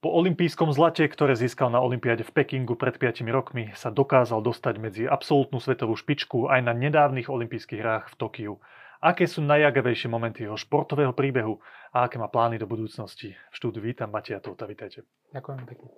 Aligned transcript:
Po 0.00 0.08
olympijskom 0.16 0.72
zlate, 0.72 1.04
ktoré 1.04 1.36
získal 1.36 1.68
na 1.68 1.84
Olympiáde 1.84 2.24
v 2.24 2.32
Pekingu 2.32 2.72
pred 2.72 2.96
5 2.96 3.20
rokmi, 3.28 3.68
sa 3.76 3.92
dokázal 3.92 4.40
dostať 4.40 4.74
medzi 4.80 5.02
absolútnu 5.04 5.60
svetovú 5.60 5.92
špičku 5.92 6.48
aj 6.48 6.64
na 6.64 6.72
nedávnych 6.72 7.28
olympijských 7.28 7.84
hrách 7.84 8.04
v 8.08 8.14
Tokiu. 8.16 8.54
Aké 9.04 9.28
sú 9.28 9.44
najjagavejšie 9.44 10.08
momenty 10.08 10.48
jeho 10.48 10.56
športového 10.56 11.12
príbehu 11.12 11.60
a 11.92 12.08
aké 12.08 12.16
má 12.16 12.32
plány 12.32 12.56
do 12.56 12.64
budúcnosti? 12.64 13.36
V 13.52 13.54
štúdiu 13.60 13.84
vítam 13.84 14.08
Matia 14.08 14.40
Tota, 14.40 14.64
vítajte. 14.64 15.04
Ďakujem 15.36 15.68
pekne. 15.68 15.92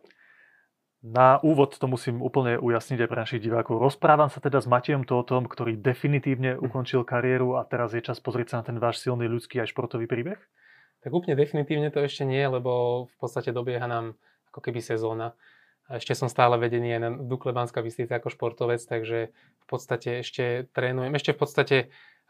Na 1.06 1.38
úvod 1.42 1.78
to 1.78 1.86
musím 1.86 2.26
úplne 2.26 2.58
ujasniť 2.58 3.06
aj 3.06 3.10
pre 3.10 3.22
našich 3.22 3.42
divákov. 3.42 3.78
Rozprávam 3.78 4.30
sa 4.30 4.42
teda 4.42 4.58
s 4.58 4.66
Matejom 4.66 5.06
Totom, 5.06 5.46
ktorý 5.46 5.78
definitívne 5.78 6.58
mhm. 6.58 6.66
ukončil 6.66 7.06
kariéru 7.06 7.54
a 7.54 7.62
teraz 7.70 7.94
je 7.94 8.02
čas 8.02 8.18
pozrieť 8.18 8.50
sa 8.50 8.56
na 8.62 8.66
ten 8.66 8.82
váš 8.82 8.98
silný 8.98 9.30
ľudský 9.30 9.62
aj 9.62 9.70
športový 9.70 10.10
príbeh? 10.10 10.42
Tak 11.02 11.10
úplne 11.10 11.34
definitívne 11.34 11.90
to 11.90 11.98
ešte 11.98 12.22
nie, 12.22 12.42
lebo 12.46 13.04
v 13.10 13.16
podstate 13.18 13.50
dobieha 13.50 13.90
nám 13.90 14.14
ako 14.54 14.60
keby 14.62 14.78
sezóna. 14.78 15.34
Ešte 15.90 16.14
som 16.14 16.30
stále 16.30 16.56
vedený 16.56 16.94
aj 16.94 17.00
na 17.02 17.10
Dukle 17.10 17.50
Banská 17.50 17.82
Bystrica 17.82 18.22
ako 18.22 18.30
športovec, 18.30 18.78
takže 18.86 19.34
v 19.34 19.66
podstate 19.66 20.22
ešte 20.22 20.70
trénujem. 20.70 21.10
Ešte 21.18 21.34
v 21.34 21.38
podstate 21.42 21.76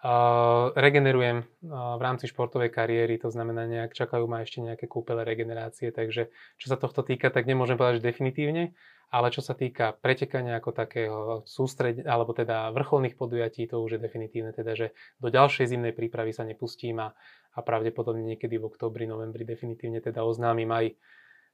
uh, 0.00 0.72
regenerujem 0.72 1.44
uh, 1.44 2.00
v 2.00 2.02
rámci 2.02 2.32
športovej 2.32 2.72
kariéry, 2.72 3.20
to 3.20 3.28
znamená, 3.28 3.68
nejak 3.68 3.92
čakajú 3.92 4.24
ma 4.24 4.40
ešte 4.40 4.64
nejaké 4.64 4.88
kúpele 4.88 5.20
regenerácie, 5.22 5.92
takže 5.92 6.32
čo 6.56 6.66
sa 6.72 6.80
tohto 6.80 7.04
týka, 7.04 7.28
tak 7.28 7.44
nemôžem 7.44 7.76
povedať, 7.76 8.00
že 8.00 8.08
definitívne, 8.08 8.72
ale 9.12 9.28
čo 9.28 9.44
sa 9.44 9.52
týka 9.52 9.92
pretekania 9.92 10.56
ako 10.56 10.70
takého 10.72 11.18
sústred, 11.44 12.00
alebo 12.08 12.32
teda 12.32 12.72
vrcholných 12.72 13.20
podujatí, 13.20 13.68
to 13.68 13.84
už 13.84 13.96
je 13.96 14.00
definitívne, 14.00 14.56
teda, 14.56 14.72
že 14.72 14.86
do 15.20 15.28
ďalšej 15.28 15.68
zimnej 15.68 15.92
prípravy 15.92 16.32
sa 16.32 16.48
nepustím 16.48 17.04
a 17.04 17.12
a 17.52 17.60
pravdepodobne 17.60 18.24
niekedy 18.24 18.56
v 18.56 18.68
oktobri, 18.68 19.04
novembri 19.04 19.44
definitívne 19.44 20.00
teda 20.00 20.24
oznámim 20.24 20.68
aj 20.72 20.96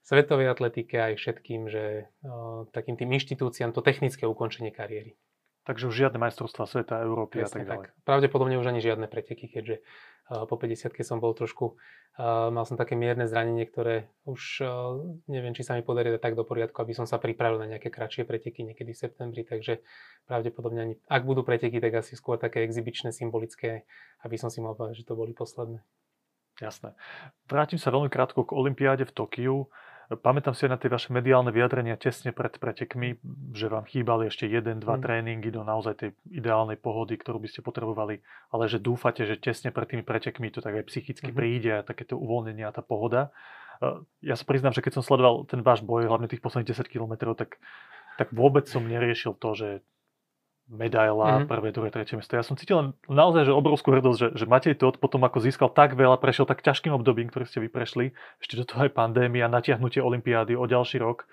svetovej 0.07 0.55
atletike, 0.55 0.95
aj 0.95 1.15
všetkým, 1.19 1.67
že 1.67 2.07
o, 2.23 2.71
takým 2.71 2.95
tým 2.95 3.11
inštitúciám 3.19 3.75
to 3.75 3.83
technické 3.83 4.25
ukončenie 4.25 4.71
kariéry. 4.71 5.19
Takže 5.67 5.91
už 5.91 5.95
žiadne 6.07 6.17
majstrovstvá 6.17 6.65
sveta, 6.65 7.05
Európy 7.05 7.45
Presne, 7.45 7.45
a 7.45 7.51
tak 7.51 7.61
ďalej. 7.67 7.87
Tak. 7.93 8.07
Pravdepodobne 8.09 8.57
už 8.57 8.73
ani 8.73 8.81
žiadne 8.81 9.05
preteky, 9.11 9.53
keďže 9.53 9.85
po 10.29 10.55
50 10.61 10.93
som 11.01 11.25
bol 11.25 11.33
trošku, 11.33 11.81
mal 12.21 12.65
som 12.69 12.77
také 12.77 12.93
mierne 12.99 13.25
zranenie, 13.25 13.65
ktoré 13.65 14.13
už 14.29 14.61
uh, 14.61 15.01
neviem, 15.31 15.57
či 15.57 15.65
sa 15.65 15.79
mi 15.79 15.87
podarí 15.87 16.13
dať 16.13 16.21
tak 16.21 16.35
do 16.37 16.45
poriadku, 16.45 16.77
aby 16.85 16.93
som 16.93 17.09
sa 17.09 17.17
pripravil 17.17 17.63
na 17.63 17.71
nejaké 17.77 17.89
kratšie 17.89 18.29
preteky 18.29 18.67
niekedy 18.67 18.93
v 18.93 19.01
septembri, 19.09 19.43
takže 19.47 19.81
pravdepodobne 20.29 20.81
ani, 20.83 20.95
ak 21.09 21.25
budú 21.25 21.47
preteky, 21.47 21.81
tak 21.81 22.05
asi 22.05 22.19
skôr 22.19 22.37
také 22.37 22.67
exibičné, 22.67 23.15
symbolické, 23.15 23.89
aby 24.27 24.37
som 24.37 24.53
si 24.53 24.61
mal 24.61 24.77
povedať, 24.77 25.01
že 25.01 25.09
to 25.09 25.17
boli 25.17 25.33
posledné. 25.33 25.81
Jasné. 26.59 26.93
Vrátim 27.47 27.79
sa 27.79 27.95
veľmi 27.95 28.11
krátko 28.11 28.43
k 28.43 28.53
Olympiáde 28.53 29.07
v 29.07 29.15
Tokiu. 29.15 29.71
Pamätám 30.09 30.57
si 30.57 30.65
aj 30.65 30.73
na 30.73 30.81
tie 30.81 30.89
vaše 30.89 31.13
mediálne 31.13 31.53
vyjadrenia 31.53 32.01
tesne 32.01 32.33
pred 32.33 32.57
pretekmi, 32.57 33.21
že 33.53 33.69
vám 33.69 33.85
chýbali 33.85 34.33
ešte 34.33 34.49
jeden, 34.49 34.81
dva 34.81 34.97
mm. 34.97 35.03
tréningy 35.05 35.53
do 35.53 35.61
naozaj 35.61 36.01
tej 36.01 36.11
ideálnej 36.33 36.81
pohody, 36.81 37.21
ktorú 37.21 37.37
by 37.37 37.49
ste 37.53 37.61
potrebovali, 37.61 38.25
ale 38.49 38.65
že 38.73 38.81
dúfate, 38.81 39.29
že 39.29 39.37
tesne 39.37 39.69
pred 39.69 39.85
tými 39.85 40.01
pretekmi 40.01 40.49
to 40.49 40.65
tak 40.65 40.81
aj 40.81 40.89
psychicky 40.89 41.29
mm. 41.29 41.37
príde 41.37 41.71
a 41.77 41.85
takéto 41.85 42.17
uvoľnenie 42.17 42.65
a 42.65 42.73
tá 42.73 42.81
pohoda. 42.81 43.37
Ja 44.25 44.35
sa 44.35 44.49
priznám, 44.49 44.73
že 44.73 44.81
keď 44.81 44.97
som 44.97 45.05
sledoval 45.05 45.45
ten 45.45 45.61
váš 45.61 45.85
boj, 45.85 46.09
hlavne 46.09 46.25
tých 46.25 46.41
posledných 46.41 46.73
10 46.73 46.89
kilometrov, 46.89 47.37
tak, 47.37 47.61
tak 48.17 48.33
vôbec 48.33 48.65
som 48.65 48.89
neriešil 48.89 49.37
to, 49.37 49.51
že 49.53 49.69
medaila, 50.69 51.43
mm-hmm. 51.43 51.49
prvé, 51.49 51.69
druhé, 51.73 51.89
tretie 51.89 52.15
miesto. 52.21 52.37
Ja 52.37 52.45
som 52.45 52.55
cítil 52.55 52.93
naozaj 53.09 53.49
že 53.49 53.57
obrovskú 53.57 53.97
hrdosť, 53.97 54.19
že, 54.21 54.29
že 54.37 54.45
Matej 54.45 54.77
Todt 54.77 55.01
potom 55.01 55.25
ako 55.25 55.41
získal 55.41 55.73
tak 55.73 55.97
veľa, 55.97 56.21
prešiel 56.21 56.45
tak 56.45 56.61
ťažkým 56.61 56.93
obdobím, 56.93 57.33
ktoré 57.33 57.49
ste 57.49 57.65
vy 57.65 57.73
prešli, 57.73 58.13
ešte 58.39 58.61
do 58.61 58.69
toho 58.69 58.85
aj 58.85 58.93
pandémia, 58.93 59.49
natiahnutie 59.49 60.05
olympiády 60.05 60.53
o 60.55 60.69
ďalší 60.69 61.01
rok, 61.01 61.25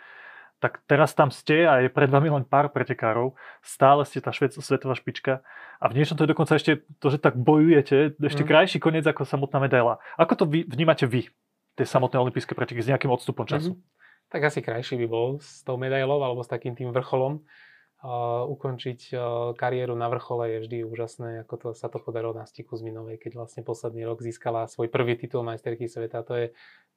tak 0.64 0.80
teraz 0.88 1.12
tam 1.12 1.36
ste 1.36 1.68
a 1.68 1.84
je 1.84 1.92
pred 1.92 2.08
vami 2.08 2.32
len 2.32 2.48
pár 2.48 2.72
pretekárov, 2.72 3.36
stále 3.60 4.08
ste 4.08 4.24
tá 4.24 4.32
švec, 4.32 4.56
svetová 4.56 4.96
špička 4.96 5.44
a 5.84 5.86
v 5.92 6.00
niečom 6.00 6.16
to 6.16 6.24
je 6.24 6.32
dokonca 6.32 6.56
ešte 6.56 6.88
to, 7.04 7.12
že 7.12 7.20
tak 7.20 7.36
bojujete, 7.36 8.16
ešte 8.16 8.44
mm. 8.44 8.50
krajší 8.50 8.78
koniec 8.80 9.04
ako 9.04 9.28
samotná 9.28 9.60
medaila. 9.60 10.00
Ako 10.16 10.40
to 10.40 10.46
vy, 10.48 10.64
vnímate 10.64 11.04
vy, 11.04 11.28
tie 11.76 11.84
samotné 11.84 12.16
olympijské 12.24 12.56
preteky 12.56 12.80
s 12.80 12.88
nejakým 12.88 13.12
odstupom 13.12 13.44
času? 13.44 13.76
Mm-hmm. 13.76 14.32
Tak 14.32 14.42
asi 14.48 14.60
krajší 14.64 14.96
by 15.06 15.08
bol 15.12 15.28
s 15.44 15.62
tou 15.62 15.76
medailou 15.76 16.24
alebo 16.24 16.40
s 16.42 16.50
takým 16.50 16.74
tým 16.74 16.90
vrcholom 16.96 17.44
ukončiť 18.46 19.16
kariéru 19.56 19.96
na 19.96 20.12
vrchole 20.12 20.52
je 20.52 20.58
vždy 20.68 20.78
úžasné, 20.86 21.30
ako 21.48 21.56
to, 21.58 21.68
sa 21.74 21.88
to 21.90 21.98
podarilo 21.98 22.36
na 22.36 22.46
stiku 22.46 22.78
z 22.78 22.86
Minovej, 22.86 23.18
keď 23.18 23.40
vlastne 23.40 23.62
posledný 23.66 24.06
rok 24.06 24.22
získala 24.22 24.70
svoj 24.70 24.92
prvý 24.92 25.18
titul 25.18 25.42
majsterky 25.42 25.90
sveta. 25.90 26.22
To 26.28 26.34
je, 26.38 26.48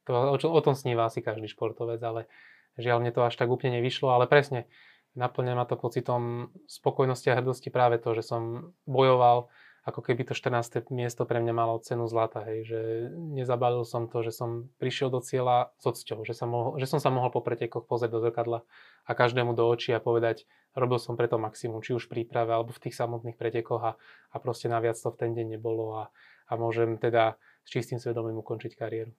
to, 0.05 0.13
o, 0.13 0.37
o 0.37 0.61
tom 0.61 0.77
sníva 0.77 1.09
asi 1.09 1.23
každý 1.25 1.49
športovec, 1.49 1.97
ale 2.03 2.29
žiaľ 2.77 3.01
mne 3.01 3.11
to 3.15 3.25
až 3.25 3.33
tak 3.39 3.49
úplne 3.49 3.79
nevyšlo, 3.79 4.11
ale 4.11 4.29
presne 4.29 4.69
naplňa 5.17 5.53
ma 5.57 5.65
to 5.65 5.79
pocitom 5.79 6.53
spokojnosti 6.69 7.27
a 7.33 7.37
hrdosti 7.41 7.73
práve 7.73 7.97
to, 7.97 8.13
že 8.13 8.23
som 8.23 8.71
bojoval, 8.85 9.49
ako 9.87 10.05
keby 10.05 10.27
to 10.27 10.37
14. 10.37 10.93
miesto 10.93 11.25
pre 11.25 11.41
mňa 11.41 11.53
malo 11.55 11.81
cenu 11.81 12.05
zlata, 12.05 12.45
hej, 12.45 12.69
že 12.69 12.79
nezabalil 13.15 13.81
som 13.87 14.05
to, 14.05 14.21
že 14.21 14.35
som 14.35 14.69
prišiel 14.77 15.09
do 15.09 15.23
cieľa 15.23 15.73
s 15.81 15.89
odsťou, 15.89 16.21
že, 16.27 16.37
sa 16.37 16.45
mohol, 16.45 16.77
že 16.77 16.85
som 16.85 17.01
sa 17.01 17.09
mohol 17.09 17.33
po 17.33 17.41
pretekoch 17.41 17.89
pozrieť 17.89 18.11
do 18.13 18.19
zrkadla 18.21 18.59
a 19.07 19.11
každému 19.17 19.57
do 19.57 19.65
očí 19.65 19.89
a 19.95 20.03
povedať, 20.03 20.45
robil 20.77 20.99
som 21.01 21.17
preto 21.17 21.41
maximum, 21.41 21.81
či 21.81 21.97
už 21.97 22.09
v 22.09 22.21
príprave 22.21 22.53
alebo 22.53 22.73
v 22.73 22.89
tých 22.89 22.95
samotných 22.97 23.37
pretekoch 23.39 23.81
a, 23.81 23.91
a 24.33 24.35
proste 24.37 24.69
naviac 24.69 24.97
to 24.97 25.09
v 25.09 25.19
ten 25.19 25.31
deň 25.33 25.57
nebolo 25.57 25.97
a, 26.01 26.03
a 26.49 26.53
môžem 26.57 26.97
teda 27.01 27.37
s 27.65 27.69
čistým 27.69 27.97
svedomím 27.97 28.41
ukončiť 28.41 28.73
kariéru. 28.77 29.13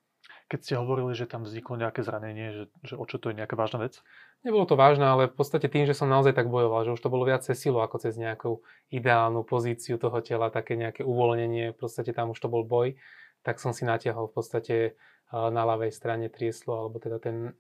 Keď 0.51 0.61
ste 0.61 0.75
hovorili, 0.77 1.15
že 1.17 1.31
tam 1.31 1.47
vzniklo 1.47 1.81
nejaké 1.81 2.03
zranenie, 2.05 2.53
že, 2.53 2.65
že 2.85 2.95
o 2.99 3.07
čo 3.07 3.17
to 3.17 3.31
je 3.31 3.39
nejaká 3.39 3.57
vážna 3.57 3.87
vec? 3.87 4.03
Nebolo 4.45 4.67
to 4.67 4.77
vážne, 4.77 5.07
ale 5.07 5.31
v 5.31 5.37
podstate 5.39 5.71
tým, 5.71 5.87
že 5.87 5.97
som 5.97 6.11
naozaj 6.11 6.37
tak 6.37 6.51
bojoval, 6.51 6.85
že 6.85 6.95
už 6.99 7.01
to 7.01 7.09
bolo 7.09 7.25
viac 7.25 7.41
cez 7.47 7.57
silu 7.57 7.81
ako 7.81 8.03
cez 8.03 8.19
nejakú 8.21 8.61
ideálnu 8.93 9.47
pozíciu 9.47 9.97
toho 9.97 10.19
tela, 10.21 10.53
také 10.53 10.77
nejaké 10.77 11.07
uvoľnenie, 11.07 11.73
v 11.73 11.79
podstate 11.79 12.13
tam 12.13 12.35
už 12.35 12.39
to 12.43 12.53
bol 12.53 12.67
boj, 12.67 12.99
tak 13.41 13.63
som 13.63 13.73
si 13.73 13.89
natiahol 13.89 14.29
v 14.29 14.35
podstate 14.37 14.77
na 15.31 15.63
ľavej 15.63 15.95
strane 15.95 16.27
trieslo, 16.27 16.85
alebo 16.85 16.99
teda 16.99 17.23
ten 17.23 17.55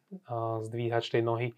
zdvíhač 0.66 1.14
tej 1.14 1.22
nohy, 1.22 1.48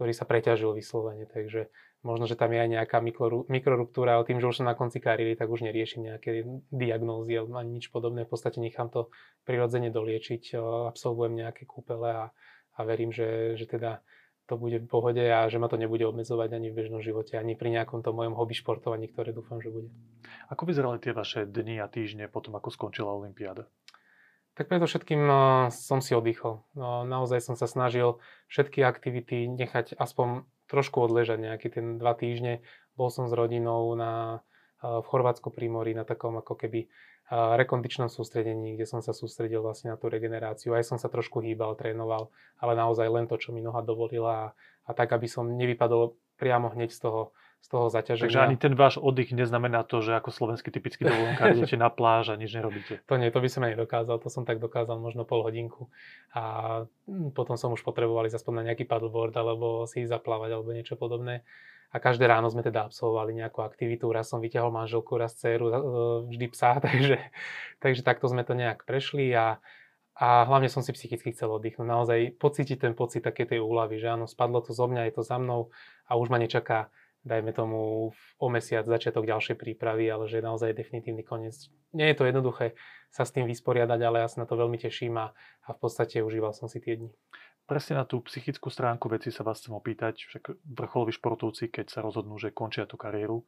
ktorý 0.00 0.16
sa 0.16 0.24
preťažil 0.24 0.72
vyslovene, 0.72 1.28
takže 1.28 1.68
možno, 2.00 2.24
že 2.24 2.32
tam 2.32 2.56
je 2.56 2.64
aj 2.64 2.70
nejaká 2.72 3.04
mikroruptúra, 3.52 4.16
ale 4.16 4.24
tým, 4.24 4.40
že 4.40 4.48
už 4.48 4.64
som 4.64 4.64
na 4.64 4.72
konci 4.72 4.96
kariéry, 4.96 5.36
tak 5.36 5.52
už 5.52 5.60
neriešim 5.60 6.08
nejaké 6.08 6.48
diagnózy 6.72 7.36
ani 7.36 7.76
nič 7.76 7.92
podobné. 7.92 8.24
V 8.24 8.32
podstate 8.32 8.64
nechám 8.64 8.88
to 8.88 9.12
prirodzene 9.44 9.92
doliečiť, 9.92 10.56
absolvujem 10.88 11.36
nejaké 11.44 11.68
kúpele 11.68 12.16
a, 12.16 12.24
a 12.72 12.80
verím, 12.80 13.12
že, 13.12 13.60
že 13.60 13.68
teda 13.68 14.00
to 14.48 14.56
bude 14.56 14.80
v 14.80 14.88
pohode 14.88 15.20
a 15.20 15.44
že 15.52 15.60
ma 15.60 15.68
to 15.68 15.76
nebude 15.76 16.08
obmedzovať 16.08 16.48
ani 16.56 16.72
v 16.72 16.80
bežnom 16.80 17.04
živote, 17.04 17.36
ani 17.36 17.52
pri 17.52 17.68
nejakom 17.68 18.00
tom 18.00 18.16
mojom 18.16 18.40
hobby 18.40 18.56
športovaní, 18.56 19.12
ktoré 19.12 19.36
dúfam, 19.36 19.60
že 19.60 19.68
bude. 19.68 19.92
Ako 20.48 20.64
vyzerali 20.64 20.96
tie 20.96 21.12
vaše 21.12 21.44
dni 21.44 21.76
a 21.76 21.92
týždne 21.92 22.24
potom, 22.32 22.56
ako 22.56 22.72
skončila 22.72 23.12
Olympiáda? 23.12 23.68
Tak 24.60 24.68
preto 24.68 24.84
všetkým 24.84 25.24
som 25.72 26.04
si 26.04 26.12
oddychol. 26.12 26.60
No, 26.76 27.08
naozaj 27.08 27.40
som 27.40 27.56
sa 27.56 27.64
snažil 27.64 28.20
všetky 28.52 28.84
aktivity 28.84 29.48
nechať 29.48 29.96
aspoň 29.96 30.44
trošku 30.68 31.00
odležať 31.00 31.40
nejaký 31.40 31.72
ten 31.72 31.96
dva 31.96 32.12
týždne. 32.12 32.60
Bol 32.92 33.08
som 33.08 33.24
s 33.24 33.32
rodinou 33.32 33.88
na, 33.96 34.44
v 34.84 35.00
Chorvátsku 35.00 35.48
pri 35.48 35.72
mori 35.72 35.96
na 35.96 36.04
takom 36.04 36.36
ako 36.36 36.60
keby 36.60 36.92
rekondičnom 37.32 38.12
sústredení, 38.12 38.76
kde 38.76 38.84
som 38.84 39.00
sa 39.00 39.16
sústredil 39.16 39.64
vlastne 39.64 39.94
na 39.94 39.96
tú 39.96 40.12
regeneráciu. 40.12 40.76
Aj 40.76 40.84
som 40.84 41.00
sa 41.00 41.08
trošku 41.08 41.40
hýbal, 41.40 41.72
trénoval, 41.80 42.28
ale 42.60 42.76
naozaj 42.76 43.08
len 43.08 43.24
to, 43.32 43.40
čo 43.40 43.56
mi 43.56 43.64
noha 43.64 43.80
dovolila 43.80 44.34
a, 44.36 44.46
a 44.84 44.90
tak, 44.92 45.16
aby 45.16 45.24
som 45.24 45.56
nevypadol 45.56 46.20
priamo 46.36 46.68
hneď 46.68 46.92
z 46.92 47.08
toho 47.08 47.32
z 47.60 47.66
toho 47.68 47.92
zaťaženia. 47.92 48.24
Takže 48.24 48.40
ani 48.40 48.56
ten 48.56 48.72
váš 48.72 48.96
oddych 48.96 49.36
neznamená 49.36 49.84
to, 49.84 50.00
že 50.00 50.16
ako 50.16 50.32
slovenský 50.32 50.72
typický 50.72 51.04
dovolenkár 51.04 51.52
idete 51.56 51.76
na 51.76 51.92
pláž 51.92 52.32
a 52.32 52.40
nič 52.40 52.56
nerobíte. 52.56 53.04
To 53.04 53.20
nie, 53.20 53.28
to 53.28 53.40
by 53.40 53.48
som 53.52 53.68
aj 53.68 53.76
nedokázal, 53.76 54.16
to 54.16 54.32
som 54.32 54.48
tak 54.48 54.58
dokázal 54.58 54.96
možno 54.96 55.28
pol 55.28 55.44
hodinku 55.44 55.92
a 56.32 56.84
potom 57.36 57.60
som 57.60 57.76
už 57.76 57.84
potreboval 57.84 58.24
ísť 58.24 58.40
aspoň 58.40 58.54
na 58.64 58.72
nejaký 58.72 58.88
paddleboard 58.88 59.36
alebo 59.36 59.84
si 59.84 60.00
ísť 60.02 60.16
zaplávať 60.16 60.56
alebo 60.56 60.72
niečo 60.72 60.96
podobné. 60.96 61.44
A 61.90 61.98
každé 61.98 62.30
ráno 62.30 62.46
sme 62.46 62.62
teda 62.62 62.86
absolvovali 62.86 63.34
nejakú 63.34 63.66
aktivitu, 63.66 64.06
raz 64.14 64.30
som 64.30 64.38
vyťahol 64.38 64.70
manželku, 64.70 65.18
raz 65.18 65.34
dceru, 65.34 65.66
e, 65.66 65.72
vždy 66.30 66.46
psa, 66.54 66.78
takže, 66.86 67.18
takže 67.82 68.00
takto 68.06 68.30
sme 68.30 68.46
to 68.46 68.56
nejak 68.56 68.88
prešli 68.88 69.34
a 69.36 69.60
a 70.20 70.44
hlavne 70.44 70.68
som 70.68 70.84
si 70.84 70.92
psychicky 70.92 71.32
chcel 71.32 71.48
oddychnúť. 71.48 71.88
Naozaj 71.88 72.20
pocítiť 72.36 72.76
ten 72.76 72.92
pocit 72.92 73.24
také 73.24 73.48
tej 73.48 73.64
úlavy, 73.64 73.96
že 73.96 74.12
áno, 74.12 74.28
spadlo 74.28 74.60
to 74.60 74.76
zo 74.76 74.84
mňa, 74.84 75.08
je 75.08 75.14
to 75.16 75.22
za 75.24 75.40
mnou 75.40 75.72
a 76.04 76.20
už 76.20 76.28
ma 76.28 76.36
nečaká 76.36 76.92
dajme 77.20 77.52
tomu 77.52 78.10
o 78.14 78.46
mesiac 78.48 78.88
začiatok 78.88 79.28
ďalšej 79.28 79.56
prípravy, 79.60 80.08
ale 80.08 80.24
že 80.24 80.40
je 80.40 80.48
naozaj 80.48 80.76
definitívny 80.76 81.20
koniec. 81.20 81.68
Nie 81.92 82.12
je 82.12 82.16
to 82.16 82.24
jednoduché 82.24 82.72
sa 83.10 83.26
s 83.26 83.34
tým 83.34 83.44
vysporiadať, 83.44 84.00
ale 84.00 84.22
ja 84.22 84.28
sa 84.30 84.42
na 84.42 84.46
to 84.48 84.54
veľmi 84.56 84.78
teším 84.78 85.18
a, 85.18 85.34
a 85.66 85.70
v 85.74 85.78
podstate 85.78 86.22
užíval 86.22 86.54
som 86.54 86.70
si 86.70 86.78
tie 86.78 86.96
dni. 86.96 87.10
Presne 87.66 88.02
na 88.02 88.04
tú 88.06 88.18
psychickú 88.26 88.66
stránku 88.66 89.06
veci 89.06 89.30
sa 89.30 89.46
vás 89.46 89.62
chcem 89.62 89.74
opýtať, 89.74 90.26
však 90.26 90.42
vrcholoví 90.74 91.14
športovci, 91.14 91.70
keď 91.70 91.86
sa 91.86 92.00
rozhodnú, 92.02 92.34
že 92.34 92.50
končia 92.50 92.82
tú 92.82 92.98
kariéru, 92.98 93.46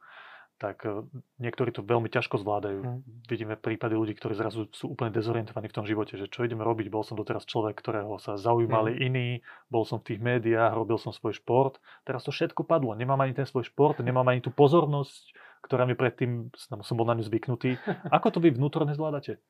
tak 0.63 0.87
e, 0.87 1.03
niektorí 1.43 1.75
to 1.75 1.83
veľmi 1.83 2.07
ťažko 2.07 2.39
zvládajú. 2.39 2.79
Mm. 2.79 2.99
Vidíme 3.27 3.59
prípady 3.59 3.99
ľudí, 3.99 4.15
ktorí 4.15 4.31
zrazu 4.31 4.71
sú 4.71 4.95
úplne 4.95 5.11
dezorientovaní 5.11 5.67
v 5.67 5.75
tom 5.75 5.83
živote, 5.83 6.15
že 6.15 6.31
čo 6.31 6.47
idem 6.47 6.63
robiť, 6.63 6.87
bol 6.87 7.03
som 7.03 7.19
doteraz 7.19 7.43
človek, 7.43 7.75
ktorého 7.75 8.15
sa 8.23 8.39
zaujímali 8.39 8.95
mm. 8.95 8.99
iní, 9.03 9.27
bol 9.67 9.83
som 9.83 9.99
v 9.99 10.15
tých 10.15 10.23
médiách, 10.23 10.71
robil 10.71 10.95
som 10.95 11.11
svoj 11.11 11.35
šport, 11.35 11.83
teraz 12.07 12.23
to 12.23 12.31
všetko 12.31 12.63
padlo, 12.63 12.95
nemám 12.95 13.19
ani 13.19 13.35
ten 13.35 13.43
svoj 13.43 13.67
šport, 13.67 13.99
nemám 13.99 14.23
ani 14.31 14.39
tú 14.39 14.55
pozornosť, 14.55 15.35
ktorá 15.67 15.83
mi 15.83 15.99
predtým, 15.99 16.55
som 16.55 16.95
bol 16.95 17.03
na 17.03 17.19
ňu 17.19 17.27
zvyknutý. 17.27 17.75
Ako 18.15 18.31
to 18.31 18.39
vy 18.39 18.55
vnútorne 18.55 18.95
zvládate? 18.95 19.43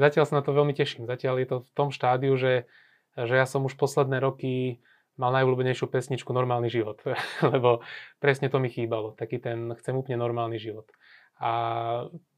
Zatiaľ 0.00 0.24
sa 0.24 0.40
na 0.40 0.42
to 0.42 0.56
veľmi 0.56 0.72
teším. 0.72 1.04
Zatiaľ 1.04 1.34
je 1.44 1.48
to 1.52 1.56
v 1.68 1.70
tom 1.76 1.88
štádiu, 1.92 2.32
že, 2.40 2.64
že 3.12 3.34
ja 3.36 3.44
som 3.44 3.62
už 3.68 3.76
posledné 3.76 4.24
roky 4.24 4.80
mal 5.14 5.30
najobľúbenejšiu 5.30 5.86
pesničku 5.86 6.30
Normálny 6.34 6.70
život, 6.70 6.98
lebo 7.54 7.82
presne 8.18 8.50
to 8.50 8.58
mi 8.58 8.70
chýbalo, 8.70 9.14
taký 9.14 9.38
ten 9.38 9.74
chcem 9.78 9.94
úplne 9.94 10.18
normálny 10.18 10.58
život. 10.58 10.90
A 11.38 11.50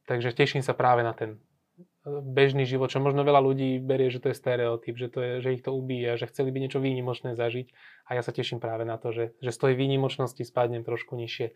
takže 0.09 0.33
teším 0.33 0.65
sa 0.65 0.73
práve 0.73 1.05
na 1.05 1.13
ten 1.13 1.37
e, 1.37 1.39
bežný 2.09 2.65
život, 2.65 2.89
čo 2.89 3.01
možno 3.01 3.21
veľa 3.21 3.41
ľudí 3.41 3.77
berie, 3.81 4.09
že 4.09 4.21
to 4.21 4.33
je 4.33 4.39
stereotyp, 4.39 4.95
že, 4.97 5.07
to 5.09 5.19
je, 5.21 5.31
že 5.41 5.49
ich 5.57 5.63
to 5.65 5.73
ubíja, 5.73 6.17
že 6.17 6.29
chceli 6.29 6.49
by 6.49 6.57
niečo 6.65 6.81
výnimočné 6.81 7.37
zažiť 7.37 7.67
a 8.09 8.17
ja 8.17 8.21
sa 8.25 8.33
teším 8.33 8.57
práve 8.57 8.85
na 8.85 8.97
to, 8.97 9.13
že, 9.13 9.37
že 9.41 9.53
z 9.53 9.57
tej 9.57 9.73
výnimočnosti 9.77 10.41
spadnem 10.41 10.81
trošku 10.81 11.13
nižšie 11.13 11.53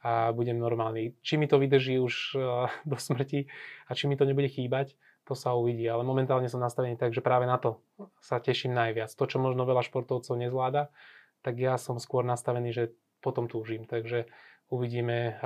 a 0.00 0.32
budem 0.32 0.56
normálny. 0.56 1.12
Či 1.20 1.36
mi 1.36 1.44
to 1.44 1.60
vydrží 1.60 2.00
už 2.00 2.14
e, 2.34 2.38
do 2.90 2.96
smrti 2.96 3.46
a 3.86 3.94
či 3.94 4.10
mi 4.10 4.18
to 4.18 4.26
nebude 4.26 4.50
chýbať, 4.50 4.98
to 5.30 5.38
sa 5.38 5.54
uvidí. 5.54 5.86
Ale 5.86 6.02
momentálne 6.02 6.50
som 6.50 6.58
nastavený 6.58 6.98
tak, 6.98 7.14
že 7.14 7.22
práve 7.22 7.46
na 7.46 7.54
to 7.62 7.78
sa 8.18 8.42
teším 8.42 8.74
najviac. 8.74 9.14
To, 9.14 9.24
čo 9.30 9.38
možno 9.38 9.62
veľa 9.62 9.86
športovcov 9.86 10.34
nezvláda, 10.34 10.90
tak 11.46 11.54
ja 11.62 11.78
som 11.78 12.02
skôr 12.02 12.26
nastavený, 12.26 12.74
že 12.74 12.84
potom 13.22 13.46
túžim. 13.46 13.86
Takže 13.86 14.26
uvidíme, 14.74 15.38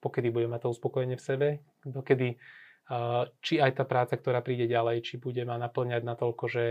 pokedy 0.00 0.32
budeme 0.32 0.56
mať 0.56 0.64
to 0.64 0.72
uspokojenie 0.72 1.20
v 1.20 1.24
sebe, 1.24 1.48
dokedy, 1.84 2.40
či 3.44 3.54
aj 3.60 3.72
tá 3.76 3.84
práca, 3.84 4.16
ktorá 4.16 4.40
príde 4.40 4.64
ďalej, 4.64 5.04
či 5.04 5.14
bude 5.20 5.44
ma 5.44 5.60
naplňať 5.60 6.02
na 6.08 6.16
toľko, 6.16 6.44
že 6.48 6.64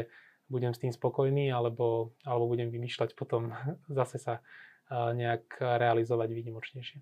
budem 0.50 0.74
s 0.74 0.81
tým 0.81 0.89
spokojný, 0.95 1.51
alebo, 1.51 2.18
alebo 2.24 2.50
budem 2.50 2.74
vymýšľať 2.74 3.13
potom 3.13 3.53
zase 4.00 4.18
sa 4.18 4.42
nejak 4.89 5.60
realizovať 5.60 6.31
výnimočnejšie. 6.31 7.00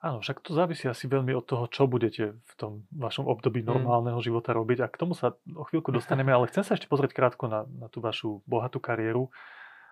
Áno, 0.00 0.24
však 0.24 0.40
to 0.40 0.56
závisí 0.56 0.88
asi 0.88 1.04
veľmi 1.04 1.36
od 1.36 1.44
toho, 1.44 1.68
čo 1.68 1.84
budete 1.84 2.32
v 2.32 2.54
tom 2.56 2.88
vašom 2.88 3.28
období 3.28 3.60
mm. 3.60 3.68
normálneho 3.68 4.16
mm. 4.16 4.24
života 4.24 4.56
robiť. 4.56 4.78
A 4.80 4.86
k 4.88 4.96
tomu 4.96 5.12
sa 5.12 5.36
o 5.52 5.64
chvíľku 5.68 5.92
dostaneme, 5.96 6.32
ale 6.32 6.48
chcem 6.48 6.64
sa 6.64 6.72
ešte 6.72 6.88
pozrieť 6.88 7.12
krátko 7.12 7.52
na, 7.52 7.68
na 7.68 7.92
tú 7.92 8.00
vašu 8.00 8.40
bohatú 8.48 8.80
kariéru. 8.80 9.28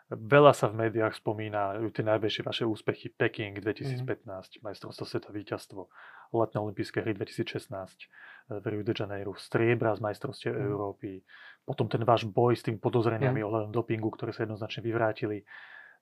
Veľa 0.08 0.56
sa 0.56 0.72
v 0.72 0.88
médiách 0.88 1.20
spomína 1.20 1.76
tie 1.92 2.00
najväčšie 2.00 2.40
vaše 2.40 2.64
úspechy. 2.64 3.12
Peking 3.12 3.60
2015, 3.60 4.24
mm. 4.24 4.64
majstrovstvo 4.64 5.04
sveta 5.04 5.28
víťazstvo, 5.28 5.92
letné 6.32 6.56
olympijské 6.56 7.04
hry 7.04 7.12
2016 7.12 8.08
v 8.48 8.64
Rio 8.64 8.80
de 8.80 8.96
Janeiro, 8.96 9.36
striebra 9.36 9.92
z 9.92 10.00
majstrovstiev 10.00 10.56
mm. 10.56 10.64
Európy, 10.64 11.20
potom 11.68 11.84
ten 11.84 12.00
váš 12.08 12.24
boj 12.24 12.56
s 12.56 12.64
tým 12.64 12.80
podozreniami 12.80 13.44
mm. 13.44 13.44
ohľadom 13.44 13.70
dopingu, 13.76 14.08
ktoré 14.08 14.32
sa 14.32 14.48
jednoznačne 14.48 14.80
vyvrátili. 14.80 15.44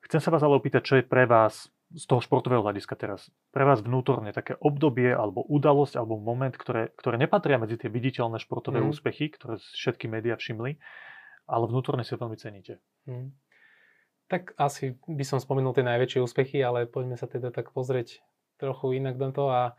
Chcem 0.07 0.23
sa 0.23 0.31
vás 0.31 0.47
ale 0.47 0.55
opýtať, 0.55 0.87
čo 0.87 0.95
je 0.95 1.03
pre 1.03 1.27
vás 1.27 1.67
z 1.97 2.05
toho 2.05 2.21
športového 2.21 2.61
hľadiska 2.61 2.93
teraz, 2.93 3.33
pre 3.57 3.65
vás 3.65 3.81
vnútorne 3.81 4.29
také 4.37 4.53
obdobie 4.61 5.17
alebo 5.17 5.41
udalosť 5.49 5.97
alebo 5.97 6.21
moment, 6.21 6.53
ktoré, 6.53 6.93
ktoré 6.93 7.17
nepatria 7.17 7.57
medzi 7.57 7.81
tie 7.81 7.89
viditeľné 7.89 8.37
športové 8.37 8.85
mm. 8.85 8.89
úspechy, 8.93 9.33
ktoré 9.33 9.57
všetky 9.57 10.05
médiá 10.05 10.37
všimli, 10.37 10.77
ale 11.49 11.65
vnútorne 11.65 12.05
si 12.05 12.13
veľmi 12.13 12.37
ceníte? 12.37 12.85
Mm. 13.09 13.33
Tak 14.29 14.53
asi 14.61 15.01
by 15.09 15.25
som 15.25 15.41
spomenul 15.41 15.73
tie 15.73 15.89
najväčšie 15.89 16.21
úspechy, 16.21 16.61
ale 16.61 16.85
poďme 16.85 17.17
sa 17.17 17.25
teda 17.25 17.49
tak 17.49 17.73
pozrieť 17.73 18.21
trochu 18.61 19.01
inak 19.01 19.17
na 19.17 19.33
to 19.33 19.49
a 19.49 19.73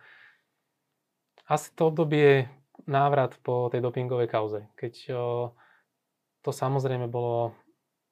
asi 1.45 1.69
to 1.77 1.93
obdobie 1.93 2.49
návrat 2.89 3.37
po 3.45 3.69
tej 3.69 3.85
dopingovej 3.85 4.29
kauze, 4.29 4.65
keď 4.73 4.93
o, 5.13 5.23
to 6.41 6.49
samozrejme 6.49 7.05
bolo 7.09 7.53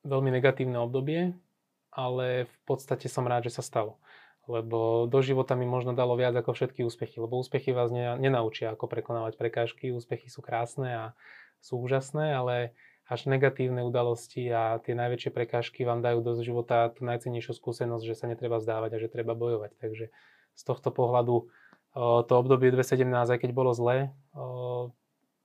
veľmi 0.06 0.30
negatívne 0.30 0.78
obdobie, 0.78 1.34
ale 1.96 2.52
v 2.52 2.58
podstate 2.68 3.08
som 3.08 3.24
rád, 3.24 3.48
že 3.48 3.56
sa 3.56 3.64
stalo. 3.64 3.96
Lebo 4.46 5.10
do 5.10 5.24
života 5.26 5.58
mi 5.58 5.66
možno 5.66 5.98
dalo 5.98 6.14
viac 6.14 6.36
ako 6.38 6.54
všetky 6.54 6.86
úspechy, 6.86 7.18
lebo 7.18 7.42
úspechy 7.42 7.74
vás 7.74 7.90
nenaučia, 7.90 8.76
ako 8.76 8.86
prekonávať 8.86 9.40
prekážky. 9.42 9.90
Úspechy 9.90 10.30
sú 10.30 10.44
krásne 10.46 10.92
a 10.94 11.06
sú 11.64 11.82
úžasné, 11.82 12.36
ale 12.36 12.78
až 13.10 13.26
negatívne 13.26 13.82
udalosti 13.82 14.50
a 14.54 14.78
tie 14.82 14.94
najväčšie 14.94 15.34
prekážky 15.34 15.82
vám 15.82 16.06
dajú 16.06 16.22
do 16.22 16.38
života 16.46 16.94
tú 16.94 17.06
najcennejšiu 17.10 17.58
skúsenosť, 17.58 18.06
že 18.06 18.18
sa 18.18 18.26
netreba 18.30 18.62
zdávať 18.62 18.98
a 18.98 19.02
že 19.02 19.10
treba 19.10 19.34
bojovať. 19.34 19.78
Takže 19.82 20.14
z 20.54 20.62
tohto 20.62 20.94
pohľadu 20.94 21.50
to 21.96 22.34
obdobie 22.36 22.70
2017, 22.76 23.08
aj 23.08 23.40
keď 23.40 23.52
bolo 23.56 23.72
zlé, 23.74 24.12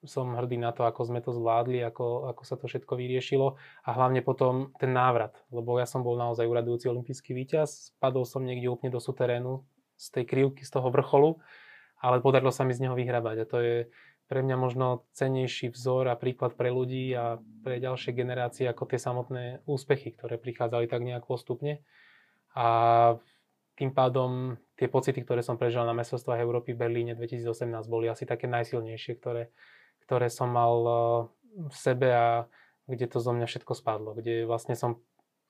som 0.04 0.32
hrdý 0.32 0.56
na 0.56 0.72
to, 0.72 0.88
ako 0.88 1.12
sme 1.12 1.20
to 1.20 1.32
zvládli, 1.36 1.84
ako, 1.84 2.32
ako 2.32 2.42
sa 2.48 2.56
to 2.56 2.64
všetko 2.64 2.96
vyriešilo 2.96 3.60
a 3.84 3.90
hlavne 3.92 4.24
potom 4.24 4.72
ten 4.80 4.96
návrat, 4.96 5.36
lebo 5.52 5.76
ja 5.76 5.84
som 5.84 6.00
bol 6.00 6.16
naozaj 6.16 6.48
uradujúci 6.48 6.88
olimpijský 6.88 7.36
víťaz, 7.36 7.92
spadol 7.96 8.24
som 8.24 8.40
niekde 8.40 8.72
úplne 8.72 8.92
do 8.92 9.00
suterénu 9.00 9.60
z 10.00 10.06
tej 10.16 10.24
krivky, 10.24 10.64
z 10.64 10.72
toho 10.72 10.88
vrcholu, 10.88 11.36
ale 12.00 12.24
podarilo 12.24 12.48
sa 12.48 12.64
mi 12.64 12.72
z 12.72 12.88
neho 12.88 12.96
vyhrabať 12.96 13.36
a 13.44 13.48
to 13.48 13.58
je 13.60 13.76
pre 14.30 14.46
mňa 14.46 14.56
možno 14.56 15.10
cennejší 15.12 15.74
vzor 15.74 16.06
a 16.06 16.14
príklad 16.14 16.54
pre 16.54 16.70
ľudí 16.70 17.10
a 17.18 17.42
pre 17.66 17.82
ďalšie 17.82 18.14
generácie 18.14 18.64
ako 18.70 18.86
tie 18.86 19.00
samotné 19.02 19.66
úspechy, 19.66 20.14
ktoré 20.14 20.38
prichádzali 20.38 20.86
tak 20.86 21.02
nejak 21.02 21.26
postupne. 21.26 21.82
A 22.54 23.18
tým 23.74 23.90
pádom 23.90 24.54
tie 24.78 24.86
pocity, 24.86 25.18
ktoré 25.26 25.42
som 25.42 25.58
prežil 25.58 25.82
na 25.82 25.96
mestrovstvách 25.98 26.46
Európy 26.46 26.78
v 26.78 26.82
Berlíne 26.84 27.12
2018 27.18 27.90
boli 27.90 28.06
asi 28.06 28.22
také 28.22 28.46
najsilnejšie, 28.46 29.18
ktoré, 29.18 29.50
ktoré 30.10 30.26
som 30.26 30.50
mal 30.50 30.74
eh, 30.82 30.98
v 31.70 31.76
sebe 31.78 32.10
a 32.10 32.50
kde 32.90 33.06
to 33.06 33.22
zo 33.22 33.30
mňa 33.30 33.46
všetko 33.46 33.78
spadlo. 33.78 34.18
Kde 34.18 34.42
vlastne 34.42 34.74
som, 34.74 34.98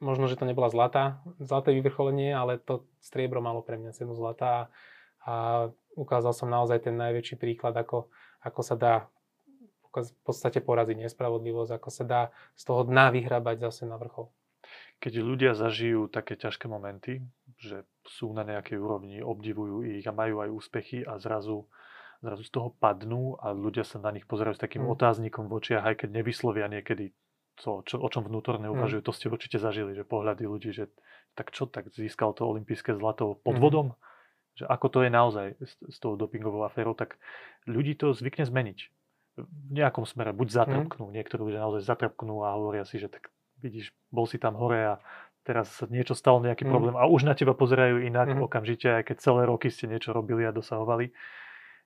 možno, 0.04 0.28
že 0.28 0.36
to 0.36 0.44
nebola 0.44 0.68
zlatá, 0.68 1.24
zlaté 1.40 1.72
vyvrcholenie, 1.72 2.36
ale 2.36 2.60
to 2.60 2.84
striebro 3.00 3.40
malo 3.40 3.64
pre 3.64 3.80
mňa 3.80 3.96
cenu 3.96 4.12
zlata 4.12 4.68
a 5.24 5.68
ukázal 5.96 6.36
som 6.36 6.52
naozaj 6.52 6.84
ten 6.84 7.00
najväčší 7.00 7.40
príklad, 7.40 7.72
ako, 7.72 8.12
ako 8.44 8.60
sa 8.60 8.76
dá 8.76 8.94
v 9.90 10.12
podstate 10.22 10.60
poraziť 10.60 11.08
nespravodlivosť, 11.08 11.72
ako 11.80 11.88
sa 11.88 12.04
dá 12.04 12.22
z 12.52 12.62
toho 12.68 12.84
dna 12.84 13.10
vyhrabať 13.16 13.56
zase 13.64 13.88
na 13.88 13.96
vrchol. 13.96 14.28
Keď 15.00 15.24
ľudia 15.24 15.56
zažijú 15.56 16.12
také 16.12 16.36
ťažké 16.36 16.68
momenty, 16.68 17.24
že 17.56 17.88
sú 18.04 18.36
na 18.36 18.44
nejakej 18.44 18.76
úrovni, 18.76 19.24
obdivujú 19.24 19.88
ich 19.88 20.04
a 20.04 20.12
majú 20.12 20.44
aj 20.44 20.52
úspechy 20.52 21.00
a 21.08 21.16
zrazu 21.16 21.64
zrazu 22.20 22.44
z 22.44 22.52
toho 22.52 22.68
padnú 22.76 23.40
a 23.40 23.56
ľudia 23.56 23.84
sa 23.84 23.96
na 23.96 24.12
nich 24.12 24.28
pozerajú 24.28 24.56
s 24.56 24.62
takým 24.62 24.84
mm. 24.84 24.92
otáznikom 24.92 25.48
v 25.48 25.56
očiach, 25.56 25.84
aj 25.84 25.94
keď 26.04 26.08
nevyslovia 26.20 26.68
niekedy 26.68 27.16
to, 27.56 27.80
čo, 27.84 27.96
o 28.00 28.08
čom 28.08 28.28
vnútorne 28.28 28.68
mm. 28.68 28.74
uvažujú. 28.76 29.00
Mm. 29.00 29.06
To 29.08 29.12
ste 29.16 29.26
určite 29.32 29.56
zažili, 29.56 29.96
že 29.96 30.04
pohľady 30.04 30.44
ľudí, 30.44 30.70
že 30.72 30.92
tak 31.32 31.52
čo, 31.52 31.64
tak 31.64 31.88
získal 31.92 32.36
to 32.36 32.44
olympijské 32.44 32.92
zlato 32.92 33.40
pod 33.40 33.56
mm. 33.56 33.62
vodom? 33.62 33.88
Že 34.60 34.64
ako 34.68 34.86
to 34.92 34.98
je 35.04 35.10
naozaj 35.10 35.46
s, 35.60 35.72
s 35.80 35.96
tou 35.96 36.16
dopingovou 36.20 36.64
aférou, 36.68 36.92
tak 36.92 37.16
ľudí 37.64 37.96
to 37.96 38.12
zvykne 38.12 38.44
zmeniť. 38.44 38.78
V 39.40 39.70
nejakom 39.72 40.04
smere, 40.04 40.36
buď 40.36 40.48
zatrpknú, 40.52 41.08
mm. 41.08 41.14
niektorí 41.16 41.40
ľudia 41.48 41.64
naozaj 41.64 41.88
zatrpknú 41.88 42.44
a 42.44 42.52
hovoria 42.52 42.84
si, 42.84 43.00
že 43.00 43.08
tak 43.08 43.32
vidíš, 43.64 43.96
bol 44.12 44.28
si 44.28 44.36
tam 44.36 44.60
hore 44.60 44.96
a 44.96 45.00
teraz 45.40 45.72
sa 45.72 45.88
niečo 45.88 46.12
stalo, 46.12 46.44
nejaký 46.44 46.68
mm. 46.68 46.70
problém 46.70 46.94
a 47.00 47.08
už 47.08 47.24
na 47.24 47.32
teba 47.32 47.56
pozerajú 47.56 48.04
inak 48.04 48.36
mm. 48.36 48.44
okamžite, 48.44 49.00
aj 49.00 49.08
keď 49.08 49.16
celé 49.24 49.48
roky 49.48 49.72
ste 49.72 49.88
niečo 49.88 50.12
robili 50.12 50.44
a 50.44 50.52
dosahovali 50.52 51.16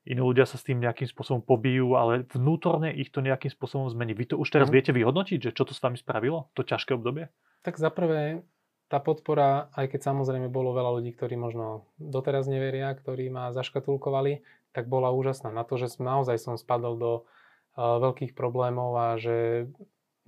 iní 0.05 0.21
ľudia 0.21 0.45
sa 0.45 0.61
s 0.61 0.63
tým 0.63 0.77
nejakým 0.77 1.09
spôsobom 1.09 1.41
pobijú, 1.41 1.97
ale 1.97 2.29
vnútorne 2.29 2.93
ich 2.93 3.09
to 3.09 3.25
nejakým 3.25 3.49
spôsobom 3.49 3.89
zmení. 3.89 4.13
Vy 4.13 4.31
to 4.31 4.35
už 4.37 4.53
teraz 4.53 4.69
mm. 4.69 4.73
viete 4.73 4.91
vyhodnotiť, 4.93 5.49
že 5.49 5.55
čo 5.57 5.65
to 5.65 5.73
s 5.73 5.81
vami 5.81 5.97
spravilo, 5.97 6.53
to 6.53 6.61
ťažké 6.61 6.93
obdobie? 6.93 7.33
Tak 7.65 7.81
zaprvé 7.81 8.45
tá 8.85 9.01
podpora, 9.01 9.73
aj 9.73 9.97
keď 9.97 10.13
samozrejme 10.13 10.53
bolo 10.53 10.77
veľa 10.77 11.01
ľudí, 11.01 11.09
ktorí 11.17 11.33
možno 11.41 11.89
doteraz 11.97 12.45
neveria, 12.45 12.93
ktorí 12.93 13.33
ma 13.33 13.49
zaškatulkovali, 13.49 14.45
tak 14.77 14.85
bola 14.85 15.09
úžasná. 15.09 15.49
Na 15.49 15.65
to, 15.65 15.81
že 15.81 15.97
naozaj 15.97 16.37
som 16.37 16.53
spadol 16.53 16.93
do 16.93 17.11
uh, 17.17 17.97
veľkých 17.97 18.37
problémov 18.37 18.93
a 18.93 19.07
že 19.17 19.65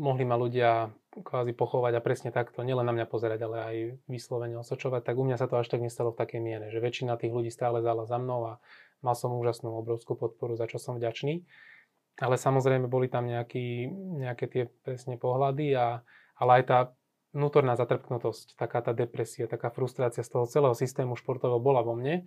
mohli 0.02 0.26
ma 0.26 0.42
ľudia 0.42 0.90
kvázi 1.18 1.54
pochovať 1.54 1.94
a 1.98 2.06
presne 2.06 2.30
takto, 2.30 2.62
nielen 2.62 2.86
na 2.86 2.94
mňa 2.94 3.10
pozerať, 3.10 3.40
ale 3.46 3.58
aj 3.58 3.76
vyslovene 4.06 4.58
osočovať, 4.62 5.02
tak 5.02 5.18
u 5.18 5.26
mňa 5.26 5.38
sa 5.38 5.50
to 5.50 5.58
až 5.58 5.70
tak 5.70 5.82
nestalo 5.82 6.14
v 6.14 6.22
takej 6.22 6.42
miere, 6.42 6.70
že 6.70 6.78
väčšina 6.78 7.18
tých 7.18 7.34
ľudí 7.34 7.50
stále 7.50 7.82
zala 7.82 8.06
za 8.06 8.22
mnou 8.22 8.46
a 8.46 8.54
mal 9.02 9.16
som 9.18 9.34
úžasnú, 9.34 9.70
obrovskú 9.74 10.18
podporu, 10.18 10.58
za 10.58 10.66
čo 10.66 10.82
som 10.82 10.98
vďačný. 10.98 11.46
Ale 12.18 12.36
samozrejme 12.36 12.90
boli 12.90 13.08
tam 13.14 13.30
nejaký, 13.30 13.94
nejaké 13.94 14.46
tie 14.50 14.64
presne 14.82 15.22
pohľady, 15.22 15.78
a, 15.78 16.02
ale 16.42 16.52
aj 16.62 16.64
tá 16.66 16.78
vnútorná 17.38 17.78
zatrpknutosť, 17.78 18.58
taká 18.58 18.82
tá 18.82 18.98
depresia, 18.98 19.46
taká 19.46 19.70
frustrácia 19.70 20.26
z 20.26 20.30
toho 20.34 20.50
celého 20.50 20.74
systému 20.74 21.14
športového 21.14 21.62
bola 21.62 21.86
vo 21.86 21.94
mne. 21.94 22.26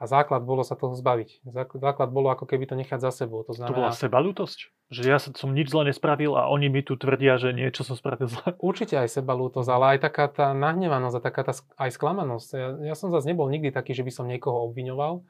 A 0.00 0.08
základ 0.08 0.48
bolo 0.48 0.64
sa 0.64 0.80
toho 0.80 0.96
zbaviť. 0.96 1.44
Základ 1.76 2.08
bolo 2.08 2.32
ako 2.32 2.48
keby 2.48 2.64
to 2.64 2.72
nechať 2.72 3.04
za 3.04 3.12
sebou. 3.12 3.44
To, 3.44 3.52
znamená... 3.52 3.68
to 3.68 3.80
bola 3.84 3.92
sebalútosť? 3.92 4.58
Že 4.88 5.02
ja 5.04 5.20
som 5.20 5.52
nič 5.52 5.68
zle 5.68 5.92
nespravil 5.92 6.40
a 6.40 6.48
oni 6.48 6.72
mi 6.72 6.80
tu 6.80 6.96
tvrdia, 6.96 7.36
že 7.36 7.52
niečo 7.52 7.84
som 7.84 8.00
spravil 8.00 8.24
zle? 8.32 8.56
Určite 8.64 8.96
aj 8.96 9.12
sebalútosť, 9.12 9.68
ale 9.68 9.84
aj 9.96 10.08
taká 10.08 10.32
tá 10.32 10.56
nahnevanosť 10.56 11.16
a 11.16 11.20
taká 11.20 11.44
tá 11.44 11.52
aj 11.52 11.90
sklamanosť. 11.92 12.48
Ja, 12.56 12.68
ja 12.92 12.94
som 12.96 13.12
zase 13.12 13.28
nebol 13.28 13.52
nikdy 13.52 13.68
taký, 13.76 13.92
že 13.92 14.00
by 14.00 14.08
som 14.08 14.24
niekoho 14.24 14.72
obviňoval, 14.72 15.20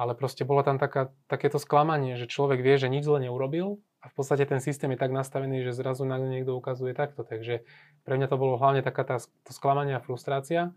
ale 0.00 0.16
proste 0.16 0.48
bolo 0.48 0.64
tam 0.64 0.80
taká, 0.80 1.12
takéto 1.28 1.60
sklamanie, 1.60 2.16
že 2.16 2.24
človek 2.24 2.64
vie, 2.64 2.80
že 2.80 2.88
nič 2.88 3.04
zle 3.04 3.20
neurobil 3.20 3.76
a 4.00 4.08
v 4.08 4.14
podstate 4.16 4.48
ten 4.48 4.56
systém 4.64 4.88
je 4.96 4.98
tak 5.00 5.12
nastavený, 5.12 5.60
že 5.60 5.76
zrazu 5.76 6.08
na 6.08 6.16
niekto 6.16 6.56
ukazuje 6.56 6.96
takto. 6.96 7.20
Takže 7.20 7.68
pre 8.08 8.14
mňa 8.16 8.32
to 8.32 8.40
bolo 8.40 8.56
hlavne 8.56 8.80
taká 8.80 9.04
tá, 9.04 9.20
to 9.20 9.52
sklamanie 9.52 9.92
a 9.92 10.00
frustrácia 10.00 10.72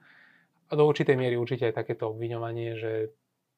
a 0.68 0.72
do 0.76 0.84
určitej 0.84 1.16
miery 1.16 1.40
určite 1.40 1.72
aj 1.72 1.80
takéto 1.80 2.12
obviňovanie, 2.12 2.76
že 2.76 2.92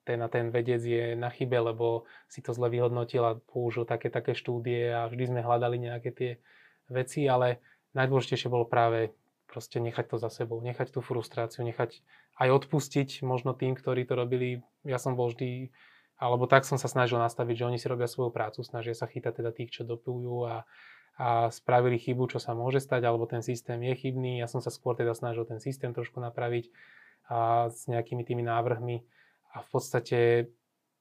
ten 0.05 0.21
a 0.21 0.29
ten 0.29 0.53
vedec 0.53 0.85
je 0.85 1.17
na 1.17 1.33
chybe, 1.33 1.57
lebo 1.57 2.05
si 2.29 2.45
to 2.45 2.53
zle 2.53 2.69
vyhodnotil 2.69 3.25
a 3.25 3.41
použil 3.41 3.89
také, 3.89 4.13
také 4.13 4.37
štúdie 4.37 4.93
a 4.93 5.09
vždy 5.09 5.33
sme 5.33 5.41
hľadali 5.41 5.81
nejaké 5.81 6.13
tie 6.13 6.31
veci, 6.93 7.25
ale 7.25 7.57
najdôležitejšie 7.97 8.53
bolo 8.53 8.69
práve 8.69 9.17
proste 9.49 9.81
nechať 9.81 10.13
to 10.13 10.17
za 10.21 10.29
sebou, 10.29 10.61
nechať 10.61 10.93
tú 10.93 11.01
frustráciu, 11.01 11.65
nechať 11.65 12.05
aj 12.35 12.49
odpustiť 12.51 13.23
možno 13.23 13.55
tým, 13.55 13.75
ktorí 13.75 14.03
to 14.03 14.19
robili. 14.19 14.59
Ja 14.83 14.99
som 14.99 15.15
bol 15.15 15.31
vždy, 15.31 15.71
alebo 16.19 16.47
tak 16.47 16.67
som 16.67 16.75
sa 16.75 16.91
snažil 16.91 17.19
nastaviť, 17.19 17.55
že 17.63 17.67
oni 17.67 17.77
si 17.79 17.87
robia 17.87 18.11
svoju 18.11 18.31
prácu, 18.31 18.63
snažia 18.63 18.95
sa 18.95 19.07
chytať 19.07 19.39
teda 19.39 19.51
tých, 19.55 19.71
čo 19.71 19.87
dopujú 19.87 20.47
a, 20.47 20.67
a 21.15 21.47
spravili 21.51 21.95
chybu, 21.95 22.27
čo 22.35 22.39
sa 22.43 22.51
môže 22.51 22.83
stať, 22.83 23.07
alebo 23.07 23.23
ten 23.27 23.39
systém 23.39 23.79
je 23.83 23.95
chybný. 23.95 24.43
Ja 24.43 24.47
som 24.51 24.59
sa 24.59 24.71
skôr 24.71 24.99
teda 24.99 25.15
snažil 25.15 25.47
ten 25.47 25.63
systém 25.63 25.95
trošku 25.95 26.19
napraviť 26.19 26.71
a 27.25 27.71
s 27.73 27.89
nejakými 27.89 28.21
tými 28.21 28.45
návrhmi 28.45 29.01
a 29.55 29.63
v 29.63 29.67
podstate 29.71 30.19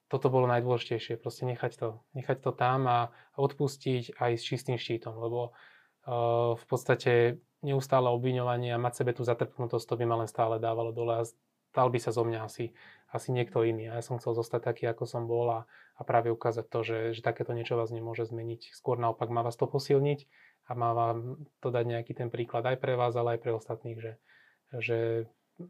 toto 0.07 0.29
bolo 0.29 0.45
najdôležitejšie, 0.49 1.17
proste 1.17 1.49
nechať 1.49 1.71
to, 1.81 1.89
nechať 2.13 2.37
to 2.41 2.51
tam 2.53 2.85
a 2.85 3.09
odpustiť 3.37 4.17
aj 4.21 4.31
s 4.37 4.43
čistým 4.45 4.77
štítom, 4.77 5.17
lebo 5.17 5.51
uh, 5.51 6.53
v 6.53 6.65
podstate 6.69 7.41
neustále 7.63 8.11
obviňovanie 8.11 8.75
a 8.75 8.81
mať 8.81 9.03
sebe 9.03 9.11
tú 9.15 9.23
zatrpnutosť, 9.23 9.85
to 9.85 9.95
by 9.95 10.05
ma 10.07 10.15
len 10.23 10.29
stále 10.29 10.59
dávalo 10.59 10.91
dole 10.91 11.13
a 11.19 11.23
stal 11.75 11.91
by 11.91 11.99
sa 11.99 12.15
zo 12.15 12.23
mňa 12.23 12.47
asi, 12.47 12.71
asi 13.11 13.35
niekto 13.35 13.59
iný. 13.67 13.91
A 13.91 13.99
ja 13.99 14.03
som 14.03 14.15
chcel 14.15 14.31
zostať 14.31 14.71
taký, 14.71 14.87
ako 14.87 15.03
som 15.03 15.27
bol 15.27 15.51
a, 15.51 15.67
a 15.99 16.01
práve 16.07 16.31
ukázať 16.31 16.65
to, 16.71 16.79
že, 16.87 16.99
že 17.19 17.21
takéto 17.23 17.51
niečo 17.51 17.75
vás 17.75 17.91
nemôže 17.91 18.23
zmeniť. 18.23 18.71
Skôr 18.71 18.95
naopak 18.95 19.27
má 19.27 19.43
vás 19.43 19.59
to 19.59 19.67
posilniť 19.67 20.23
a 20.67 20.71
má 20.71 20.95
vám 20.95 21.35
to 21.59 21.67
dať 21.75 21.83
nejaký 21.83 22.15
ten 22.15 22.31
príklad 22.31 22.63
aj 22.63 22.79
pre 22.79 22.95
vás, 22.95 23.11
ale 23.19 23.35
aj 23.35 23.39
pre 23.43 23.51
ostatných, 23.51 23.99
že, 23.99 24.13
že, 24.79 24.99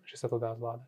že 0.06 0.16
sa 0.16 0.30
to 0.30 0.38
dá 0.38 0.54
zvládať. 0.54 0.86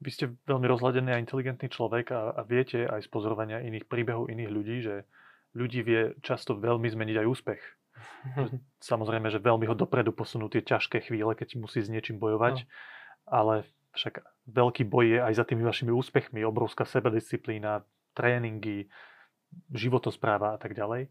Vy 0.00 0.10
ste 0.12 0.24
veľmi 0.48 0.64
rozhľadený 0.68 1.12
a 1.12 1.20
inteligentný 1.24 1.68
človek 1.72 2.12
a, 2.12 2.36
a 2.36 2.40
viete 2.44 2.84
aj 2.84 3.04
z 3.04 3.08
pozorovania 3.08 3.64
iných 3.64 3.88
príbehov 3.88 4.28
iných 4.28 4.50
ľudí, 4.52 4.76
že 4.80 5.08
ľudí 5.56 5.80
vie 5.84 6.02
často 6.20 6.56
veľmi 6.56 6.88
zmeniť 6.88 7.16
aj 7.20 7.26
úspech. 7.28 7.62
Samozrejme, 8.80 9.28
že 9.28 9.42
veľmi 9.42 9.68
ho 9.68 9.76
dopredu 9.76 10.12
posunú 10.14 10.48
tie 10.48 10.64
ťažké 10.64 11.08
chvíle, 11.08 11.32
keď 11.36 11.60
musí 11.60 11.80
s 11.80 11.92
niečím 11.92 12.20
bojovať, 12.20 12.64
no. 12.64 12.66
ale 13.28 13.54
však 13.94 14.22
veľký 14.50 14.86
boj 14.86 15.04
je 15.06 15.18
aj 15.20 15.34
za 15.34 15.44
tými 15.44 15.62
vašimi 15.66 15.90
úspechmi, 15.90 16.46
obrovská 16.46 16.86
sebedisciplína, 16.86 17.82
tréningy, 18.14 18.86
životospráva 19.74 20.54
a 20.54 20.58
tak 20.58 20.78
ďalej. 20.78 21.10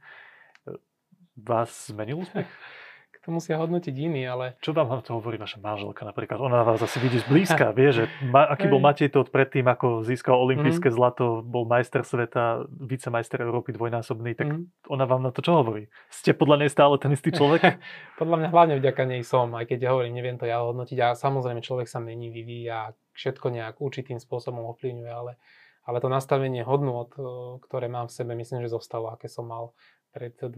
Vás 1.39 1.91
zmenil 1.91 2.23
úspech? 2.23 2.47
to 3.29 3.37
musia 3.37 3.61
hodnotiť 3.61 3.93
iní, 3.93 4.25
ale... 4.25 4.57
Čo 4.57 4.73
vám 4.73 4.89
to 5.05 5.21
hovorí 5.21 5.37
vaša 5.37 5.61
manželka 5.61 6.01
napríklad? 6.01 6.41
Ona 6.41 6.65
vás 6.65 6.81
asi 6.81 6.97
vidí 6.97 7.21
zblízka, 7.21 7.69
vie, 7.77 7.93
že 7.93 8.03
ma, 8.25 8.49
aký 8.49 8.65
bol 8.65 8.81
Matej 8.81 9.13
Todt 9.13 9.29
predtým, 9.29 9.69
ako 9.69 10.01
získal 10.01 10.33
olympijské 10.33 10.89
mm-hmm. 10.89 10.97
zlato, 10.97 11.45
bol 11.45 11.69
majster 11.69 12.01
sveta, 12.01 12.65
vicemajster 12.65 13.45
Európy 13.45 13.77
dvojnásobný, 13.77 14.33
tak 14.33 14.49
mm-hmm. 14.49 14.89
ona 14.89 15.05
vám 15.05 15.21
na 15.21 15.29
to 15.29 15.45
čo 15.45 15.61
hovorí? 15.61 15.93
Ste 16.09 16.33
podľa 16.33 16.65
nej 16.65 16.73
stále 16.73 16.97
ten 16.97 17.13
istý 17.13 17.29
človek? 17.29 17.77
podľa 18.21 18.35
mňa 18.41 18.49
hlavne 18.49 18.75
vďaka 18.81 19.03
nej 19.05 19.21
som, 19.21 19.53
aj 19.53 19.69
keď 19.69 19.77
ja 19.85 19.89
hovorím, 19.93 20.17
neviem 20.17 20.41
to 20.41 20.49
ja 20.49 20.65
hodnotiť 20.65 20.97
a 21.05 21.13
samozrejme 21.13 21.61
človek 21.61 21.85
sa 21.85 22.01
mení, 22.01 22.33
vyvíja, 22.33 22.97
všetko 23.13 23.53
nejak 23.53 23.77
určitým 23.77 24.17
spôsobom 24.17 24.65
ovplyvňuje, 24.73 25.11
ale, 25.13 25.37
ale 25.85 26.01
to 26.01 26.09
nastavenie 26.09 26.65
hodnot, 26.65 27.13
ktoré 27.61 27.93
mám 27.93 28.09
v 28.09 28.15
sebe, 28.17 28.33
myslím, 28.33 28.65
že 28.65 28.73
zostalo, 28.73 29.13
aké 29.13 29.29
som 29.29 29.45
mal 29.45 29.77
pred 30.09 30.33
20 30.33 30.49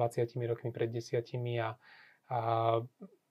rokmi, 0.47 0.71
pred 0.71 0.87
10 0.87 1.19
a 1.59 1.75
a 2.31 2.41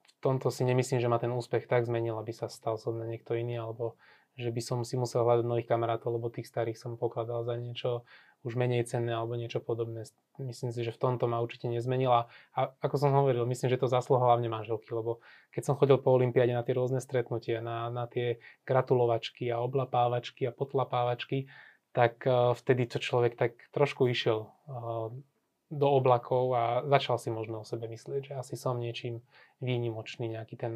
v 0.05 0.13
tomto 0.21 0.53
si 0.53 0.69
nemyslím, 0.69 1.01
že 1.01 1.09
ma 1.09 1.17
ten 1.17 1.33
úspech 1.33 1.65
tak 1.65 1.89
zmenil, 1.89 2.21
aby 2.21 2.37
sa 2.37 2.53
stal 2.53 2.77
som 2.77 3.01
na 3.01 3.09
niekto 3.09 3.33
iný, 3.33 3.57
alebo 3.57 3.97
že 4.37 4.53
by 4.53 4.61
som 4.61 4.79
si 4.85 5.01
musel 5.01 5.25
hľadať 5.25 5.49
nových 5.49 5.69
kamarátov, 5.69 6.21
lebo 6.21 6.29
tých 6.29 6.49
starých 6.49 6.77
som 6.77 7.01
pokladal 7.01 7.49
za 7.49 7.57
niečo 7.57 8.05
už 8.41 8.57
menej 8.57 8.89
cenné 8.89 9.13
alebo 9.13 9.37
niečo 9.37 9.61
podobné. 9.61 10.09
Myslím 10.41 10.73
si, 10.73 10.81
že 10.81 10.97
v 10.97 11.01
tomto 11.01 11.29
ma 11.29 11.45
určite 11.45 11.69
nezmenila. 11.69 12.33
A 12.57 12.73
ako 12.81 12.97
som 12.97 13.13
hovoril, 13.13 13.45
myslím, 13.45 13.69
že 13.69 13.77
to 13.77 13.93
zasluha 13.93 14.25
hlavne 14.25 14.49
manželky, 14.49 14.89
lebo 14.97 15.21
keď 15.53 15.63
som 15.69 15.77
chodil 15.77 16.01
po 16.01 16.17
Olympiáde 16.17 16.57
na 16.57 16.65
tie 16.65 16.73
rôzne 16.73 17.05
stretnutia, 17.05 17.61
na, 17.61 17.93
na 17.93 18.09
tie 18.09 18.41
gratulovačky 18.65 19.53
a 19.53 19.61
oblapávačky 19.61 20.49
a 20.49 20.57
potlapávačky, 20.57 21.53
tak 21.93 22.25
uh, 22.25 22.57
vtedy 22.57 22.89
to 22.89 22.97
človek 22.97 23.37
tak 23.37 23.61
trošku 23.77 24.09
išiel 24.09 24.49
uh, 24.49 25.13
do 25.71 25.87
oblakov 25.87 26.53
a 26.53 26.65
začal 26.91 27.17
si 27.17 27.31
možno 27.31 27.63
o 27.63 27.69
sebe 27.69 27.87
myslieť, 27.87 28.35
že 28.35 28.35
asi 28.35 28.55
som 28.59 28.77
niečím 28.83 29.23
výnimočný, 29.63 30.27
nejaký 30.27 30.59
ten 30.59 30.75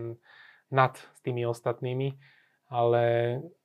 nad 0.71 0.95
s 0.97 1.21
tými 1.21 1.45
ostatnými, 1.45 2.17
ale 2.71 3.05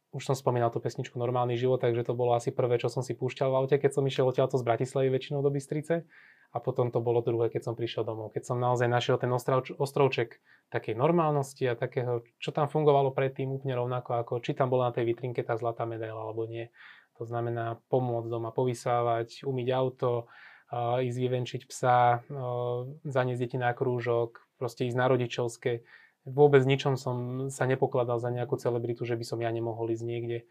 už 0.10 0.26
som 0.26 0.36
spomínal 0.36 0.74
tú 0.74 0.82
pesničku 0.82 1.22
Normálny 1.22 1.54
život, 1.54 1.86
takže 1.86 2.02
to 2.02 2.18
bolo 2.18 2.34
asi 2.34 2.50
prvé, 2.50 2.82
čo 2.82 2.90
som 2.90 3.06
si 3.06 3.14
púšťal 3.14 3.54
v 3.54 3.58
aute, 3.62 3.76
keď 3.78 3.94
som 3.94 4.04
išiel 4.10 4.26
odtiaľto 4.26 4.58
z 4.58 4.66
Bratislavy 4.66 5.14
väčšinou 5.14 5.46
do 5.46 5.54
Bystrice. 5.54 6.10
A 6.50 6.58
potom 6.58 6.90
to 6.90 6.98
bolo 6.98 7.22
druhé, 7.22 7.54
keď 7.54 7.70
som 7.70 7.78
prišiel 7.78 8.02
domov, 8.02 8.34
keď 8.34 8.50
som 8.50 8.58
naozaj 8.58 8.90
našiel 8.90 9.22
ten 9.22 9.30
ostrovč, 9.30 9.70
ostrovček 9.70 10.42
takej 10.74 10.98
normálnosti 10.98 11.62
a 11.70 11.78
takého, 11.78 12.26
čo 12.42 12.50
tam 12.50 12.66
fungovalo 12.66 13.14
predtým 13.14 13.54
úplne 13.54 13.78
rovnako, 13.78 14.18
ako 14.18 14.34
či 14.42 14.58
tam 14.58 14.74
bola 14.74 14.90
na 14.90 14.98
tej 14.98 15.14
vitrinke 15.14 15.46
tá 15.46 15.54
zlatá 15.62 15.86
medaila 15.86 16.26
alebo 16.26 16.50
nie. 16.50 16.74
To 17.22 17.24
znamená 17.30 17.78
pomôcť 17.94 18.34
doma 18.34 18.50
povysávať, 18.50 19.46
umyť 19.46 19.68
auto, 19.78 20.26
ísť 20.78 21.18
vyvenčiť 21.18 21.62
psa, 21.66 22.22
zaniesť 23.04 23.42
deti 23.42 23.58
na 23.58 23.74
krúžok, 23.74 24.46
proste 24.62 24.86
ísť 24.86 24.98
na 24.98 25.10
rodičovské. 25.10 25.82
Vôbec 26.30 26.62
ničom 26.62 26.94
som 26.94 27.50
sa 27.50 27.66
nepokladal 27.66 28.22
za 28.22 28.30
nejakú 28.30 28.60
celebritu, 28.60 29.02
že 29.08 29.18
by 29.18 29.26
som 29.26 29.40
ja 29.42 29.50
nemohol 29.50 29.90
ísť 29.90 30.06
niekde, 30.06 30.46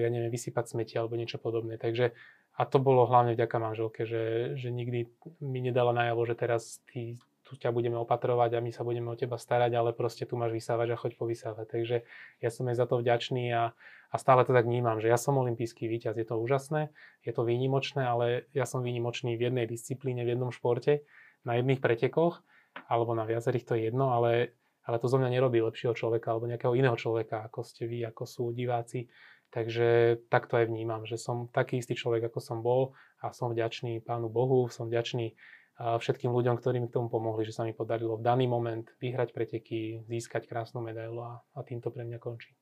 ja 0.00 0.08
neviem, 0.08 0.32
vysypať 0.32 0.72
smeti 0.72 0.96
alebo 0.96 1.20
niečo 1.20 1.36
podobné. 1.36 1.76
Takže 1.76 2.16
a 2.58 2.62
to 2.66 2.82
bolo 2.82 3.06
hlavne 3.06 3.38
vďaka 3.38 3.56
manželke, 3.60 4.02
že, 4.02 4.56
že 4.58 4.72
nikdy 4.74 5.12
mi 5.38 5.60
nedala 5.62 5.94
najavo, 5.94 6.26
že 6.26 6.34
teraz 6.34 6.82
ty, 6.90 7.20
tu 7.46 7.54
ťa 7.54 7.70
budeme 7.70 7.94
opatrovať 8.02 8.58
a 8.58 8.64
my 8.64 8.74
sa 8.74 8.82
budeme 8.82 9.12
o 9.12 9.16
teba 9.16 9.38
starať, 9.38 9.72
ale 9.78 9.94
proste 9.94 10.26
tu 10.26 10.34
máš 10.34 10.56
vysávať 10.56 10.90
a 10.90 11.00
choď 11.00 11.12
povysávať. 11.20 11.66
Takže 11.70 11.96
ja 12.42 12.50
som 12.50 12.66
jej 12.66 12.74
za 12.74 12.88
to 12.90 12.98
vďačný 12.98 13.52
a, 13.54 13.78
a 14.08 14.16
stále 14.16 14.44
to 14.48 14.56
tak 14.56 14.64
vnímam, 14.64 15.00
že 15.04 15.12
ja 15.12 15.20
som 15.20 15.36
olimpijský 15.36 15.84
víťaz, 15.84 16.16
je 16.16 16.24
to 16.24 16.40
úžasné, 16.40 16.88
je 17.24 17.32
to 17.32 17.44
výnimočné, 17.44 18.04
ale 18.04 18.48
ja 18.56 18.64
som 18.64 18.80
výnimočný 18.80 19.36
v 19.36 19.52
jednej 19.52 19.66
disciplíne, 19.68 20.24
v 20.24 20.32
jednom 20.32 20.48
športe, 20.48 21.04
na 21.44 21.60
jedných 21.60 21.84
pretekoch, 21.84 22.40
alebo 22.88 23.12
na 23.12 23.28
viacerých 23.28 23.64
to 23.68 23.72
je 23.76 23.92
jedno, 23.92 24.16
ale, 24.16 24.56
ale 24.88 24.96
to 24.96 25.12
zo 25.12 25.20
mňa 25.20 25.28
nerobí 25.28 25.60
lepšieho 25.60 25.92
človeka 25.92 26.32
alebo 26.32 26.48
nejakého 26.48 26.72
iného 26.72 26.96
človeka, 26.96 27.44
ako 27.44 27.60
ste 27.64 27.84
vy, 27.84 28.08
ako 28.08 28.24
sú 28.24 28.44
diváci. 28.56 29.12
Takže 29.48 30.20
takto 30.28 30.60
aj 30.60 30.68
vnímam, 30.68 31.08
že 31.08 31.16
som 31.16 31.48
taký 31.48 31.80
istý 31.80 31.96
človek, 31.96 32.28
ako 32.28 32.40
som 32.40 32.58
bol 32.60 32.92
a 33.24 33.32
som 33.32 33.48
vďačný 33.48 34.04
Pánu 34.04 34.28
Bohu, 34.28 34.68
som 34.68 34.92
vďačný 34.92 35.32
všetkým 35.78 36.28
ľuďom, 36.28 36.58
ktorí 36.58 36.82
mi 36.82 36.90
k 36.90 37.00
tomu 37.00 37.08
pomohli, 37.08 37.46
že 37.46 37.54
sa 37.54 37.64
mi 37.64 37.72
podarilo 37.72 38.18
v 38.18 38.26
daný 38.26 38.50
moment 38.50 38.84
vyhrať 38.98 39.30
preteky, 39.30 40.04
získať 40.10 40.50
krásnu 40.50 40.82
medailu 40.82 41.22
a, 41.22 41.40
a 41.54 41.58
tým 41.64 41.80
to 41.80 41.88
pre 41.88 42.04
mňa 42.04 42.18
končí. 42.20 42.52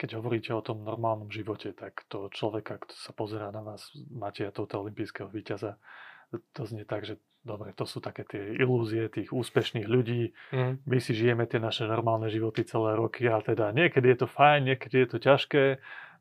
Keď 0.00 0.18
hovoríte 0.18 0.50
o 0.50 0.64
tom 0.64 0.82
normálnom 0.82 1.30
živote, 1.30 1.70
tak 1.76 2.02
to 2.10 2.26
človeka, 2.32 2.80
kto 2.82 2.94
sa 2.96 3.12
pozerá 3.14 3.54
na 3.54 3.62
vás, 3.62 3.92
máte 4.10 4.42
tohto 4.50 4.82
olympijského 4.82 5.30
víťaza, 5.30 5.78
to 6.56 6.64
znie 6.64 6.88
tak, 6.88 7.04
že 7.04 7.20
dobre, 7.44 7.76
to 7.76 7.84
sú 7.84 8.00
také 8.00 8.24
tie 8.24 8.56
ilúzie 8.56 9.10
tých 9.12 9.34
úspešných 9.34 9.84
ľudí. 9.84 10.32
Mm. 10.54 10.80
My 10.86 10.98
si 11.02 11.12
žijeme 11.12 11.44
tie 11.44 11.60
naše 11.60 11.84
normálne 11.84 12.30
životy 12.32 12.64
celé 12.64 12.96
roky 12.96 13.28
a 13.28 13.42
teda 13.42 13.74
niekedy 13.74 14.16
je 14.16 14.18
to 14.24 14.28
fajn, 14.30 14.72
niekedy 14.72 15.04
je 15.04 15.08
to 15.12 15.18
ťažké, 15.20 15.64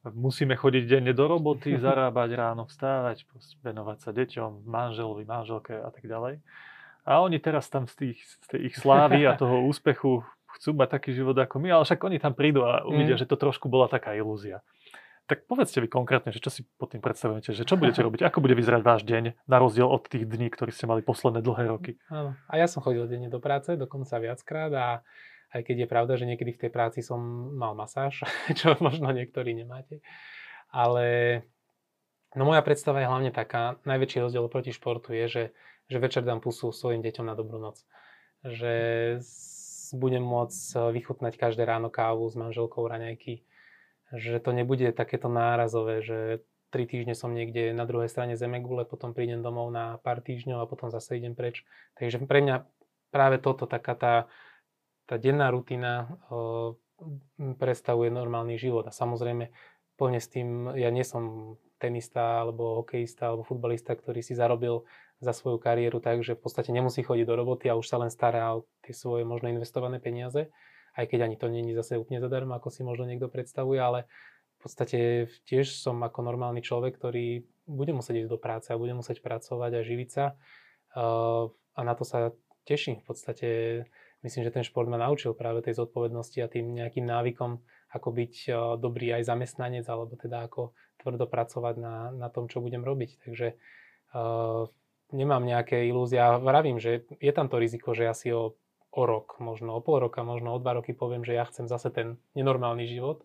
musíme 0.10 0.58
chodiť 0.58 0.84
denne 0.90 1.14
do 1.14 1.26
roboty, 1.30 1.78
zarábať 1.86 2.30
ráno, 2.34 2.66
vstávať, 2.66 3.30
venovať 3.62 3.98
sa 4.02 4.12
deťom, 4.12 4.66
manželovi, 4.66 5.24
manželke 5.24 5.78
a 5.78 5.90
tak 5.94 6.04
ďalej. 6.06 6.42
A 7.02 7.18
oni 7.26 7.42
teraz 7.42 7.66
tam 7.66 7.90
z, 7.90 7.96
tých, 7.98 8.20
z 8.46 8.48
tej 8.54 8.62
ich 8.70 8.76
slávy 8.78 9.26
a 9.26 9.34
toho 9.34 9.66
úspechu 9.66 10.22
chcú 10.58 10.76
mať 10.76 10.90
taký 11.00 11.12
život 11.16 11.38
ako 11.38 11.62
my, 11.62 11.70
ale 11.72 11.84
však 11.88 12.00
oni 12.02 12.18
tam 12.20 12.34
prídu 12.34 12.66
a 12.68 12.84
uvidia, 12.84 13.16
mm. 13.16 13.22
že 13.22 13.30
to 13.30 13.38
trošku 13.40 13.72
bola 13.72 13.88
taká 13.88 14.16
ilúzia. 14.18 14.64
Tak 15.30 15.48
povedzte 15.48 15.80
vy 15.80 15.88
konkrétne, 15.88 16.36
že 16.36 16.44
čo 16.44 16.52
si 16.52 16.68
pod 16.76 16.92
tým 16.92 17.00
predstavujete, 17.00 17.56
že 17.56 17.64
čo 17.64 17.80
budete 17.80 18.04
robiť, 18.06 18.28
ako 18.28 18.44
bude 18.44 18.56
vyzerať 18.58 18.82
váš 18.84 19.02
deň, 19.08 19.48
na 19.48 19.58
rozdiel 19.64 19.88
od 19.88 20.04
tých 20.08 20.28
dní, 20.28 20.52
ktorí 20.52 20.76
ste 20.76 20.92
mali 20.92 21.00
posledné 21.06 21.40
dlhé 21.40 21.72
roky. 21.72 21.92
Áno. 22.12 22.36
A 22.52 22.54
ja 22.60 22.68
som 22.68 22.84
chodil 22.84 23.08
denne 23.08 23.32
do 23.32 23.40
práce, 23.40 23.80
dokonca 23.80 24.20
viackrát 24.20 24.72
a 24.76 24.86
aj 25.52 25.62
keď 25.68 25.84
je 25.84 25.88
pravda, 25.88 26.14
že 26.16 26.28
niekedy 26.28 26.52
v 26.56 26.62
tej 26.68 26.72
práci 26.72 27.00
som 27.04 27.20
mal 27.56 27.76
masáž, 27.76 28.24
čo 28.60 28.76
možno 28.80 29.12
niektorí 29.12 29.56
nemáte. 29.56 30.00
Ale 30.72 31.40
no 32.36 32.48
moja 32.48 32.64
predstava 32.64 33.04
je 33.04 33.12
hlavne 33.12 33.32
taká, 33.32 33.80
najväčší 33.84 34.24
rozdiel 34.24 34.48
proti 34.48 34.72
športu 34.72 35.12
je, 35.12 35.26
že, 35.28 35.44
že 35.92 35.98
večer 36.00 36.24
dám 36.24 36.40
pusu 36.40 36.72
svojim 36.72 37.04
deťom 37.04 37.28
na 37.28 37.36
dobrú 37.36 37.60
noc. 37.60 37.84
Že 38.48 38.74
budem 39.94 40.24
môcť 40.24 40.92
vychutnať 40.92 41.34
každé 41.38 41.64
ráno 41.64 41.92
kávu 41.92 42.28
s 42.28 42.36
manželkou 42.36 42.84
raňajky. 42.88 43.44
Že 44.12 44.44
to 44.44 44.52
nebude 44.52 44.88
takéto 44.92 45.32
nárazové, 45.32 46.04
že 46.04 46.44
tri 46.72 46.88
týždne 46.88 47.16
som 47.16 47.36
niekde 47.36 47.76
na 47.76 47.84
druhej 47.84 48.08
strane 48.08 48.40
Zemegule, 48.40 48.88
potom 48.88 49.12
prídem 49.12 49.44
domov 49.44 49.72
na 49.72 50.00
pár 50.00 50.24
týždňov 50.24 50.64
a 50.64 50.70
potom 50.70 50.88
zase 50.88 51.20
idem 51.20 51.36
preč. 51.36 51.68
Takže 52.00 52.24
pre 52.24 52.40
mňa 52.40 52.64
práve 53.12 53.44
toto, 53.44 53.68
taká 53.68 53.94
tá, 53.94 54.16
tá 55.06 55.16
denná 55.20 55.52
rutina 55.52 56.08
uh, 56.32 56.72
predstavuje 57.60 58.08
normálny 58.08 58.56
život. 58.56 58.88
A 58.88 58.96
samozrejme, 58.96 59.52
plne 60.00 60.20
s 60.24 60.32
tým, 60.32 60.72
ja 60.80 60.90
nie 60.90 61.04
som 61.04 61.56
tenista 61.82 62.42
alebo 62.42 62.82
hokejista 62.82 63.30
alebo 63.30 63.44
futbalista, 63.44 63.98
ktorý 63.98 64.22
si 64.24 64.38
zarobil 64.38 64.86
za 65.22 65.34
svoju 65.34 65.62
kariéru 65.62 66.02
tak, 66.02 66.26
že 66.26 66.34
v 66.34 66.42
podstate 66.42 66.74
nemusí 66.74 67.06
chodiť 67.06 67.26
do 67.26 67.38
roboty 67.38 67.70
a 67.70 67.78
už 67.78 67.86
sa 67.86 68.02
len 68.02 68.10
stará 68.10 68.58
o 68.58 68.66
tie 68.92 68.94
svoje 68.94 69.24
možno 69.24 69.48
investované 69.48 70.04
peniaze, 70.04 70.52
aj 71.00 71.08
keď 71.08 71.32
ani 71.32 71.40
to 71.40 71.48
není 71.48 71.72
zase 71.72 71.96
úplne 71.96 72.20
zadarmo, 72.20 72.52
ako 72.52 72.68
si 72.68 72.84
možno 72.84 73.08
niekto 73.08 73.32
predstavuje, 73.32 73.80
ale 73.80 74.12
v 74.60 74.68
podstate 74.68 75.00
tiež 75.48 75.72
som 75.80 75.98
ako 76.04 76.22
normálny 76.22 76.60
človek, 76.60 77.00
ktorý 77.00 77.48
bude 77.66 77.96
musieť 77.96 78.28
ísť 78.28 78.32
do 78.36 78.38
práce 78.38 78.68
a 78.70 78.78
bude 78.78 78.92
musieť 78.92 79.24
pracovať 79.24 79.72
a 79.80 79.88
živiť 79.88 80.10
sa. 80.12 80.36
A 81.72 81.80
na 81.82 81.94
to 81.96 82.04
sa 82.04 82.36
teším. 82.68 83.02
V 83.02 83.06
podstate 83.08 83.48
myslím, 84.22 84.44
že 84.46 84.54
ten 84.54 84.68
šport 84.68 84.86
ma 84.86 85.02
naučil 85.02 85.34
práve 85.34 85.66
tej 85.66 85.80
zodpovednosti 85.80 86.38
a 86.44 86.52
tým 86.52 86.78
nejakým 86.78 87.08
návykom, 87.08 87.58
ako 87.90 88.10
byť 88.12 88.34
dobrý 88.78 89.18
aj 89.18 89.32
zamestnanec, 89.32 89.88
alebo 89.90 90.14
teda 90.14 90.46
ako 90.46 90.76
tvrdo 91.02 91.26
pracovať 91.26 91.76
na, 91.82 91.96
na 92.14 92.30
tom, 92.30 92.46
čo 92.46 92.62
budem 92.62 92.86
robiť. 92.86 93.26
Takže 93.26 93.58
uh, 94.14 94.70
nemám 95.12 95.44
nejaké 95.44 95.90
ilúzie. 95.90 96.22
Vravím, 96.22 96.80
že 96.80 97.10
je 97.20 97.32
tam 97.34 97.52
to 97.52 97.60
riziko, 97.60 97.92
že 97.92 98.08
asi 98.08 98.32
o, 98.32 98.56
o 98.92 99.04
rok, 99.08 99.40
možno 99.40 99.76
o 99.76 99.82
pol 99.82 100.04
roka, 100.04 100.24
možno 100.24 100.56
o 100.56 100.62
dva 100.62 100.78
roky 100.78 100.92
poviem, 100.92 101.24
že 101.24 101.36
ja 101.36 101.48
chcem 101.48 101.66
zase 101.66 101.90
ten 101.90 102.20
nenormálny 102.36 102.86
život 102.88 103.24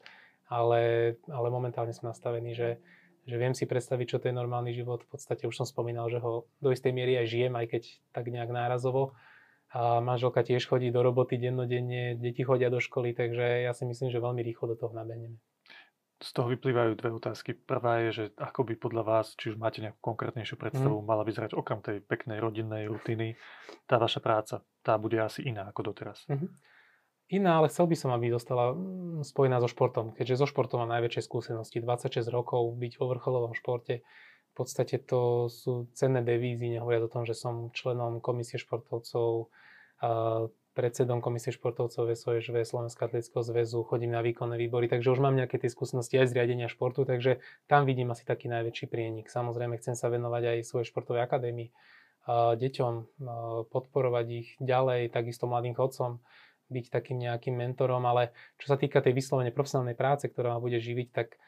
ale, 0.49 1.15
ale 1.27 1.49
momentálne 1.51 1.91
som 1.91 2.11
nastavený, 2.11 2.55
že, 2.55 2.71
že 3.27 3.37
viem 3.37 3.55
si 3.55 3.67
predstaviť, 3.67 4.07
čo 4.07 4.19
to 4.23 4.31
je 4.31 4.35
normálny 4.35 4.71
život. 4.75 5.03
V 5.03 5.19
podstate 5.19 5.47
už 5.47 5.55
som 5.55 5.67
spomínal, 5.67 6.07
že 6.07 6.23
ho 6.23 6.47
do 6.63 6.71
istej 6.71 6.95
miery 6.95 7.19
aj 7.19 7.27
žijem, 7.27 7.55
aj 7.59 7.67
keď 7.67 7.83
tak 8.15 8.31
nejak 8.31 8.51
nárazovo. 8.51 9.19
A 9.75 9.99
manželka 9.99 10.47
tiež 10.47 10.71
chodí 10.71 10.95
do 10.95 11.03
roboty 11.03 11.37
dennodenne, 11.37 12.15
deti 12.15 12.47
chodia 12.47 12.71
do 12.71 12.79
školy, 12.79 13.13
takže 13.13 13.67
ja 13.67 13.75
si 13.75 13.85
myslím, 13.85 14.15
že 14.15 14.23
veľmi 14.23 14.41
rýchlo 14.47 14.73
do 14.73 14.77
toho 14.79 14.95
nabehneme. 14.95 15.37
Z 16.17 16.31
toho 16.33 16.49
vyplývajú 16.49 16.97
dve 16.97 17.13
otázky. 17.13 17.53
Prvá 17.53 18.01
je, 18.09 18.11
že 18.13 18.25
ako 18.41 18.65
by 18.73 18.75
podľa 18.81 19.03
vás, 19.05 19.37
či 19.37 19.53
už 19.53 19.61
máte 19.61 19.85
nejakú 19.85 20.01
konkrétnejšiu 20.01 20.57
predstavu, 20.57 21.01
mm. 21.01 21.05
mala 21.05 21.29
vyzerať 21.29 21.53
okrem 21.53 21.85
tej 21.85 22.01
peknej 22.01 22.41
rodinnej 22.41 22.89
rutiny, 22.89 23.37
tá 23.85 24.01
vaša 24.01 24.25
práca. 24.25 24.65
Tá 24.81 24.97
bude 24.97 25.21
asi 25.21 25.45
iná 25.45 25.69
ako 25.69 25.93
doteraz. 25.93 26.25
Mm-hmm 26.25 26.77
iná, 27.27 27.59
ale 27.59 27.67
chcel 27.67 27.91
by 27.91 27.97
som, 27.99 28.11
aby 28.15 28.31
zostala 28.31 28.71
mm, 28.71 29.27
spojená 29.27 29.59
so 29.59 29.67
športom, 29.67 30.15
keďže 30.15 30.43
so 30.43 30.47
športom 30.47 30.87
mám 30.87 30.95
najväčšie 30.99 31.27
skúsenosti. 31.27 31.83
26 31.83 32.23
rokov 32.31 32.71
byť 32.79 32.93
vo 33.03 33.07
vrcholovom 33.11 33.53
športe, 33.59 34.07
v 34.07 34.53
podstate 34.55 35.03
to 35.03 35.53
sú 35.53 35.91
cenné 35.93 36.25
devízy, 36.25 36.79
nehovoriac 36.79 37.11
o 37.11 37.13
tom, 37.13 37.25
že 37.29 37.37
som 37.37 37.75
členom 37.75 38.25
komisie 38.25 38.57
športovcov, 38.57 39.53
predsedom 40.77 41.25
komisie 41.25 41.57
športovcov 41.57 42.05
VSOŽV 42.05 42.61
Slovenského 42.69 43.09
atletického 43.09 43.41
zväzu, 43.41 43.81
chodím 43.89 44.13
na 44.13 44.21
výkonné 44.21 44.61
výbory, 44.61 44.93
takže 44.93 45.09
už 45.17 45.25
mám 45.25 45.33
nejaké 45.33 45.57
tie 45.57 45.73
skúsenosti 45.73 46.21
aj 46.21 46.29
z 46.29 46.37
riadenia 46.37 46.69
športu, 46.69 47.09
takže 47.09 47.41
tam 47.65 47.89
vidím 47.89 48.13
asi 48.13 48.29
taký 48.29 48.53
najväčší 48.53 48.93
prienik. 48.93 49.33
Samozrejme 49.33 49.81
chcem 49.81 49.97
sa 49.97 50.13
venovať 50.13 50.53
aj 50.53 50.69
svojej 50.69 50.87
športovej 50.93 51.25
akadémii, 51.25 51.73
deťom, 52.29 52.95
podporovať 53.73 54.27
ich 54.29 54.49
ďalej, 54.61 55.09
takisto 55.17 55.49
mladým 55.49 55.73
chodcom 55.73 56.21
byť 56.69 56.85
takým 56.93 57.25
nejakým 57.25 57.57
mentorom, 57.57 58.05
ale 58.05 58.37
čo 58.61 58.69
sa 58.69 58.77
týka 58.77 59.01
tej 59.01 59.17
vyslovene 59.17 59.55
profesionálnej 59.57 59.97
práce, 59.97 60.29
ktorá 60.29 60.59
ma 60.59 60.61
bude 60.61 60.77
živiť, 60.77 61.09
tak 61.09 61.41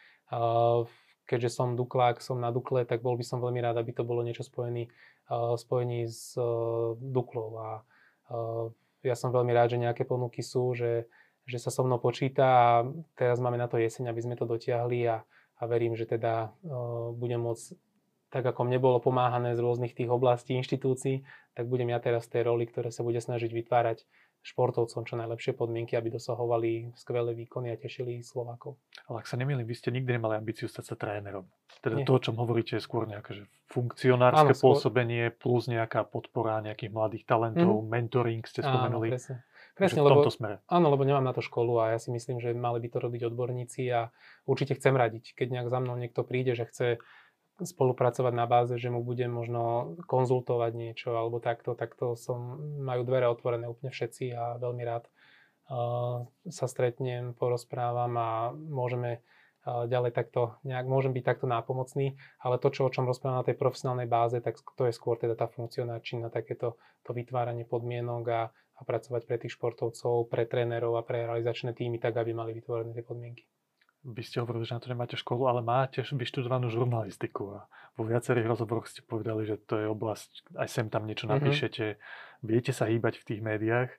keďže 1.29 1.51
som 1.53 1.77
Duklák, 1.77 2.25
som 2.25 2.41
na 2.41 2.49
Dukle, 2.49 2.89
tak 2.89 3.05
bol 3.05 3.13
by 3.19 3.27
som 3.27 3.45
veľmi 3.45 3.61
rád, 3.61 3.77
aby 3.77 3.93
to 3.93 4.07
bolo 4.09 4.25
niečo 4.25 4.41
spojený, 4.47 4.89
uh, 5.29 5.53
spojený 5.61 6.09
s 6.09 6.33
Duklou. 6.97 7.53
A 7.61 7.85
ja 9.03 9.15
som 9.15 9.31
veľmi 9.31 9.53
rád, 9.55 9.77
že 9.77 9.83
nejaké 9.83 10.03
ponuky 10.03 10.43
sú, 10.43 10.75
že, 10.75 11.07
že 11.47 11.59
sa 11.59 11.71
so 11.71 11.87
mnou 11.87 12.03
počíta 12.03 12.47
a 12.47 12.69
teraz 13.15 13.39
máme 13.39 13.57
na 13.57 13.71
to 13.71 13.79
jeseň, 13.79 14.11
aby 14.11 14.21
sme 14.23 14.35
to 14.35 14.49
dotiahli 14.49 15.07
a, 15.07 15.23
a 15.59 15.63
verím, 15.65 15.95
že 15.95 16.07
teda 16.07 16.51
uh, 16.51 17.15
budem 17.15 17.43
môcť 17.43 17.79
tak 18.29 18.45
ako 18.45 18.69
mne 18.69 18.77
bolo 18.77 19.01
pomáhané 19.01 19.57
z 19.57 19.65
rôznych 19.65 19.97
tých 19.97 20.13
oblastí, 20.13 20.53
inštitúcií, 20.53 21.25
tak 21.57 21.65
budem 21.65 21.89
ja 21.89 21.99
teraz 21.99 22.29
v 22.29 22.33
tej 22.37 22.43
roli, 22.45 22.69
ktoré 22.69 22.93
sa 22.93 23.01
bude 23.01 23.25
snažiť 23.25 23.49
vytvárať 23.49 24.05
športovcom 24.43 25.05
čo 25.05 25.15
najlepšie 25.19 25.53
podmienky, 25.53 25.99
aby 25.99 26.15
dosahovali 26.15 26.95
skvelé 26.97 27.37
výkony 27.37 27.75
a 27.75 27.77
tešili 27.77 28.25
Slovákov. 28.25 28.81
Ale 29.11 29.21
ak 29.21 29.27
sa 29.29 29.37
nemýlim, 29.37 29.67
vy 29.67 29.75
ste 29.77 29.93
nikdy 29.93 30.17
nemali 30.17 30.39
ambíciu 30.39 30.71
stať 30.71 30.85
sa 30.85 30.97
trénerom. 30.97 31.45
Teda 31.85 32.01
Nie. 32.01 32.07
to, 32.09 32.17
o 32.17 32.21
čom 32.23 32.35
hovoríte, 32.41 32.79
je 32.79 32.83
skôr 32.83 33.07
nejaké 33.07 33.39
že 33.39 33.45
funkcionárske 33.69 34.51
Áno, 34.51 34.57
skôr... 34.57 34.75
pôsobenie 34.75 35.31
plus 35.31 35.69
nejaká 35.69 36.03
podpora 36.09 36.65
nejakých 36.65 36.91
mladých 36.91 37.25
talentov, 37.29 37.85
mm. 37.85 37.87
mentoring 37.87 38.43
ste 38.49 38.65
spomenuli. 38.65 39.13
Áno, 39.13 39.17
presne. 39.21 39.37
Presne, 39.79 40.03
v 40.03 40.11
tomto 40.11 40.27
lebo, 40.27 40.35
smere. 40.35 40.57
Áno, 40.67 40.91
lebo 40.91 41.07
nemám 41.07 41.23
na 41.23 41.31
to 41.31 41.39
školu 41.39 41.79
a 41.79 41.95
ja 41.95 41.99
si 42.03 42.11
myslím, 42.11 42.43
že 42.43 42.51
mali 42.51 42.83
by 42.83 42.89
to 42.91 42.99
robiť 42.99 43.31
odborníci 43.31 43.87
a 43.95 44.11
určite 44.43 44.75
chcem 44.75 44.91
radiť. 44.91 45.39
Keď 45.39 45.55
nejak 45.55 45.69
za 45.71 45.79
mnou 45.79 45.95
niekto 45.95 46.27
príde, 46.27 46.59
že 46.59 46.67
chce 46.67 46.99
spolupracovať 47.59 48.35
na 48.35 48.47
báze, 48.47 48.79
že 48.79 48.87
mu 48.87 49.03
budem 49.03 49.35
možno 49.35 49.95
konzultovať 50.07 50.73
niečo 50.79 51.11
alebo 51.19 51.43
takto, 51.43 51.75
takto 51.75 52.15
som, 52.15 52.63
majú 52.79 53.03
dvere 53.03 53.27
otvorené 53.27 53.67
úplne 53.67 53.91
všetci 53.91 54.31
a 54.31 54.63
veľmi 54.63 54.83
rád 54.87 55.05
uh, 55.07 56.23
sa 56.47 56.67
stretnem, 56.71 57.35
porozprávam 57.35 58.15
a 58.15 58.31
môžeme 58.55 59.19
uh, 59.67 59.91
ďalej 59.91 60.15
takto, 60.15 60.55
nejak 60.63 60.87
môžem 60.87 61.11
byť 61.11 61.25
takto 61.27 61.51
nápomocný, 61.51 62.15
ale 62.39 62.63
to, 62.63 62.71
čo, 62.71 62.87
o 62.87 62.93
čom 62.95 63.11
rozprávam 63.11 63.43
na 63.43 63.49
tej 63.49 63.59
profesionálnej 63.59 64.07
báze, 64.07 64.39
tak 64.39 64.55
to 64.79 64.87
je 64.87 64.95
skôr 64.95 65.19
teda 65.19 65.35
tá 65.35 65.51
funkcionárčina, 65.51 66.31
takéto 66.31 66.79
to 67.03 67.11
vytváranie 67.11 67.67
podmienok 67.67 68.25
a, 68.31 68.43
a 68.55 68.81
pracovať 68.87 69.27
pre 69.27 69.37
tých 69.43 69.59
športovcov, 69.59 70.31
pre 70.31 70.47
trénerov 70.47 70.95
a 70.95 71.03
pre 71.03 71.27
realizačné 71.27 71.75
týmy, 71.75 71.99
tak 71.99 72.15
aby 72.23 72.31
mali 72.31 72.55
vytvorené 72.55 72.95
tie 72.95 73.03
podmienky 73.03 73.51
by 74.05 74.23
ste 74.23 74.41
hovorili, 74.41 74.65
že 74.65 74.79
na 74.79 74.83
to 74.83 74.93
nemáte 74.93 75.17
školu, 75.19 75.51
ale 75.51 75.61
máte 75.61 76.05
vyštudovanú 76.07 76.71
žurnalistiku 76.71 77.59
a 77.59 77.59
vo 77.99 78.07
viacerých 78.07 78.47
rozhovoroch 78.47 78.87
ste 78.87 79.03
povedali, 79.03 79.43
že 79.43 79.59
to 79.59 79.75
je 79.79 79.87
oblasť, 79.91 80.55
aj 80.55 80.69
sem 80.71 80.87
tam 80.87 81.05
niečo 81.05 81.27
mhm. 81.27 81.33
napíšete, 81.35 81.85
mm-hmm. 81.95 82.47
viete 82.47 82.71
sa 82.71 82.87
hýbať 82.87 83.19
v 83.21 83.27
tých 83.27 83.41
médiách. 83.43 83.91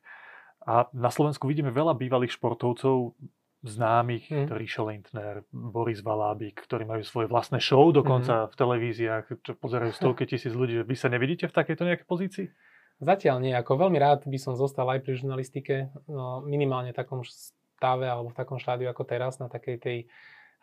A 0.67 0.91
na 0.91 1.07
Slovensku 1.07 1.47
vidíme 1.47 1.71
veľa 1.71 1.95
bývalých 1.95 2.35
športovcov, 2.35 3.15
známych, 3.59 4.31
mm. 4.31 4.47
Ríšo 4.55 4.87
Lindner, 4.87 5.43
Boris 5.51 5.99
Valábik, 5.99 6.63
ktorí 6.63 6.87
majú 6.87 7.03
svoje 7.03 7.27
vlastné 7.27 7.59
show 7.59 7.91
dokonca 7.91 8.47
mm. 8.47 8.49
v 8.51 8.55
televíziách, 8.55 9.25
čo 9.43 9.51
pozerajú 9.59 9.91
stovky 9.99 10.23
tisíc 10.23 10.55
ľudí. 10.55 10.79
Vy 10.83 10.95
sa 10.95 11.11
nevidíte 11.11 11.51
v 11.51 11.55
takejto 11.55 11.83
nejakej 11.83 12.07
pozícii? 12.07 12.47
Zatiaľ 12.99 13.39
nie. 13.39 13.55
Ako 13.55 13.79
veľmi 13.79 13.99
rád 13.99 14.27
by 14.27 14.39
som 14.39 14.59
zostal 14.59 14.87
aj 14.91 15.03
pri 15.03 15.15
žurnalistike, 15.15 15.91
no, 16.11 16.43
minimálne 16.43 16.91
takom 16.91 17.23
stave 17.79 18.11
alebo 18.11 18.35
v 18.35 18.37
takom 18.37 18.59
štádiu 18.59 18.91
ako 18.91 19.07
teraz, 19.07 19.39
na 19.39 19.47
takej 19.47 19.77
tej 19.79 19.97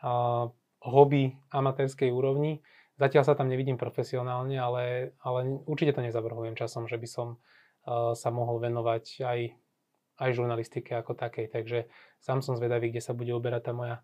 uh, 0.04 0.52
hobby 0.84 1.32
amatérskej 1.48 2.12
úrovni. 2.12 2.60
Zatiaľ 3.00 3.24
sa 3.24 3.34
tam 3.36 3.48
nevidím 3.48 3.80
profesionálne, 3.80 4.56
ale, 4.60 5.16
ale 5.24 5.64
určite 5.64 5.96
to 5.96 6.04
nezavrhujem 6.04 6.52
časom, 6.56 6.84
že 6.84 7.00
by 7.00 7.08
som 7.08 7.28
uh, 7.88 8.12
sa 8.12 8.28
mohol 8.28 8.60
venovať 8.60 9.24
aj, 9.24 9.40
aj 10.20 10.30
žurnalistike 10.36 10.92
ako 10.92 11.16
takej. 11.16 11.48
Takže 11.48 11.88
sám 12.20 12.44
som 12.44 12.60
zvedavý, 12.60 12.92
kde 12.92 13.00
sa 13.00 13.16
bude 13.16 13.32
uberať 13.32 13.62
tá 13.68 13.72
moja 13.72 13.96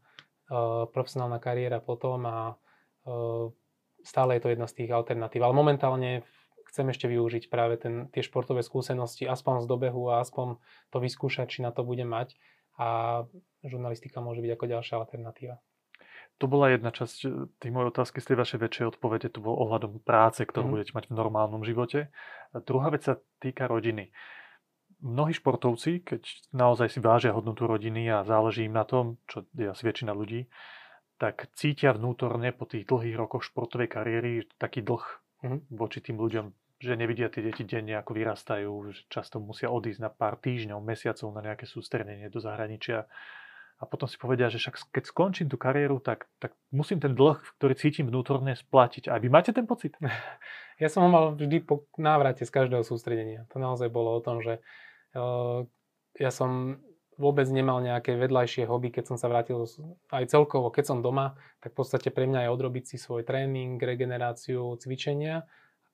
uh, 0.48 0.88
profesionálna 0.88 1.36
kariéra 1.36 1.84
potom 1.84 2.24
a 2.24 2.56
uh, 3.04 3.52
stále 4.00 4.40
je 4.40 4.42
to 4.44 4.52
jedna 4.56 4.68
z 4.68 4.76
tých 4.84 4.90
alternatív. 4.92 5.44
Ale 5.44 5.52
momentálne 5.56 6.24
chcem 6.72 6.88
ešte 6.88 7.04
využiť 7.04 7.52
práve 7.52 7.76
ten, 7.76 8.08
tie 8.08 8.24
športové 8.24 8.64
skúsenosti, 8.64 9.28
aspoň 9.28 9.64
z 9.64 9.66
dobehu 9.68 10.08
a 10.08 10.24
aspoň 10.24 10.56
to 10.88 10.98
vyskúšať, 11.04 11.46
či 11.48 11.58
na 11.60 11.68
to 11.68 11.84
budem 11.84 12.08
mať 12.08 12.32
a 12.78 13.22
žurnalistika 13.62 14.24
môže 14.24 14.40
byť 14.40 14.52
ako 14.54 14.66
ďalšia 14.66 14.94
alternatíva. 14.98 15.56
To 16.40 16.50
bola 16.50 16.74
jedna 16.74 16.90
časť 16.90 17.18
eh, 17.22 17.30
tých 17.62 17.72
mojej 17.72 17.90
otázky 17.92 18.18
z 18.18 18.32
tej 18.32 18.36
vašej 18.42 18.58
väčšej 18.58 18.88
odpovede, 18.96 19.28
to 19.30 19.44
bol 19.44 19.54
ohľadom 19.62 20.02
práce, 20.02 20.42
ktorú 20.42 20.66
mm. 20.66 20.72
budete 20.72 20.92
mať 20.96 21.04
v 21.06 21.14
normálnom 21.14 21.62
živote. 21.62 22.10
A 22.50 22.56
druhá 22.58 22.90
vec 22.90 23.06
sa 23.06 23.20
týka 23.38 23.70
rodiny. 23.70 24.10
Mnohí 25.02 25.34
športovci, 25.34 26.06
keď 26.06 26.22
naozaj 26.54 26.94
si 26.94 27.00
vážia 27.02 27.34
hodnotu 27.34 27.66
rodiny 27.66 28.06
a 28.06 28.22
záleží 28.22 28.70
im 28.70 28.74
na 28.74 28.86
tom, 28.86 29.18
čo 29.26 29.42
je 29.50 29.66
asi 29.66 29.82
väčšina 29.82 30.14
ľudí, 30.14 30.46
tak 31.18 31.50
cítia 31.58 31.90
vnútorne 31.94 32.54
po 32.54 32.66
tých 32.70 32.86
dlhých 32.86 33.18
rokoch 33.18 33.42
športovej 33.46 33.90
kariéry 33.90 34.46
taký 34.58 34.82
dlh 34.82 35.02
mm. 35.42 35.58
voči 35.74 35.98
tým 36.02 36.18
ľuďom, 36.18 36.54
že 36.82 36.98
nevidia 36.98 37.30
tie 37.30 37.46
deti 37.46 37.62
denne, 37.62 37.94
ako 37.94 38.10
vyrastajú, 38.10 38.70
že 38.90 39.06
často 39.06 39.38
musia 39.38 39.70
odísť 39.70 40.02
na 40.02 40.10
pár 40.10 40.34
týždňov, 40.42 40.82
mesiacov 40.82 41.30
na 41.30 41.40
nejaké 41.46 41.62
sústredenie 41.70 42.26
do 42.26 42.42
zahraničia. 42.42 43.06
A 43.78 43.86
potom 43.86 44.10
si 44.10 44.18
povedia, 44.18 44.50
že 44.50 44.58
však 44.58 44.90
keď 44.90 45.04
skončím 45.06 45.46
tú 45.46 45.58
kariéru, 45.58 46.02
tak, 46.02 46.26
tak 46.42 46.58
musím 46.74 46.98
ten 46.98 47.14
dlh, 47.14 47.38
ktorý 47.58 47.74
cítim 47.78 48.10
vnútorne, 48.10 48.58
splatiť. 48.58 49.06
A 49.06 49.18
vy 49.22 49.30
máte 49.30 49.54
ten 49.54 49.64
pocit? 49.64 49.94
Ja 50.80 50.90
som 50.90 51.06
ho 51.06 51.10
mal 51.14 51.38
vždy 51.38 51.62
po 51.62 51.86
návrate 51.94 52.42
z 52.42 52.50
každého 52.50 52.82
sústredenia. 52.82 53.46
To 53.54 53.62
naozaj 53.62 53.86
bolo 53.86 54.18
o 54.18 54.24
tom, 54.24 54.42
že 54.42 54.58
uh, 55.14 55.62
ja 56.18 56.34
som 56.34 56.82
vôbec 57.14 57.46
nemal 57.54 57.78
nejaké 57.78 58.18
vedľajšie 58.18 58.66
hobby, 58.66 58.90
keď 58.90 59.14
som 59.14 59.16
sa 59.20 59.30
vrátil 59.30 59.62
aj 60.10 60.24
celkovo, 60.26 60.74
keď 60.74 60.84
som 60.90 60.98
doma, 60.98 61.38
tak 61.62 61.76
v 61.76 61.86
podstate 61.86 62.10
pre 62.10 62.26
mňa 62.26 62.48
je 62.48 62.54
odrobiť 62.56 62.84
si 62.88 62.96
svoj 62.98 63.22
tréning, 63.22 63.78
regeneráciu, 63.78 64.74
cvičenia 64.74 65.46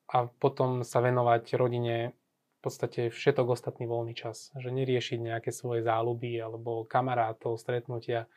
a 0.09 0.25
potom 0.25 0.81
sa 0.81 1.05
venovať 1.05 1.53
rodine 1.53 2.17
v 2.59 2.59
podstate 2.59 3.07
všetok 3.07 3.55
ostatný 3.55 3.87
voľný 3.87 4.17
čas. 4.17 4.51
Že 4.57 4.75
neriešiť 4.75 5.19
nejaké 5.21 5.53
svoje 5.53 5.85
záľuby 5.85 6.35
alebo 6.41 6.83
kamarátov, 6.83 7.55
stretnutia. 7.55 8.27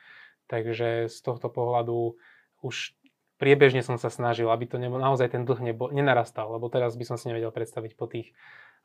Takže 0.46 1.10
z 1.10 1.18
tohto 1.24 1.50
pohľadu 1.50 2.14
už 2.62 2.94
priebežne 3.42 3.82
som 3.82 3.98
sa 3.98 4.12
snažil, 4.12 4.46
aby 4.46 4.70
to 4.70 4.78
nebol, 4.78 5.02
naozaj 5.02 5.34
ten 5.34 5.42
dlh 5.42 5.74
nebo, 5.74 5.90
nenarastal, 5.90 6.46
lebo 6.54 6.70
teraz 6.70 6.94
by 6.94 7.02
som 7.02 7.16
si 7.18 7.26
nevedel 7.26 7.50
predstaviť 7.50 7.92
po 7.98 8.06
tých 8.06 8.30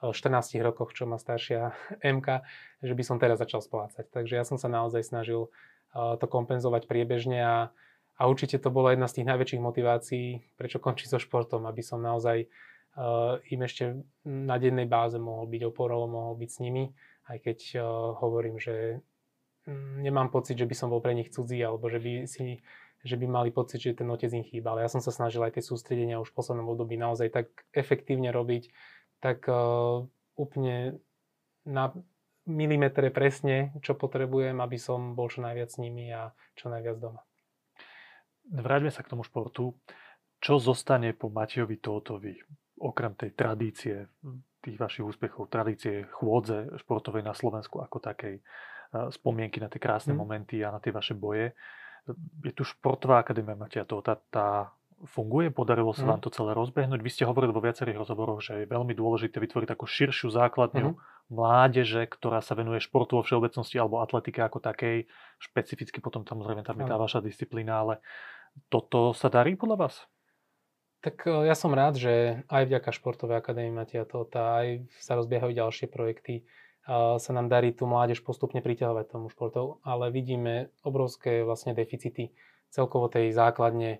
14 0.01 0.57
rokoch, 0.65 0.97
čo 0.97 1.05
má 1.05 1.21
staršia 1.21 1.77
MK, 2.17 2.27
že 2.81 2.93
by 2.97 3.03
som 3.05 3.21
teraz 3.21 3.37
začal 3.37 3.61
splácať. 3.61 4.09
Takže 4.09 4.33
ja 4.33 4.41
som 4.41 4.57
sa 4.57 4.65
naozaj 4.71 5.05
snažil 5.05 5.53
to 5.93 6.25
kompenzovať 6.25 6.89
priebežne 6.89 7.39
a, 7.41 7.57
a 8.17 8.21
určite 8.25 8.57
to 8.57 8.73
bola 8.73 8.97
jedna 8.97 9.05
z 9.05 9.21
tých 9.21 9.29
najväčších 9.29 9.61
motivácií, 9.61 10.27
prečo 10.57 10.81
končiť 10.81 11.13
so 11.13 11.19
športom, 11.21 11.69
aby 11.69 11.85
som 11.85 12.01
naozaj 12.01 12.49
im 13.53 13.61
ešte 13.61 14.01
na 14.25 14.57
dennej 14.57 14.89
báze 14.89 15.21
mohol 15.21 15.45
byť 15.45 15.61
oporou, 15.69 16.09
mohol 16.09 16.33
byť 16.41 16.49
s 16.49 16.61
nimi, 16.65 16.89
aj 17.29 17.37
keď 17.45 17.59
uh, 17.77 17.83
hovorím, 18.17 18.57
že 18.57 19.05
nemám 20.01 20.31
pocit, 20.31 20.57
že 20.57 20.65
by 20.65 20.75
som 20.75 20.89
bol 20.89 21.03
pre 21.03 21.13
nich 21.13 21.29
cudzí, 21.29 21.59
alebo 21.61 21.91
že 21.91 21.99
by 22.01 22.11
si 22.25 22.63
že 23.05 23.13
by 23.13 23.29
mali 23.29 23.49
pocit, 23.53 23.77
že 23.77 23.93
ten 23.93 24.09
otec 24.09 24.33
im 24.33 24.41
chýbal. 24.41 24.81
Ja 24.81 24.89
som 24.89 25.05
sa 25.05 25.13
snažil 25.13 25.39
aj 25.45 25.55
tie 25.55 25.63
sústredenia 25.63 26.17
už 26.17 26.33
v 26.33 26.37
poslednom 26.41 26.65
období 26.73 26.97
naozaj 26.97 27.29
tak 27.29 27.47
efektívne 27.71 28.33
robiť, 28.33 28.73
tak 29.21 29.45
uh, 29.45 30.01
úplne 30.33 30.97
na 31.63 31.93
milimetre 32.49 33.13
presne, 33.13 33.75
čo 33.85 33.93
potrebujem, 33.93 34.57
aby 34.57 34.77
som 34.81 35.13
bol 35.13 35.29
čo 35.29 35.45
najviac 35.45 35.69
s 35.69 35.77
nimi 35.77 36.09
a 36.09 36.33
čo 36.57 36.73
najviac 36.73 36.97
doma. 36.97 37.21
Vráťme 38.49 38.89
sa 38.89 39.03
k 39.03 39.11
tomu 39.13 39.21
športu. 39.27 39.75
Čo 40.37 40.61
zostane 40.61 41.17
po 41.17 41.33
Matejovi 41.33 41.81
Tótovi, 41.81 42.37
okrem 42.77 43.13
tej 43.17 43.33
tradície, 43.33 44.09
tých 44.61 44.77
vašich 44.77 45.05
úspechov, 45.05 45.49
tradície 45.49 46.05
chôdze 46.17 46.77
športovej 46.81 47.25
na 47.25 47.33
Slovensku 47.33 47.81
ako 47.81 47.97
takej, 48.01 48.41
spomienky 49.11 49.59
na 49.59 49.67
tie 49.67 49.83
krásne 49.83 50.15
mm. 50.15 50.19
momenty 50.19 50.63
a 50.63 50.71
na 50.71 50.79
tie 50.79 50.95
vaše 50.95 51.11
boje. 51.11 51.51
Je 52.39 52.53
tu 52.55 52.63
športová 52.63 53.19
akadémia 53.19 53.59
Matia 53.59 53.83
Tóta, 53.83 54.15
tá 54.31 54.71
funguje? 55.11 55.51
Podarilo 55.51 55.93
sa 55.93 56.07
mm. 56.07 56.09
vám 56.09 56.21
to 56.23 56.29
celé 56.31 56.55
rozbehnúť? 56.55 57.03
Vy 57.03 57.11
ste 57.11 57.27
hovorili 57.27 57.53
vo 57.53 57.61
viacerých 57.61 57.99
rozhovoroch, 57.99 58.39
že 58.41 58.63
je 58.63 58.71
veľmi 58.71 58.95
dôležité 58.95 59.37
vytvoriť 59.43 59.67
takú 59.69 59.85
širšiu 59.85 60.31
základňu 60.31 60.95
mm. 60.95 60.99
mládeže, 61.29 62.07
ktorá 62.09 62.39
sa 62.39 62.55
venuje 62.55 62.81
športu 62.81 63.19
vo 63.19 63.23
všeobecnosti 63.27 63.75
alebo 63.77 63.99
atletike 64.01 64.39
ako 64.41 64.63
takej. 64.63 65.05
Špecificky 65.37 65.99
potom 65.99 66.23
samozrejme 66.23 66.63
tam 66.63 66.79
je 66.79 66.85
tá 66.87 66.95
vaša 66.95 67.19
disciplína, 67.21 67.83
ale 67.83 67.93
toto 68.71 69.13
sa 69.13 69.29
darí 69.29 69.53
podľa 69.53 69.77
vás? 69.85 69.95
Tak 71.07 71.23
e, 71.23 71.47
ja 71.47 71.55
som 71.55 71.71
rád, 71.71 71.95
že 71.95 72.43
aj 72.51 72.67
vďaka 72.67 72.91
Športovej 72.91 73.39
akadémii 73.39 73.71
Matia 73.71 74.03
Tota, 74.03 74.59
aj 74.59 74.91
sa 74.99 75.15
rozbiehajú 75.15 75.55
ďalšie 75.55 75.87
projekty, 75.87 76.43
sa 77.19 77.31
nám 77.35 77.51
darí 77.51 77.75
tú 77.75 77.83
mládež 77.83 78.23
postupne 78.23 78.63
priťahovať 78.63 79.11
tomu 79.11 79.27
športov, 79.27 79.83
ale 79.83 80.07
vidíme 80.07 80.71
obrovské 80.87 81.43
vlastne 81.43 81.75
deficity 81.75 82.31
celkovo 82.71 83.11
tej 83.11 83.35
základne 83.35 83.99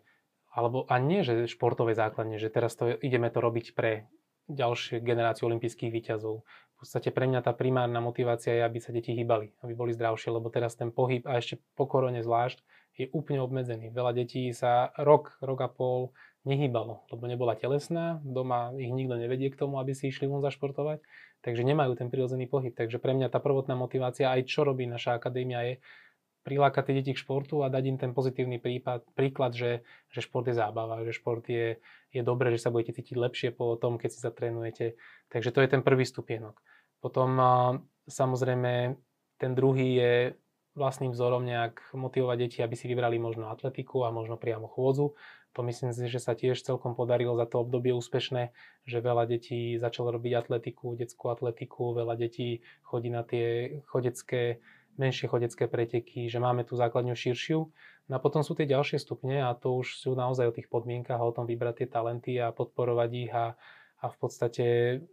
alebo 0.55 0.87
a 0.87 0.95
nie, 0.95 1.21
že 1.21 1.51
športovej 1.51 1.99
základne, 1.99 2.39
že 2.39 2.47
teraz 2.47 2.79
to, 2.79 2.95
ideme 3.03 3.27
to 3.27 3.43
robiť 3.43 3.75
pre 3.75 4.07
ďalšie 4.47 5.03
generáciu 5.03 5.51
olympijských 5.51 5.91
výťazov. 5.91 6.47
V 6.47 6.75
podstate 6.79 7.11
pre 7.11 7.27
mňa 7.27 7.43
tá 7.43 7.51
primárna 7.51 7.99
motivácia 7.99 8.55
je, 8.55 8.63
aby 8.63 8.79
sa 8.79 8.95
deti 8.95 9.11
hýbali, 9.11 9.51
aby 9.61 9.73
boli 9.75 9.91
zdravšie, 9.91 10.31
lebo 10.31 10.47
teraz 10.47 10.79
ten 10.79 10.89
pohyb, 10.89 11.27
a 11.27 11.43
ešte 11.43 11.59
po 11.75 11.91
korone 11.91 12.23
zvlášť, 12.23 12.63
je 12.97 13.05
úplne 13.13 13.37
obmedzený. 13.43 13.93
Veľa 13.93 14.17
detí 14.17 14.49
sa 14.55 14.89
rok, 14.97 15.37
rok 15.45 15.59
a 15.61 15.69
pol 15.69 16.09
nehýbalo, 16.47 17.03
lebo 17.11 17.23
nebola 17.27 17.59
telesná, 17.59 18.23
doma 18.23 18.71
ich 18.79 18.87
nikto 18.87 19.19
nevedie 19.19 19.51
k 19.51 19.59
tomu, 19.59 19.83
aby 19.83 19.91
si 19.91 20.07
išli 20.07 20.31
von 20.31 20.39
zašportovať, 20.39 21.03
takže 21.43 21.67
nemajú 21.67 21.99
ten 21.99 22.07
prirodzený 22.07 22.47
pohyb. 22.47 22.71
Takže 22.71 23.03
pre 23.03 23.11
mňa 23.11 23.27
tá 23.27 23.43
prvotná 23.43 23.75
motivácia, 23.75 24.31
aj 24.31 24.47
čo 24.47 24.63
robí 24.63 24.87
naša 24.87 25.19
akadémia, 25.19 25.59
je 25.67 25.75
prilákať 26.47 26.83
tie 26.87 26.95
deti 27.03 27.11
k 27.11 27.19
športu 27.19 27.59
a 27.59 27.67
dať 27.67 27.83
im 27.91 27.97
ten 27.99 28.15
pozitívny 28.15 28.63
prípad, 28.63 29.03
príklad, 29.11 29.51
že, 29.51 29.83
že 30.07 30.23
šport 30.23 30.47
je 30.47 30.55
zábava, 30.55 31.03
že 31.03 31.11
šport 31.11 31.43
je, 31.43 31.83
je 32.15 32.21
dobré, 32.23 32.55
že 32.55 32.63
sa 32.63 32.71
budete 32.71 32.95
cítiť 32.95 33.19
lepšie 33.19 33.49
po 33.51 33.75
tom, 33.75 33.99
keď 33.99 34.15
si 34.15 34.23
zatrénujete. 34.23 34.95
Takže 35.27 35.51
to 35.51 35.59
je 35.59 35.67
ten 35.67 35.83
prvý 35.83 36.07
stupienok. 36.07 36.55
Potom 37.03 37.35
samozrejme 38.07 38.95
ten 39.35 39.51
druhý 39.51 39.99
je 39.99 40.13
vlastným 40.77 41.11
vzorom 41.11 41.41
nejak 41.41 41.81
motivovať 41.97 42.37
deti, 42.37 42.59
aby 42.61 42.77
si 42.77 42.85
vybrali 42.85 43.17
možno 43.17 43.49
atletiku 43.49 44.05
a 44.05 44.13
možno 44.13 44.37
priamo 44.37 44.69
chôdzu. 44.69 45.17
To 45.57 45.65
myslím 45.65 45.89
si, 45.89 46.05
že 46.05 46.21
sa 46.21 46.37
tiež 46.37 46.61
celkom 46.61 46.93
podarilo 46.93 47.33
za 47.33 47.49
to 47.49 47.65
obdobie 47.65 47.89
úspešné, 47.97 48.53
že 48.85 49.01
veľa 49.01 49.25
detí 49.25 49.81
začalo 49.81 50.13
robiť 50.13 50.45
atletiku, 50.45 50.93
detskú 50.93 51.33
atletiku, 51.33 51.97
veľa 51.97 52.13
detí 52.13 52.61
chodí 52.85 53.09
na 53.09 53.25
tie 53.25 53.81
chodecké 53.89 54.61
menšie 54.97 55.29
chodecké 55.29 55.69
preteky, 55.69 56.25
že 56.27 56.41
máme 56.41 56.65
tú 56.65 56.73
základňu 56.73 57.13
širšiu. 57.13 57.59
No 58.09 58.13
a 58.17 58.19
potom 58.19 58.41
sú 58.41 58.57
tie 58.57 58.65
ďalšie 58.65 58.97
stupne 58.97 59.45
a 59.45 59.53
to 59.53 59.77
už 59.77 60.01
sú 60.01 60.17
naozaj 60.17 60.49
o 60.49 60.55
tých 60.55 60.67
podmienkach 60.67 61.21
a 61.21 61.27
o 61.29 61.33
tom 61.33 61.45
vybrať 61.45 61.85
tie 61.85 61.87
talenty 61.87 62.33
a 62.41 62.49
podporovať 62.49 63.09
ich 63.13 63.31
a, 63.31 63.53
a 64.01 64.05
v 64.09 64.17
podstate 64.17 64.65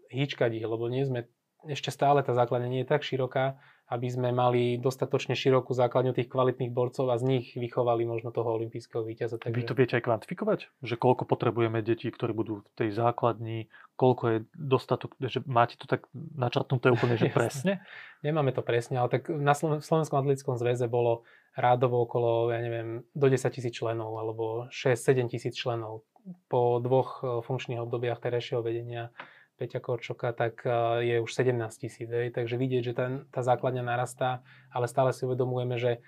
hýčkať 0.09 0.57
ich, 0.57 0.65
lebo 0.65 0.89
nie 0.89 1.05
sme, 1.05 1.29
ešte 1.69 1.93
stále 1.93 2.25
tá 2.25 2.33
základňa 2.33 2.69
nie 2.69 2.83
je 2.83 2.91
tak 2.91 3.05
široká, 3.05 3.61
aby 3.85 4.09
sme 4.09 4.33
mali 4.33 4.81
dostatočne 4.81 5.37
širokú 5.37 5.77
základňu 5.77 6.17
tých 6.17 6.33
kvalitných 6.33 6.73
borcov 6.73 7.13
a 7.13 7.21
z 7.21 7.25
nich 7.29 7.47
vychovali 7.53 8.09
možno 8.09 8.33
toho 8.33 8.57
olympijského 8.57 9.05
víťaza. 9.05 9.37
Takže... 9.37 9.53
Vy 9.53 9.69
to 9.69 9.77
viete 9.77 9.95
aj 10.01 10.09
kvantifikovať? 10.09 10.61
Že 10.81 10.95
koľko 10.97 11.29
potrebujeme 11.29 11.85
detí, 11.85 12.09
ktorí 12.09 12.33
budú 12.33 12.65
v 12.65 12.69
tej 12.73 12.91
základni, 12.97 13.69
koľko 14.01 14.25
je 14.25 14.39
dostatok, 14.57 15.13
že 15.21 15.45
máte 15.45 15.77
to 15.77 15.85
tak 15.85 16.09
načrtnuté 16.15 16.89
úplne, 16.89 17.21
že 17.21 17.29
presne? 17.37 17.85
Nemáme 18.25 18.57
to 18.57 18.65
presne, 18.65 18.97
ale 18.97 19.13
tak 19.13 19.29
na 19.29 19.53
Slovenskom 19.57 20.25
atletickom 20.25 20.57
zväze 20.57 20.89
bolo 20.89 21.29
rádovo 21.53 22.03
okolo, 22.09 22.51
ja 22.51 22.65
neviem, 22.65 23.05
do 23.13 23.27
10 23.29 23.53
tisíc 23.53 23.77
členov 23.77 24.17
alebo 24.17 24.67
6-7 24.73 25.29
tisíc 25.29 25.55
členov 25.55 26.03
po 26.49 26.81
dvoch 26.81 27.21
eh, 27.21 27.27
funkčných 27.45 27.85
obdobiach 27.85 28.19
terajšieho 28.19 28.65
vedenia 28.65 29.13
Peťa 29.55 29.79
Korčoka, 29.79 30.35
tak 30.35 30.67
je 31.03 31.23
už 31.23 31.31
17 31.31 31.55
tisíc. 31.79 32.09
Takže 32.11 32.55
vidieť, 32.59 32.83
že 32.83 32.93
tá, 32.93 33.07
tá 33.31 33.41
základňa 33.47 33.87
narastá, 33.87 34.43
ale 34.75 34.91
stále 34.91 35.15
si 35.15 35.23
uvedomujeme, 35.23 35.79
že, 35.79 36.03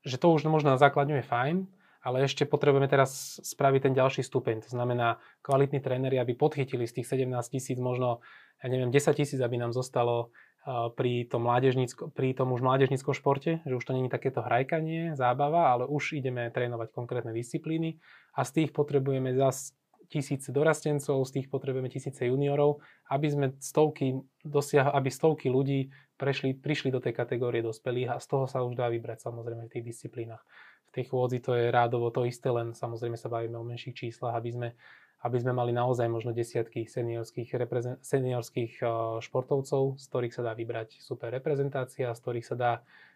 že 0.00 0.16
to 0.16 0.26
už 0.32 0.48
možno 0.48 0.72
na 0.72 0.80
základňu 0.80 1.20
je 1.20 1.26
fajn, 1.28 1.56
ale 2.02 2.26
ešte 2.26 2.48
potrebujeme 2.48 2.90
teraz 2.90 3.38
spraviť 3.44 3.80
ten 3.90 3.94
ďalší 3.94 4.26
stupeň. 4.26 4.66
To 4.66 4.70
znamená, 4.72 5.22
kvalitní 5.44 5.78
tréneri, 5.78 6.18
aby 6.18 6.34
podchytili 6.34 6.88
z 6.88 7.00
tých 7.00 7.06
17 7.12 7.28
tisíc 7.52 7.78
možno, 7.78 8.24
ja 8.58 8.66
neviem, 8.72 8.90
10 8.90 9.12
tisíc, 9.14 9.38
aby 9.38 9.60
nám 9.60 9.70
zostalo 9.76 10.34
pri 10.94 11.26
tom, 11.26 11.42
pri 12.14 12.28
tom 12.38 12.54
už 12.54 12.62
mládežníckom 12.62 13.14
športe, 13.18 13.58
že 13.66 13.74
už 13.74 13.82
to 13.82 13.94
není 13.98 14.06
takéto 14.06 14.46
hrajkanie, 14.46 15.18
zábava, 15.18 15.74
ale 15.74 15.90
už 15.90 16.14
ideme 16.14 16.46
trénovať 16.54 16.94
konkrétne 16.94 17.34
disciplíny 17.34 17.98
a 18.38 18.46
z 18.46 18.62
tých 18.62 18.70
potrebujeme 18.70 19.34
zase 19.34 19.74
tisíce 20.12 20.52
dorastencov, 20.52 21.24
z 21.24 21.40
tých 21.40 21.46
potrebujeme 21.48 21.88
tisíce 21.88 22.28
juniorov, 22.28 22.84
aby 23.08 23.26
sme 23.32 23.46
stovky 23.56 24.20
dosiah- 24.44 24.92
aby 24.92 25.08
stovky 25.08 25.48
ľudí 25.48 25.88
prešli, 26.20 26.52
prišli 26.52 26.92
do 26.92 27.00
tej 27.00 27.16
kategórie 27.16 27.64
dospelých 27.64 28.12
a 28.12 28.16
z 28.20 28.26
toho 28.28 28.44
sa 28.44 28.60
už 28.60 28.76
dá 28.76 28.92
vybrať 28.92 29.24
samozrejme 29.24 29.66
v 29.66 29.72
tých 29.72 29.88
disciplínach. 29.88 30.44
V 30.92 31.00
tej 31.00 31.08
chôdzi 31.08 31.40
to 31.40 31.56
je 31.56 31.72
rádovo 31.72 32.12
to 32.12 32.28
isté, 32.28 32.52
len 32.52 32.76
samozrejme 32.76 33.16
sa 33.16 33.32
bavíme 33.32 33.56
o 33.56 33.64
menších 33.64 33.96
číslach, 33.96 34.36
aby 34.36 34.52
sme, 34.52 34.68
aby 35.24 35.36
sme 35.40 35.56
mali 35.56 35.72
naozaj 35.72 36.04
možno 36.12 36.36
desiatky 36.36 36.84
seniorských, 36.84 37.48
reprezen- 37.56 37.96
seniorských 38.04 38.84
športovcov, 39.24 39.96
z 39.96 40.04
ktorých 40.12 40.36
sa 40.36 40.42
dá 40.44 40.52
vybrať 40.52 41.00
super 41.00 41.32
reprezentácia, 41.32 42.12
z 42.12 42.20
ktorých 42.20 42.46
sa 42.46 42.56
dá 42.60 42.72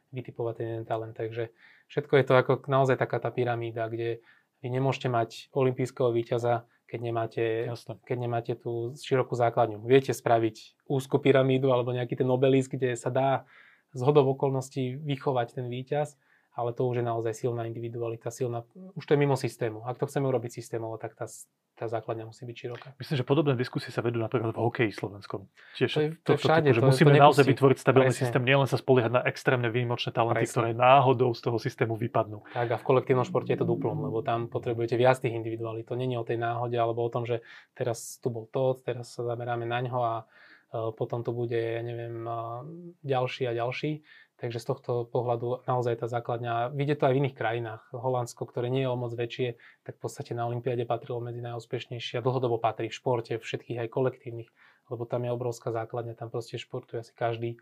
vytipovať 0.09 0.55
ten 0.57 0.83
talent. 0.89 1.13
Takže 1.13 1.53
všetko 1.93 2.15
je 2.17 2.25
to 2.25 2.35
ako 2.39 2.53
naozaj 2.71 2.97
taká 2.97 3.21
tá 3.21 3.29
pyramída, 3.29 3.93
kde 3.93 4.25
vy 4.65 4.73
nemôžete 4.73 5.13
mať 5.13 5.53
olimpijského 5.53 6.09
víťaza 6.17 6.65
keď 6.87 7.01
nemáte, 7.03 7.45
keď 8.07 8.19
nemáte 8.19 8.53
tú 8.55 8.95
širokú 8.95 9.35
základňu. 9.35 9.83
Viete 9.83 10.15
spraviť 10.15 10.87
úzku 10.87 11.19
pyramídu 11.19 11.75
alebo 11.75 11.91
nejaký 11.91 12.23
ten 12.23 12.31
obelisk, 12.31 12.79
kde 12.79 12.95
sa 12.95 13.11
dá 13.11 13.31
z 13.91 14.01
hodov 14.07 14.39
okolností 14.39 14.99
vychovať 15.03 15.59
ten 15.59 15.67
víťaz, 15.67 16.15
ale 16.57 16.73
to 16.73 16.89
už 16.89 17.03
je 17.03 17.05
naozaj 17.05 17.33
silná 17.37 17.69
individualita, 17.69 18.33
silná, 18.33 18.65
už 18.97 19.05
to 19.05 19.13
je 19.13 19.21
mimo 19.21 19.37
systému. 19.37 19.85
Ak 19.85 20.01
to 20.01 20.09
chceme 20.09 20.25
urobiť 20.31 20.63
systémovo, 20.63 20.97
tak 20.97 21.13
tá, 21.13 21.29
tá 21.77 21.85
základňa 21.93 22.25
musí 22.25 22.49
byť 22.49 22.57
široká. 22.57 22.89
Myslím, 22.97 23.17
že 23.21 23.25
podobné 23.29 23.53
diskusie 23.53 23.93
sa 23.93 24.01
vedú 24.01 24.17
napríklad 24.17 24.57
v 24.57 24.61
hokeji 24.65 24.97
slovenskom. 24.97 25.45
Tiež 25.77 25.93
to 25.93 26.01
je, 26.01 26.09
to, 26.25 26.31
je 26.33 26.39
všade. 26.41 26.73
To, 26.73 26.77
že 26.77 26.81
to, 26.81 26.89
musíme 26.89 27.13
to 27.13 27.21
naozaj 27.21 27.45
vytvoriť 27.45 27.77
stabilný 27.77 28.17
Presne. 28.17 28.23
systém, 28.25 28.43
nielen 28.49 28.65
sa 28.65 28.81
spoliehať 28.81 29.13
na 29.13 29.23
extrémne 29.29 29.69
výnimočné 29.69 30.17
talenty, 30.17 30.49
Presne. 30.49 30.53
ktoré 30.57 30.69
náhodou 30.73 31.37
z 31.37 31.41
toho 31.45 31.61
systému 31.61 32.01
vypadnú. 32.01 32.49
Tak 32.57 32.69
a 32.73 32.77
v 32.81 32.85
kolektívnom 32.89 33.29
športe 33.29 33.53
je 33.53 33.61
to 33.61 33.69
duplom, 33.69 34.09
lebo 34.09 34.25
tam 34.25 34.49
potrebujete 34.49 34.97
viac 34.97 35.21
tých 35.21 35.37
individuálí. 35.37 35.85
To 35.85 36.01
není 36.01 36.17
o 36.17 36.25
tej 36.25 36.41
náhode 36.41 36.81
alebo 36.81 37.05
o 37.05 37.13
tom, 37.13 37.29
že 37.29 37.45
teraz 37.77 38.17
tu 38.25 38.33
bol 38.33 38.49
to, 38.49 38.81
teraz 38.81 39.13
sa 39.13 39.29
zameráme 39.29 39.69
na 39.69 39.79
ňo 39.85 39.99
a 40.01 40.15
potom 40.97 41.23
to 41.23 41.31
bude, 41.31 41.57
ja 41.57 41.81
neviem, 41.85 42.27
ďalší 43.05 43.49
a 43.49 43.53
ďalší. 43.55 44.03
Takže 44.37 44.61
z 44.61 44.67
tohto 44.69 45.09
pohľadu 45.09 45.65
naozaj 45.65 46.05
tá 46.05 46.07
základňa, 46.13 46.77
vidie 46.77 46.93
to 46.93 47.09
aj 47.09 47.17
v 47.17 47.21
iných 47.25 47.37
krajinách. 47.41 47.83
Holandsko, 47.97 48.45
ktoré 48.45 48.69
nie 48.69 48.85
je 48.85 48.93
o 48.93 49.01
moc 49.01 49.17
väčšie, 49.17 49.57
tak 49.81 49.97
v 49.97 50.03
podstate 50.05 50.37
na 50.37 50.45
Olympiáde 50.45 50.85
patrilo 50.85 51.25
medzi 51.25 51.41
najúspešnejšie 51.41 52.21
a 52.21 52.25
dlhodobo 52.25 52.61
patrí 52.61 52.93
v 52.93 52.99
športe, 53.01 53.33
všetkých 53.41 53.89
aj 53.89 53.89
kolektívnych, 53.89 54.53
lebo 54.93 55.09
tam 55.09 55.25
je 55.25 55.33
obrovská 55.33 55.73
základňa, 55.73 56.21
tam 56.21 56.29
proste 56.29 56.61
športuje 56.61 57.01
asi 57.01 57.17
každý 57.17 57.57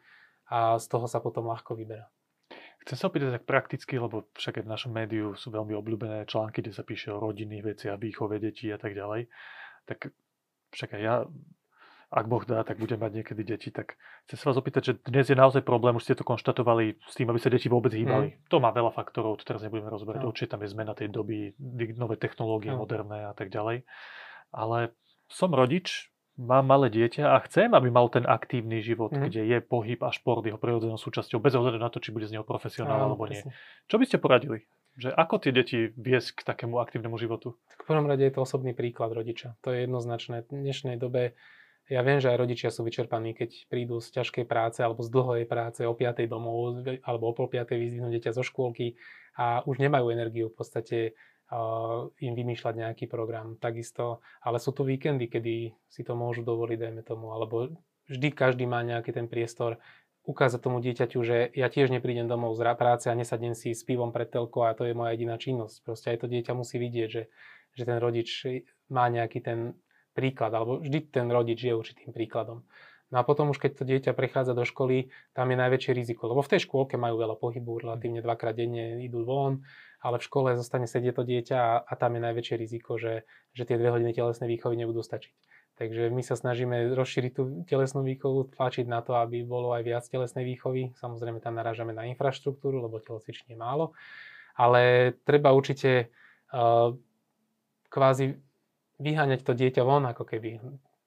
a 0.51 0.83
z 0.83 0.87
toho 0.91 1.07
sa 1.07 1.23
potom 1.23 1.47
ľahko 1.47 1.79
vyberá. 1.79 2.11
Chcem 2.85 3.01
sa 3.01 3.09
opýtať 3.09 3.41
tak 3.41 3.49
prakticky, 3.49 3.97
lebo 3.97 4.29
však 4.37 4.61
aj 4.61 4.65
v 4.67 4.73
našom 4.75 4.93
médiu 4.93 5.33
sú 5.39 5.49
veľmi 5.49 5.73
obľúbené 5.73 6.29
články, 6.29 6.61
kde 6.61 6.77
sa 6.77 6.85
píše 6.85 7.15
o 7.15 7.23
rodinných 7.23 7.65
veciach, 7.65 7.97
výchove 7.97 8.37
detí 8.37 8.69
a 8.69 8.77
tak 8.77 8.93
ďalej. 8.93 9.31
Tak 9.89 10.13
však 10.75 10.91
aj 10.99 11.01
ja, 11.01 11.15
ak 12.15 12.31
Boh 12.31 12.47
dá, 12.47 12.63
tak 12.63 12.79
budem 12.79 13.03
mať 13.03 13.13
niekedy 13.21 13.43
deti. 13.43 13.75
Tak 13.75 13.99
chcem 14.31 14.39
sa 14.39 14.55
vás 14.55 14.59
opýtať, 14.63 14.83
že 14.87 14.93
dnes 15.03 15.27
je 15.27 15.35
naozaj 15.35 15.67
problém, 15.67 15.99
už 15.99 16.07
ste 16.07 16.15
to 16.15 16.23
konštatovali 16.23 17.03
s 17.03 17.15
tým, 17.19 17.27
aby 17.35 17.43
sa 17.43 17.51
deti 17.51 17.67
vôbec 17.67 17.91
hýbali. 17.91 18.39
Mm. 18.39 18.55
To 18.55 18.63
má 18.63 18.71
veľa 18.71 18.95
faktorov, 18.95 19.43
to 19.43 19.45
teraz 19.45 19.67
nebudeme 19.67 19.91
rozberať. 19.91 20.23
No. 20.23 20.31
Určite 20.31 20.55
tam 20.55 20.63
je 20.63 20.71
zmena 20.71 20.95
tej 20.95 21.11
doby, 21.11 21.59
nové 21.99 22.15
technológie, 22.15 22.71
no. 22.71 22.87
moderné 22.87 23.27
a 23.27 23.35
tak 23.35 23.51
ďalej. 23.51 23.83
Ale 24.55 24.95
som 25.27 25.51
rodič, 25.51 26.15
mám 26.39 26.67
malé 26.67 26.91
dieťa 26.91 27.35
a 27.35 27.39
chcem, 27.47 27.71
aby 27.75 27.91
mal 27.91 28.11
ten 28.11 28.27
aktívny 28.27 28.83
život, 28.83 29.11
mm. 29.15 29.27
kde 29.27 29.43
je 29.51 29.59
pohyb 29.63 29.99
a 30.03 30.11
šport 30.15 30.43
jeho 30.47 30.59
prirodzenou 30.59 30.99
súčasťou, 30.99 31.43
bez 31.43 31.55
ohľadu 31.59 31.79
na 31.83 31.91
to, 31.91 31.99
či 31.99 32.15
bude 32.15 32.31
z 32.31 32.39
neho 32.39 32.47
profesionál 32.47 33.11
alebo 33.11 33.27
nie. 33.27 33.43
Presne. 33.43 33.55
Čo 33.91 33.97
by 33.99 34.05
ste 34.07 34.19
poradili? 34.23 34.59
Že 34.95 35.11
ako 35.11 35.35
tie 35.43 35.51
deti 35.51 35.79
viesť 35.91 36.39
k 36.39 36.41
takému 36.47 36.79
aktívnemu 36.79 37.19
životu? 37.19 37.59
Tak 37.67 37.83
v 37.83 37.87
prvom 37.91 38.07
rade 38.07 38.23
je 38.23 38.31
to 38.31 38.47
osobný 38.47 38.79
príklad 38.79 39.11
rodiča. 39.11 39.59
To 39.67 39.75
je 39.75 39.91
jednoznačné. 39.91 40.47
V 40.47 40.55
dnešnej 40.55 41.03
dobe 41.03 41.35
ja 41.93 42.01
viem, 42.01 42.17
že 42.17 42.33
aj 42.33 42.41
rodičia 42.41 42.71
sú 42.73 42.81
vyčerpaní, 42.81 43.37
keď 43.37 43.69
prídu 43.69 44.01
z 44.01 44.09
ťažkej 44.21 44.45
práce 44.49 44.81
alebo 44.81 45.05
z 45.05 45.13
dlhej 45.13 45.45
práce 45.45 45.85
o 45.85 45.93
5. 45.93 46.25
domov 46.25 46.81
alebo 47.05 47.25
o 47.29 47.33
pol 47.37 47.49
5. 47.53 47.69
vyzvihnú 47.77 48.09
dieťa 48.09 48.33
zo 48.33 48.41
škôlky 48.41 48.97
a 49.37 49.61
už 49.69 49.77
nemajú 49.85 50.09
energiu 50.09 50.49
v 50.49 50.57
podstate 50.57 50.99
im 52.19 52.35
vymýšľať 52.35 52.75
nejaký 52.75 53.05
program. 53.05 53.61
Takisto, 53.61 54.25
ale 54.41 54.57
sú 54.57 54.73
tu 54.73 54.83
víkendy, 54.83 55.29
kedy 55.29 55.77
si 55.87 56.03
to 56.03 56.17
môžu 56.17 56.41
dovoliť, 56.41 56.79
dajme 56.81 57.03
tomu, 57.05 57.37
alebo 57.37 57.69
vždy 58.09 58.33
každý 58.33 58.65
má 58.65 58.81
nejaký 58.81 59.13
ten 59.13 59.29
priestor 59.29 59.77
ukázať 60.25 60.61
tomu 60.65 60.81
dieťaťu, 60.81 61.21
že 61.21 61.53
ja 61.53 61.69
tiež 61.69 61.93
neprídem 61.93 62.25
domov 62.25 62.57
z 62.57 62.65
práce 62.81 63.13
a 63.13 63.15
nesadnem 63.15 63.53
si 63.53 63.77
s 63.77 63.85
pivom 63.85 64.09
pred 64.09 64.33
telko 64.33 64.65
a 64.65 64.73
to 64.73 64.89
je 64.89 64.97
moja 64.97 65.13
jediná 65.13 65.37
činnosť. 65.37 65.85
Proste 65.85 66.17
aj 66.17 66.25
to 66.25 66.33
dieťa 66.33 66.53
musí 66.57 66.81
vidieť, 66.81 67.09
že, 67.13 67.29
že 67.77 67.83
ten 67.85 68.01
rodič 68.01 68.49
má 68.89 69.13
nejaký 69.13 69.45
ten 69.45 69.77
príklad, 70.15 70.55
alebo 70.55 70.79
vždy 70.79 71.11
ten 71.11 71.27
rodič 71.29 71.67
je 71.67 71.75
určitým 71.75 72.15
príkladom. 72.15 72.63
No 73.13 73.21
a 73.21 73.27
potom 73.27 73.53
už 73.53 73.61
keď 73.63 73.71
to 73.79 73.85
dieťa 73.85 74.13
prechádza 74.17 74.57
do 74.57 74.65
školy, 74.67 75.13
tam 75.37 75.53
je 75.53 75.61
najväčšie 75.61 75.93
riziko, 75.95 76.27
lebo 76.27 76.41
v 76.43 76.51
tej 76.57 76.67
škôlke 76.67 76.97
majú 76.97 77.21
veľa 77.21 77.37
pohybu, 77.39 77.85
relatívne 77.85 78.25
dvakrát 78.25 78.57
denne 78.57 79.05
idú 79.05 79.23
von, 79.23 79.63
ale 80.03 80.19
v 80.19 80.27
škole 80.27 80.57
zostane 80.59 80.89
sedieť 80.89 81.15
to 81.21 81.23
dieťa 81.23 81.57
a, 81.59 81.73
a 81.85 81.93
tam 81.95 82.17
je 82.17 82.21
najväčšie 82.25 82.57
riziko, 82.59 82.97
že, 82.99 83.29
že 83.55 83.69
tie 83.69 83.79
dve 83.79 83.95
hodiny 83.95 84.17
telesnej 84.17 84.51
výchovy 84.51 84.75
nebudú 84.81 85.05
stačiť. 85.05 85.31
Takže 85.75 86.07
my 86.11 86.23
sa 86.23 86.39
snažíme 86.39 86.95
rozšíriť 86.95 87.33
tú 87.35 87.43
telesnú 87.67 88.07
výchovu, 88.07 88.55
tlačiť 88.55 88.87
na 88.87 89.03
to, 89.03 89.19
aby 89.19 89.43
bolo 89.43 89.75
aj 89.75 89.83
viac 89.83 90.05
telesnej 90.07 90.47
výchovy. 90.47 90.95
Samozrejme 90.95 91.43
tam 91.43 91.59
narážame 91.59 91.91
na 91.91 92.07
infraštruktúru, 92.07 92.79
lebo 92.79 93.03
telocvične 93.03 93.55
je 93.55 93.59
málo. 93.59 93.91
Ale 94.55 95.15
treba 95.27 95.51
určite 95.51 96.15
uh, 96.55 96.95
kvázi 97.91 98.39
vyháňať 98.99 99.41
to 99.43 99.53
dieťa 99.57 99.83
von, 99.83 100.05
ako 100.07 100.25
keby. 100.27 100.61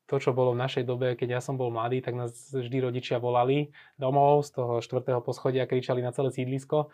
To, 0.07 0.15
čo 0.23 0.31
bolo 0.31 0.55
v 0.55 0.63
našej 0.63 0.87
dobe, 0.87 1.19
keď 1.19 1.39
ja 1.39 1.41
som 1.43 1.59
bol 1.59 1.67
mladý, 1.67 1.99
tak 1.99 2.15
nás 2.15 2.31
vždy 2.55 2.79
rodičia 2.79 3.19
volali 3.19 3.75
domov 3.99 4.47
z 4.47 4.55
toho 4.55 4.73
štvrtého 4.79 5.19
poschodia, 5.19 5.67
kričali 5.67 5.99
na 5.99 6.15
celé 6.15 6.31
sídlisko 6.31 6.87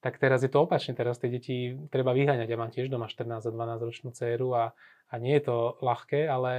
tak 0.00 0.16
teraz 0.16 0.40
je 0.40 0.48
to 0.48 0.64
opačne, 0.64 0.96
teraz 0.96 1.20
tie 1.20 1.28
deti 1.28 1.76
treba 1.92 2.16
vyháňať. 2.16 2.48
Ja 2.48 2.56
mám 2.56 2.72
tiež 2.72 2.88
doma 2.88 3.06
14 3.06 3.44
a 3.44 3.50
12 3.52 3.84
ročnú 3.84 4.08
dceru 4.16 4.56
a, 4.56 4.72
a 5.12 5.14
nie 5.20 5.36
je 5.36 5.44
to 5.44 5.76
ľahké, 5.84 6.24
ale 6.24 6.52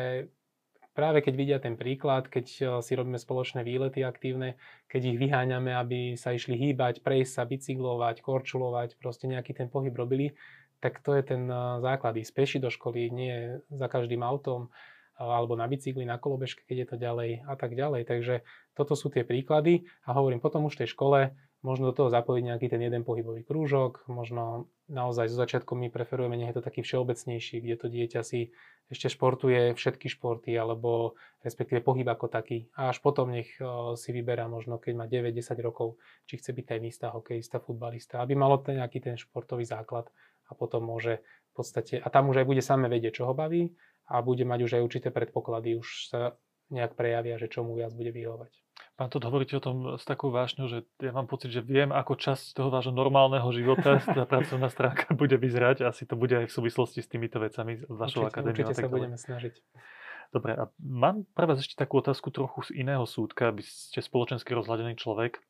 práve 0.94 1.26
keď 1.26 1.34
vidia 1.34 1.58
ten 1.58 1.74
príklad, 1.74 2.30
keď 2.30 2.46
eh, 2.54 2.66
si 2.86 2.94
robíme 2.94 3.18
spoločné 3.18 3.66
výlety 3.66 4.06
aktívne, 4.06 4.62
keď 4.86 5.02
ich 5.10 5.18
vyháňame, 5.18 5.74
aby 5.74 6.00
sa 6.14 6.38
išli 6.38 6.54
hýbať, 6.54 7.02
prejsť 7.02 7.32
sa, 7.34 7.50
bicyklovať, 7.50 8.22
korčulovať, 8.22 9.02
proste 9.02 9.26
nejaký 9.26 9.58
ten 9.58 9.68
pohyb 9.74 9.94
robili, 9.98 10.38
tak 10.82 11.00
to 11.06 11.14
je 11.14 11.24
ten 11.24 11.46
eh, 11.48 11.80
základ. 11.80 12.18
Ísť 12.18 12.34
peši 12.34 12.58
do 12.58 12.74
školy, 12.74 13.14
nie 13.14 13.62
za 13.70 13.88
každým 13.88 14.26
autom, 14.26 14.68
eh, 14.68 15.24
alebo 15.24 15.54
na 15.54 15.70
bicykli, 15.70 16.04
na 16.04 16.18
kolobežke, 16.18 16.66
keď 16.66 16.78
je 16.78 16.88
to 16.90 16.98
ďalej 16.98 17.32
a 17.46 17.54
tak 17.56 17.78
ďalej. 17.78 18.10
Takže 18.10 18.36
toto 18.74 18.98
sú 18.98 19.14
tie 19.14 19.22
príklady 19.22 19.86
a 20.04 20.18
hovorím, 20.18 20.42
potom 20.42 20.66
už 20.66 20.76
v 20.76 20.82
tej 20.84 20.90
škole 20.98 21.20
možno 21.62 21.94
do 21.94 21.96
toho 21.96 22.10
zapojiť 22.10 22.44
nejaký 22.44 22.68
ten 22.74 22.82
jeden 22.82 23.06
pohybový 23.06 23.46
krúžok, 23.46 24.02
možno 24.10 24.66
naozaj 24.90 25.30
zo 25.30 25.38
začiatku 25.38 25.78
my 25.78 25.94
preferujeme, 25.94 26.34
nech 26.34 26.50
je 26.52 26.58
to 26.58 26.66
taký 26.66 26.82
všeobecnejší, 26.82 27.62
kde 27.62 27.76
to 27.78 27.88
dieťa 27.88 28.22
si 28.26 28.50
ešte 28.90 29.08
športuje 29.14 29.78
všetky 29.78 30.10
športy, 30.10 30.52
alebo 30.58 31.16
respektíve 31.46 31.80
pohyb 31.86 32.04
ako 32.04 32.28
taký. 32.28 32.68
A 32.76 32.92
až 32.92 33.00
potom 33.00 33.32
nech 33.32 33.48
si 33.96 34.10
vyberá 34.12 34.50
možno, 34.52 34.82
keď 34.82 34.94
má 34.98 35.06
9-10 35.08 35.54
rokov, 35.64 36.02
či 36.28 36.42
chce 36.42 36.52
byť 36.52 36.66
tenista, 36.66 37.14
hokejista, 37.14 37.64
futbalista, 37.64 38.20
aby 38.20 38.34
malo 38.36 38.60
ten 38.60 38.82
nejaký 38.82 39.00
ten 39.00 39.16
športový 39.16 39.64
základ 39.64 40.10
a 40.52 40.54
potom 40.54 40.84
môže 40.84 41.24
v 41.52 41.54
podstate, 41.56 41.96
a 42.04 42.08
tam 42.12 42.28
už 42.28 42.44
aj 42.44 42.48
bude 42.48 42.60
same 42.60 42.92
vedieť, 42.92 43.24
čo 43.24 43.32
ho 43.32 43.34
baví 43.34 43.72
a 44.12 44.20
bude 44.20 44.44
mať 44.44 44.60
už 44.68 44.72
aj 44.76 44.84
určité 44.84 45.08
predpoklady, 45.10 45.80
už 45.80 46.12
sa 46.12 46.36
nejak 46.72 47.00
prejavia, 47.00 47.40
že 47.40 47.48
čo 47.48 47.64
mu 47.64 47.76
viac 47.76 47.96
bude 47.96 48.12
vyhovať. 48.12 48.52
Pán 49.00 49.10
to 49.10 49.24
hovoríte 49.24 49.58
o 49.58 49.64
tom 49.64 49.78
s 49.98 50.04
takou 50.06 50.30
vášňou, 50.30 50.68
že 50.68 50.86
ja 51.02 51.12
mám 51.16 51.26
pocit, 51.26 51.50
že 51.50 51.64
viem, 51.64 51.90
ako 51.90 52.16
časť 52.22 52.54
toho 52.54 52.70
vášho 52.70 52.94
normálneho 52.94 53.48
života 53.50 53.98
tá 54.18 54.24
pracovná 54.28 54.70
stránka 54.70 55.12
bude 55.16 55.36
vyzerať. 55.40 55.88
Asi 55.88 56.06
to 56.06 56.14
bude 56.14 56.36
aj 56.36 56.48
v 56.48 56.54
súvislosti 56.54 57.00
s 57.02 57.08
týmito 57.08 57.40
vecami, 57.42 57.82
s 57.82 57.88
vašou 57.88 58.28
určite, 58.28 58.32
akadémiou. 58.32 58.68
Určite 58.68 58.76
sa 58.78 58.88
budeme 58.92 59.18
snažiť. 59.18 59.54
Dobre, 60.32 60.56
a 60.56 60.72
mám 60.80 61.28
pre 61.36 61.44
vás 61.44 61.60
ešte 61.60 61.76
takú 61.76 62.00
otázku 62.00 62.32
trochu 62.32 62.72
z 62.72 62.80
iného 62.80 63.04
súdka, 63.04 63.52
aby 63.52 63.68
ste 63.68 64.00
spoločensky 64.00 64.56
rozhľadený 64.56 64.96
človek. 64.96 65.44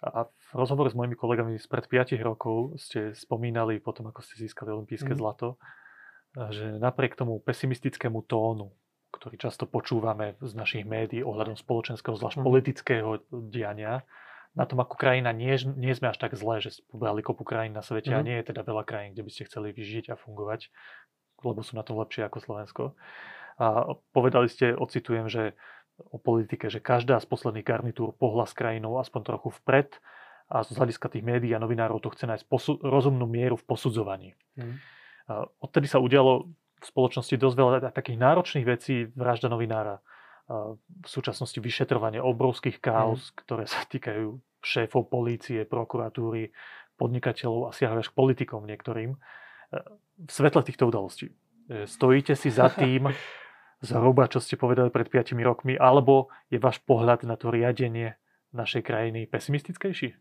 A 0.00 0.24
v 0.24 0.50
rozhovore 0.56 0.88
s 0.88 0.96
mojimi 0.96 1.12
kolegami 1.12 1.60
spred 1.60 1.84
5 1.84 2.16
rokov 2.24 2.80
ste 2.80 3.12
spomínali 3.12 3.78
potom, 3.84 4.08
ako 4.08 4.24
ste 4.24 4.48
získali 4.48 4.72
olympijské 4.72 5.12
mm. 5.12 5.20
zlato, 5.20 5.60
že 6.32 6.80
napriek 6.80 7.20
tomu 7.20 7.36
pesimistickému 7.44 8.24
tónu, 8.24 8.72
ktorý 9.12 9.36
často 9.36 9.68
počúvame 9.68 10.40
z 10.40 10.52
našich 10.56 10.88
médií 10.88 11.20
ohľadom 11.20 11.58
spoločenského, 11.58 12.16
zvlášť 12.16 12.40
mm. 12.40 12.46
politického 12.46 13.08
diania, 13.28 14.08
na 14.50 14.66
tom, 14.66 14.82
ako 14.82 14.98
krajina 14.98 15.30
nie, 15.30 15.54
nie 15.78 15.94
sme 15.94 16.10
až 16.10 16.18
tak 16.18 16.34
zlé, 16.34 16.58
že 16.58 16.82
pobrali 16.90 17.22
kopu 17.22 17.46
krajín 17.46 17.70
na 17.70 17.86
svete 17.86 18.10
mm. 18.10 18.16
a 18.16 18.20
mhm. 18.22 18.26
nie 18.26 18.36
je 18.42 18.48
teda 18.50 18.62
veľa 18.66 18.82
krajín, 18.82 19.14
kde 19.14 19.22
by 19.26 19.30
ste 19.30 19.46
chceli 19.46 19.70
vyžiť 19.70 20.10
a 20.10 20.18
fungovať, 20.18 20.70
lebo 21.46 21.60
sú 21.62 21.78
na 21.78 21.86
tom 21.86 22.00
lepšie 22.02 22.26
ako 22.26 22.38
Slovensko. 22.42 22.82
A 23.60 23.92
povedali 24.16 24.48
ste, 24.48 24.72
ocitujem, 24.72 25.28
že 25.28 25.52
o 26.08 26.16
politike, 26.16 26.72
že 26.72 26.80
každá 26.80 27.20
z 27.20 27.26
posledných 27.28 27.66
garnitúr 27.66 28.16
pohla 28.16 28.48
s 28.48 28.56
krajinou 28.56 28.96
aspoň 28.96 29.36
trochu 29.36 29.52
vpred 29.60 30.00
a 30.50 30.66
z 30.66 30.74
hľadiska 30.74 31.06
tých 31.12 31.22
médií 31.22 31.52
a 31.54 31.62
novinárov 31.62 32.02
to 32.02 32.10
chce 32.10 32.26
nájsť 32.26 32.44
posu- 32.50 32.80
rozumnú 32.82 33.28
mieru 33.28 33.54
v 33.54 33.64
posudzovaní. 33.68 34.34
Mm. 34.58 34.82
Odtedy 35.62 35.86
sa 35.86 36.02
udialo 36.02 36.50
v 36.80 36.84
spoločnosti 36.84 37.36
dosť 37.38 37.56
veľa 37.56 37.78
takých 37.94 38.18
náročných 38.18 38.66
vecí, 38.66 39.06
vražda 39.14 39.46
novinára, 39.46 40.02
v 40.80 41.06
súčasnosti 41.06 41.62
vyšetrovanie 41.62 42.18
obrovských 42.18 42.82
kaos, 42.82 43.30
mm. 43.30 43.34
ktoré 43.46 43.64
sa 43.70 43.86
týkajú 43.86 44.34
šéfov 44.58 45.06
polície, 45.06 45.62
prokuratúry, 45.62 46.50
podnikateľov 46.98 47.70
a 47.70 47.74
siahajú 47.74 48.00
až 48.02 48.08
k 48.10 48.18
politikom 48.18 48.66
niektorým. 48.66 49.14
V 50.20 50.30
svetle 50.30 50.60
týchto 50.66 50.90
udalostí 50.90 51.32
e, 51.70 51.86
stojíte 51.86 52.34
si 52.36 52.50
za 52.52 52.68
tým, 52.82 53.08
zhruba, 53.80 54.28
čo 54.28 54.38
ste 54.40 54.60
povedali 54.60 54.92
pred 54.92 55.08
5 55.08 55.36
rokmi, 55.40 55.74
alebo 55.76 56.28
je 56.52 56.60
váš 56.60 56.80
pohľad 56.84 57.24
na 57.24 57.40
to 57.40 57.48
riadenie 57.48 58.16
našej 58.52 58.84
krajiny 58.84 59.24
pesimistickejší? 59.24 60.16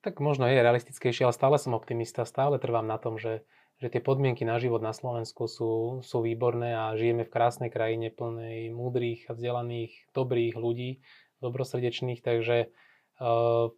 Tak 0.00 0.22
možno 0.22 0.46
je 0.46 0.62
realistickejší, 0.62 1.26
ale 1.26 1.34
stále 1.34 1.56
som 1.60 1.76
optimista, 1.76 2.24
stále 2.24 2.56
trvám 2.56 2.86
na 2.86 2.96
tom, 2.96 3.20
že 3.20 3.44
že 3.78 3.94
tie 3.94 4.02
podmienky 4.02 4.42
na 4.42 4.58
život 4.58 4.82
na 4.82 4.90
Slovensku 4.90 5.46
sú, 5.46 6.02
sú 6.02 6.18
výborné 6.18 6.74
a 6.74 6.98
žijeme 6.98 7.22
v 7.22 7.30
krásnej 7.30 7.70
krajine 7.70 8.10
plnej 8.10 8.74
múdrych 8.74 9.30
a 9.30 9.38
vzdelaných, 9.38 10.10
dobrých 10.18 10.58
ľudí, 10.58 10.98
dobrosrdečných, 11.38 12.18
takže 12.18 12.74
uh, 13.22 13.70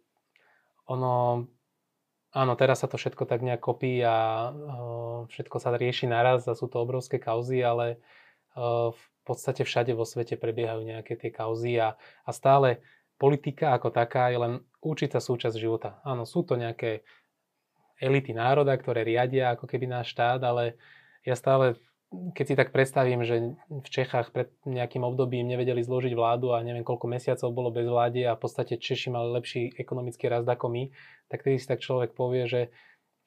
ono, 0.89 1.45
áno, 2.33 2.53
teraz 2.57 2.81
sa 2.81 2.89
to 2.89 2.97
všetko 2.97 3.29
tak 3.29 3.45
nejak 3.45 3.61
kopí 3.61 4.01
a 4.01 4.49
uh, 4.49 5.29
všetko 5.29 5.57
sa 5.61 5.77
rieši 5.77 6.09
naraz 6.09 6.49
a 6.49 6.57
sú 6.57 6.65
to 6.65 6.81
obrovské 6.81 7.21
kauzy, 7.21 7.61
ale 7.61 8.01
uh, 8.01 8.20
v 8.55 9.01
podstate 9.23 9.63
všade 9.63 9.95
vo 9.95 10.03
svete 10.03 10.35
prebiehajú 10.35 10.83
nejaké 10.83 11.15
tie 11.15 11.31
kauzy 11.31 11.79
a, 11.79 11.95
a 12.25 12.31
stále 12.35 12.83
politika 13.21 13.77
ako 13.77 13.93
taká 13.93 14.33
je 14.33 14.37
len 14.41 14.53
určitá 14.81 15.21
súčasť 15.21 15.55
života. 15.55 16.01
Áno, 16.01 16.25
sú 16.25 16.41
to 16.41 16.57
nejaké 16.57 17.05
elity 18.01 18.33
národa, 18.33 18.73
ktoré 18.73 19.05
riadia 19.05 19.53
ako 19.53 19.69
keby 19.69 19.85
náš 19.85 20.17
štát, 20.17 20.41
ale 20.41 20.75
ja 21.21 21.37
stále 21.37 21.77
keď 22.11 22.43
si 22.43 22.55
tak 22.59 22.75
predstavím, 22.75 23.23
že 23.23 23.55
v 23.71 23.87
Čechách 23.87 24.35
pred 24.35 24.51
nejakým 24.67 24.99
obdobím 24.99 25.47
nevedeli 25.47 25.79
zložiť 25.79 26.11
vládu 26.11 26.51
a 26.51 26.59
neviem 26.59 26.83
koľko 26.83 27.07
mesiacov 27.07 27.55
bolo 27.55 27.71
bez 27.71 27.87
vlády 27.87 28.27
a 28.27 28.35
v 28.35 28.41
podstate 28.43 28.75
Češi 28.75 29.15
mali 29.15 29.31
lepší 29.31 29.71
ekonomický 29.79 30.27
rast 30.27 30.43
ako 30.43 30.67
my, 30.75 30.91
tak 31.31 31.47
tedy 31.47 31.55
si 31.55 31.71
tak 31.71 31.79
človek 31.79 32.11
povie, 32.11 32.51
že, 32.51 32.67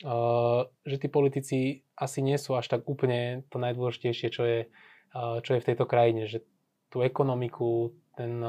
uh, 0.04 0.68
že 0.84 1.00
tí 1.00 1.08
politici 1.08 1.80
asi 1.96 2.20
nie 2.20 2.36
sú 2.36 2.60
až 2.60 2.76
tak 2.76 2.84
úplne 2.84 3.48
to 3.48 3.56
najdôležitejšie, 3.56 4.28
čo 4.28 4.42
je, 4.44 4.60
uh, 4.68 4.93
čo 5.14 5.50
je 5.54 5.62
v 5.62 5.68
tejto 5.70 5.86
krajine. 5.86 6.26
Že 6.26 6.42
tú 6.90 7.06
ekonomiku, 7.06 7.94
ten 8.18 8.42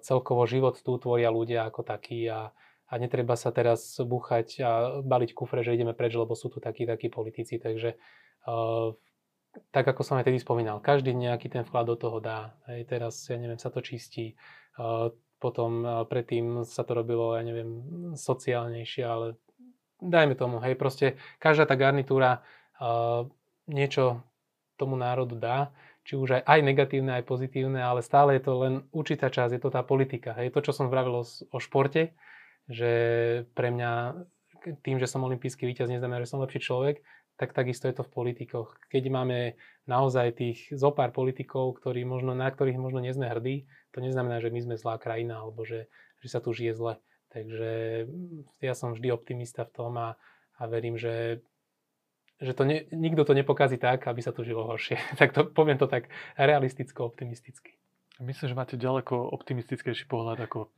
celkovo 0.00 0.44
život 0.48 0.80
tu 0.80 0.96
tvoria 0.96 1.32
ľudia 1.32 1.68
ako 1.68 1.80
takí 1.84 2.28
a, 2.28 2.52
a 2.88 2.94
netreba 3.00 3.36
sa 3.40 3.52
teraz 3.52 3.96
búchať 4.00 4.60
a 4.60 4.70
baliť 5.00 5.32
kufre, 5.32 5.64
že 5.64 5.72
ideme 5.72 5.96
preč, 5.96 6.12
lebo 6.12 6.36
sú 6.36 6.52
tu 6.52 6.60
takí, 6.60 6.84
takí 6.84 7.08
politici. 7.08 7.56
Takže 7.56 7.96
tak 9.72 9.84
ako 9.84 10.00
som 10.00 10.16
aj 10.16 10.28
tedy 10.28 10.40
spomínal, 10.40 10.80
každý 10.80 11.12
nejaký 11.12 11.52
ten 11.52 11.64
vklad 11.64 11.88
do 11.88 11.96
toho 11.96 12.20
dá. 12.20 12.56
Hej, 12.68 12.88
teraz, 12.88 13.28
ja 13.28 13.36
neviem, 13.36 13.60
sa 13.60 13.68
to 13.68 13.84
čistí. 13.84 14.36
Potom 15.36 15.84
predtým 16.08 16.64
sa 16.64 16.84
to 16.84 16.96
robilo, 16.96 17.36
ja 17.36 17.44
neviem, 17.44 17.84
sociálnejšie, 18.16 19.04
ale 19.04 19.36
dajme 20.00 20.36
tomu, 20.36 20.56
hej, 20.64 20.76
proste 20.76 21.20
každá 21.36 21.68
tá 21.68 21.76
garnitúra 21.76 22.40
niečo 23.68 24.24
tomu 24.82 24.98
národu 24.98 25.38
dá, 25.38 25.70
či 26.02 26.18
už 26.18 26.42
aj, 26.42 26.42
aj 26.42 26.60
negatívne, 26.66 27.14
aj 27.14 27.24
pozitívne, 27.30 27.78
ale 27.78 28.02
stále 28.02 28.34
je 28.36 28.42
to 28.42 28.52
len 28.58 28.74
určitá 28.90 29.30
časť, 29.30 29.54
je 29.54 29.62
to 29.62 29.70
tá 29.70 29.86
politika. 29.86 30.34
Hej, 30.34 30.50
to, 30.50 30.66
čo 30.66 30.74
som 30.74 30.90
vravil 30.90 31.22
o, 31.22 31.24
o 31.24 31.58
športe, 31.62 32.18
že 32.66 32.92
pre 33.54 33.70
mňa 33.70 34.18
tým, 34.82 34.98
že 34.98 35.10
som 35.10 35.22
olimpijský 35.22 35.66
víťaz, 35.66 35.90
neznamená, 35.90 36.22
že 36.22 36.30
som 36.30 36.42
lepší 36.42 36.62
človek, 36.62 37.02
tak 37.34 37.56
takisto 37.56 37.90
je 37.90 37.96
to 37.98 38.06
v 38.06 38.14
politikoch. 38.14 38.78
Keď 38.86 39.02
máme 39.10 39.58
naozaj 39.90 40.38
tých 40.38 40.58
zopár 40.70 41.10
politikov, 41.10 41.80
ktorí 41.82 42.06
možno, 42.06 42.36
na 42.38 42.46
ktorých 42.46 42.78
možno 42.78 43.02
nie 43.02 43.10
sme 43.10 43.26
hrdí, 43.26 43.66
to 43.90 43.98
neznamená, 43.98 44.38
že 44.38 44.54
my 44.54 44.60
sme 44.62 44.74
zlá 44.78 45.00
krajina 45.00 45.42
alebo 45.42 45.66
že, 45.66 45.90
že 46.22 46.28
sa 46.30 46.38
tu 46.38 46.54
žije 46.54 46.76
zle. 46.76 46.94
Takže 47.32 48.04
ja 48.60 48.74
som 48.76 48.92
vždy 48.92 49.08
optimista 49.10 49.64
v 49.64 49.74
tom 49.74 49.92
a, 49.96 50.20
a 50.60 50.62
verím, 50.68 51.00
že, 51.00 51.40
že 52.42 52.52
to 52.58 52.66
ne, 52.66 52.82
nikto 52.90 53.22
to 53.22 53.32
nepokazí 53.32 53.78
tak, 53.78 54.10
aby 54.10 54.18
sa 54.18 54.34
tu 54.34 54.42
žilo 54.42 54.66
horšie. 54.66 54.98
tak 55.20 55.30
to, 55.30 55.46
poviem 55.46 55.78
to 55.78 55.86
tak 55.86 56.10
realisticko, 56.34 57.06
optimisticky. 57.06 57.78
Myslím, 58.20 58.50
že 58.50 58.58
máte 58.58 58.76
ďaleko 58.76 59.14
optimistickejší 59.34 60.06
pohľad 60.06 60.42
ako 60.46 60.70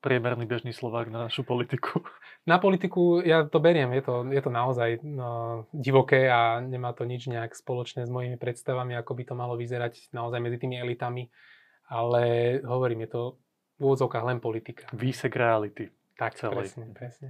priemerný 0.00 0.46
bežný 0.46 0.70
Slovák 0.70 1.10
na 1.10 1.26
našu 1.26 1.42
politiku? 1.42 2.04
Na 2.46 2.62
politiku 2.62 3.26
ja 3.26 3.42
to 3.42 3.58
beriem, 3.58 3.90
je 3.90 4.06
to, 4.06 4.14
je 4.30 4.38
to 4.38 4.54
naozaj 4.54 5.02
no, 5.02 5.66
divoké 5.74 6.30
a 6.30 6.62
nemá 6.62 6.94
to 6.94 7.02
nič 7.02 7.26
nejak 7.26 7.58
spoločné 7.58 8.06
s 8.06 8.10
mojimi 8.12 8.38
predstavami, 8.38 8.94
ako 8.94 9.18
by 9.18 9.22
to 9.26 9.34
malo 9.34 9.58
vyzerať 9.58 10.14
naozaj 10.14 10.38
medzi 10.38 10.62
tými 10.62 10.78
elitami, 10.78 11.26
ale 11.90 12.22
hovorím, 12.62 13.02
je 13.02 13.10
to 13.10 13.22
v 13.76 13.80
úvodzovkách 13.82 14.24
len 14.30 14.38
politika. 14.38 14.86
Výsek 14.94 15.34
reality. 15.34 15.90
Tak, 16.14 16.38
celej. 16.38 16.70
presne, 16.70 16.86
presne. 16.94 17.28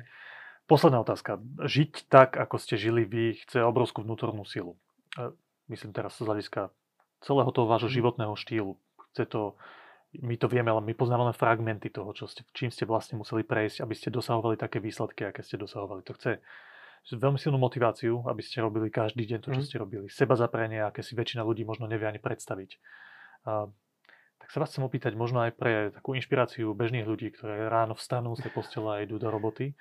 Posledná 0.67 0.99
otázka. 1.03 1.39
Žiť 1.63 2.11
tak, 2.11 2.35
ako 2.35 2.59
ste 2.59 2.75
žili 2.75 3.07
vy, 3.07 3.39
chce 3.47 3.63
obrovskú 3.63 4.03
vnútornú 4.03 4.43
silu. 4.43 4.75
E, 5.15 5.31
myslím 5.71 5.95
teraz 5.95 6.19
z 6.19 6.27
hľadiska 6.27 6.75
celého 7.23 7.51
toho 7.55 7.71
vášho 7.71 7.91
mhm. 7.91 7.97
životného 8.03 8.35
štýlu. 8.35 8.75
Chce 9.15 9.25
to 9.31 9.55
my 10.23 10.37
to 10.39 10.49
vieme, 10.49 10.71
ale 10.71 10.81
my 10.81 10.95
poznáme 10.97 11.29
len 11.29 11.37
fragmenty 11.37 11.93
toho, 11.93 12.09
čo 12.17 12.25
ste, 12.25 12.47
čím 12.57 12.73
ste 12.73 12.89
vlastne 12.89 13.21
museli 13.21 13.45
prejsť, 13.45 13.85
aby 13.85 13.95
ste 13.97 14.09
dosahovali 14.09 14.57
také 14.57 14.81
výsledky, 14.81 15.29
aké 15.29 15.45
ste 15.45 15.61
dosahovali. 15.61 16.01
To 16.09 16.17
chce 16.17 16.41
veľmi 17.13 17.37
silnú 17.37 17.61
motiváciu, 17.61 18.25
aby 18.25 18.41
ste 18.41 18.65
robili 18.65 18.89
každý 18.89 19.29
deň 19.29 19.39
to, 19.45 19.49
čo 19.53 19.61
mm. 19.61 19.67
ste 19.67 19.77
robili. 19.77 20.07
Seba 20.09 20.35
zaprenie, 20.39 20.81
aké 20.81 21.05
si 21.05 21.13
väčšina 21.13 21.45
ľudí 21.45 21.69
možno 21.69 21.85
nevie 21.85 22.09
ani 22.09 22.23
predstaviť. 22.23 22.71
A, 23.47 23.69
tak 24.41 24.49
sa 24.49 24.59
vás 24.63 24.71
chcem 24.73 24.87
opýtať 24.87 25.13
možno 25.19 25.43
aj 25.45 25.53
pre 25.59 25.91
takú 25.93 26.15
inšpiráciu 26.17 26.73
bežných 26.73 27.05
ľudí, 27.05 27.35
ktoré 27.35 27.67
ráno 27.67 27.99
vstanú 27.99 28.33
z 28.39 28.49
tej 28.49 28.53
postele 28.55 28.89
a 28.91 29.03
idú 29.03 29.21
do 29.21 29.29
roboty, 29.29 29.75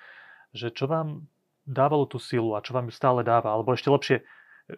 že 0.56 0.72
čo 0.72 0.88
vám 0.88 1.28
dávalo 1.68 2.08
tú 2.08 2.18
silu 2.22 2.56
a 2.56 2.64
čo 2.64 2.72
vám 2.72 2.88
ju 2.88 2.94
stále 2.96 3.22
dáva, 3.28 3.52
alebo 3.52 3.76
ešte 3.76 3.92
lepšie, 3.92 4.18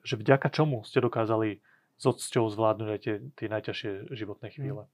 že 0.02 0.16
vďaka 0.18 0.50
čomu 0.50 0.82
ste 0.84 1.00
dokázali 1.00 1.62
s 1.98 2.04
odsťou 2.04 2.50
zvládnuť 2.50 2.90
aj 2.90 3.00
tie, 3.02 3.16
tie 3.38 3.48
najťažšie 3.48 3.92
životné 4.14 4.48
chvíle. 4.54 4.84
Mm. 4.86 4.92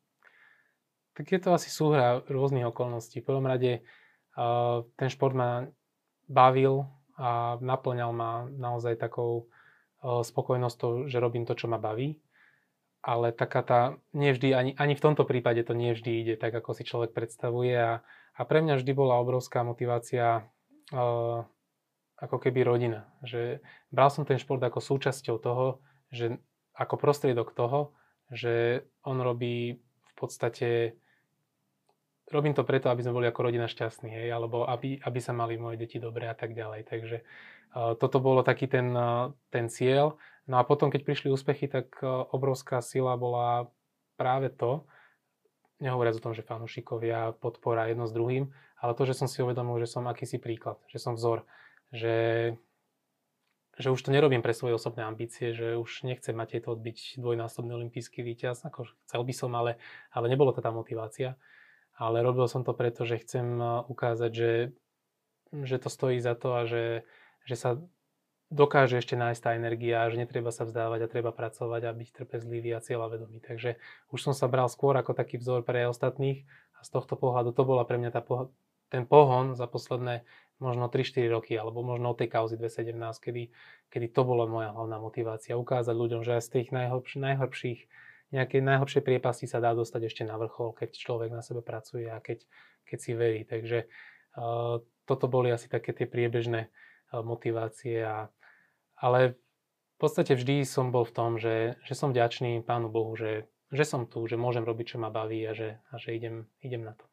Tak 1.13 1.25
je 1.29 1.39
to 1.39 1.49
asi 1.53 1.69
súhra 1.69 2.25
rôznych 2.25 2.65
okolností. 2.65 3.21
V 3.21 3.27
prvom 3.29 3.45
rade 3.45 3.85
uh, 4.33 4.81
ten 4.97 5.13
šport 5.13 5.37
ma 5.37 5.69
bavil 6.25 6.89
a 7.13 7.61
naplňal 7.61 8.11
ma 8.15 8.49
naozaj 8.49 8.97
takou 8.97 9.45
uh, 10.01 10.25
spokojnosťou, 10.25 11.05
že 11.05 11.21
robím 11.21 11.45
to, 11.45 11.53
čo 11.53 11.69
ma 11.69 11.77
baví. 11.77 12.17
Ale 13.03 13.35
taká 13.35 13.61
tá, 13.61 13.81
nevždy, 14.15 14.55
ani, 14.55 14.71
ani 14.79 14.95
v 14.95 15.03
tomto 15.03 15.27
prípade 15.27 15.61
to 15.67 15.75
nevždy 15.75 16.23
ide 16.23 16.35
tak, 16.39 16.55
ako 16.55 16.73
si 16.73 16.87
človek 16.87 17.13
predstavuje. 17.13 17.75
A, 17.75 18.01
a 18.33 18.41
pre 18.47 18.63
mňa 18.65 18.81
vždy 18.81 18.91
bola 18.95 19.19
obrovská 19.21 19.61
motivácia 19.61 20.49
ako 20.91 22.37
keby 22.41 22.65
rodina. 22.65 23.07
Že 23.23 23.63
bral 23.93 24.09
som 24.11 24.27
ten 24.27 24.41
šport 24.41 24.59
ako 24.59 24.83
súčasťou 24.83 25.37
toho, 25.39 25.79
že 26.11 26.41
ako 26.73 26.97
prostriedok 26.97 27.53
toho, 27.53 27.93
že 28.33 28.83
on 29.05 29.21
robí 29.21 29.77
v 29.79 30.13
podstate 30.17 30.97
robím 32.33 32.57
to 32.57 32.65
preto, 32.65 32.89
aby 32.89 33.05
sme 33.05 33.13
boli 33.13 33.27
ako 33.29 33.45
rodina 33.45 33.69
šťastní, 33.69 34.09
hej, 34.09 34.27
alebo 34.33 34.65
aby, 34.65 34.97
aby 34.97 35.19
sa 35.21 35.37
mali 35.37 35.59
moje 35.59 35.77
deti 35.77 36.01
dobre 36.01 36.25
a 36.25 36.33
tak 36.33 36.57
ďalej. 36.57 36.81
Takže 36.89 37.17
toto 37.73 38.17
bolo 38.17 38.41
taký 38.41 38.65
ten, 38.65 38.89
ten 39.53 39.69
cieľ. 39.69 40.17
No 40.49 40.57
a 40.57 40.65
potom, 40.65 40.89
keď 40.89 41.05
prišli 41.05 41.29
úspechy, 41.29 41.69
tak 41.69 42.01
obrovská 42.33 42.81
sila 42.81 43.13
bola 43.17 43.69
práve 44.17 44.49
to, 44.49 44.85
nehovoriac 45.83 46.15
o 46.17 46.23
tom, 46.23 46.33
že 46.33 46.47
fanúšikovia 46.47 47.35
podpora 47.37 47.91
jedno 47.91 48.07
s 48.07 48.15
druhým, 48.15 48.49
ale 48.83 48.91
to, 48.99 49.07
že 49.07 49.15
som 49.15 49.31
si 49.31 49.39
uvedomil, 49.39 49.79
že 49.79 49.87
som 49.87 50.03
akýsi 50.11 50.43
príklad, 50.43 50.75
že 50.91 50.99
som 50.99 51.15
vzor, 51.15 51.47
že, 51.95 52.51
že 53.79 53.87
už 53.87 54.03
to 54.03 54.11
nerobím 54.11 54.43
pre 54.43 54.51
svoje 54.51 54.75
osobné 54.75 55.07
ambície, 55.07 55.55
že 55.55 55.79
už 55.79 56.03
nechcem 56.03 56.35
mať 56.35 56.67
to 56.67 56.75
odbyť 56.75 57.23
dvojnásobný 57.23 57.71
olimpijský 57.71 58.19
víťaz, 58.19 58.67
ako 58.67 58.91
chcel 59.07 59.21
by 59.23 59.33
som, 59.33 59.55
ale, 59.55 59.79
ale 60.11 60.27
nebolo 60.27 60.51
to 60.51 60.59
tá 60.59 60.75
motivácia 60.75 61.39
ale 61.97 62.25
robil 62.25 62.49
som 62.49 62.65
to 62.65 62.73
preto, 62.73 63.05
že 63.05 63.21
chcem 63.21 63.45
eh, 63.61 63.65
ukázať, 63.85 64.31
že, 64.33 64.53
že 65.53 65.77
to 65.77 65.89
stojí 65.89 66.17
za 66.17 66.33
to 66.33 66.49
a 66.57 66.61
že, 66.65 67.05
že 67.45 67.55
sa 67.55 67.69
dokáže 68.53 69.01
ešte 69.01 69.17
nájsť 69.17 69.41
tá 69.41 69.51
energia, 69.57 70.09
že 70.13 70.21
netreba 70.21 70.53
sa 70.53 70.65
vzdávať 70.65 71.05
a 71.05 71.11
treba 71.11 71.33
pracovať 71.33 71.89
a 71.89 71.91
byť 71.97 72.09
trpezlivý 72.13 72.69
a 72.77 72.83
cieľavedomý. 72.85 73.41
Takže 73.41 73.81
už 74.13 74.19
som 74.21 74.33
sa 74.37 74.45
bral 74.45 74.69
skôr 74.69 74.93
ako 74.93 75.17
taký 75.17 75.41
vzor 75.41 75.65
pre 75.65 75.89
ostatných 75.89 76.45
a 76.77 76.85
z 76.85 76.89
tohto 76.93 77.17
pohľadu 77.17 77.49
to 77.49 77.65
bola 77.65 77.81
pre 77.81 77.97
mňa 77.97 78.13
tá 78.13 78.21
ten 78.93 79.09
pohon 79.09 79.57
za 79.57 79.65
posledné 79.65 80.21
možno 80.61 80.85
3-4 80.85 81.33
roky, 81.33 81.57
alebo 81.57 81.81
možno 81.81 82.13
od 82.13 82.21
tej 82.21 82.29
kauzy 82.29 82.61
2017, 82.61 82.93
kedy, 83.17 83.43
kedy 83.89 84.07
to 84.13 84.21
bola 84.21 84.45
moja 84.45 84.69
hlavná 84.69 85.01
motivácia. 85.01 85.57
Ukázať 85.57 85.97
ľuďom, 85.97 86.21
že 86.21 86.37
aj 86.37 86.43
z 86.45 86.49
tých 86.61 86.69
najhlbš- 86.69 87.17
najhlbších 87.17 87.79
nejakej 88.33 88.61
najhlbšej 88.65 89.03
priepasti 89.05 89.45
sa 89.45 89.61
dá 89.61 89.77
dostať 89.77 90.09
ešte 90.09 90.23
na 90.25 90.41
vrchol, 90.41 90.73
keď 90.73 90.97
človek 90.97 91.29
na 91.29 91.45
sebe 91.45 91.61
pracuje 91.61 92.09
a 92.09 92.17
keď, 92.17 92.41
keď 92.81 92.97
si 92.97 93.11
verí. 93.13 93.45
Takže 93.45 93.85
uh, 93.85 94.81
toto 95.05 95.25
boli 95.29 95.53
asi 95.53 95.69
také 95.69 95.93
tie 95.93 96.09
priebežné 96.09 96.65
uh, 96.65 97.21
motivácie. 97.21 98.01
A, 98.01 98.33
ale 98.97 99.37
v 99.37 99.97
podstate 100.01 100.33
vždy 100.33 100.65
som 100.65 100.89
bol 100.89 101.05
v 101.05 101.13
tom, 101.13 101.37
že, 101.37 101.77
že 101.85 101.93
som 101.93 102.09
vďačný 102.09 102.65
Pánu 102.65 102.89
Bohu, 102.89 103.13
že, 103.13 103.45
že 103.69 103.85
som 103.85 104.09
tu, 104.09 104.25
že 104.25 104.33
môžem 104.33 104.65
robiť, 104.65 104.97
čo 104.97 105.01
ma 105.01 105.13
baví 105.13 105.45
a 105.45 105.53
že, 105.53 105.77
a 105.93 106.01
že 106.01 106.17
idem, 106.17 106.49
idem 106.65 106.81
na 106.81 106.97
to. 106.97 107.12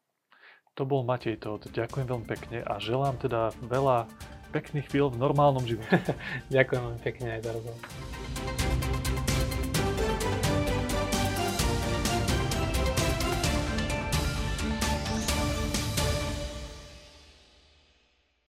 To 0.79 0.87
bol 0.87 1.03
Matej 1.03 1.35
Todt. 1.35 1.67
Ďakujem 1.67 2.07
veľmi 2.07 2.27
pekne 2.27 2.63
a 2.63 2.79
želám 2.79 3.19
teda 3.19 3.51
veľa 3.59 4.07
pekných 4.55 4.87
chvíľ 4.87 5.11
v 5.11 5.19
normálnom 5.19 5.67
živote. 5.67 6.15
Ďakujem 6.55 6.81
veľmi 6.87 7.01
pekne 7.03 7.27
aj 7.35 7.39
za 7.43 7.51
rozhovor. 7.51 8.20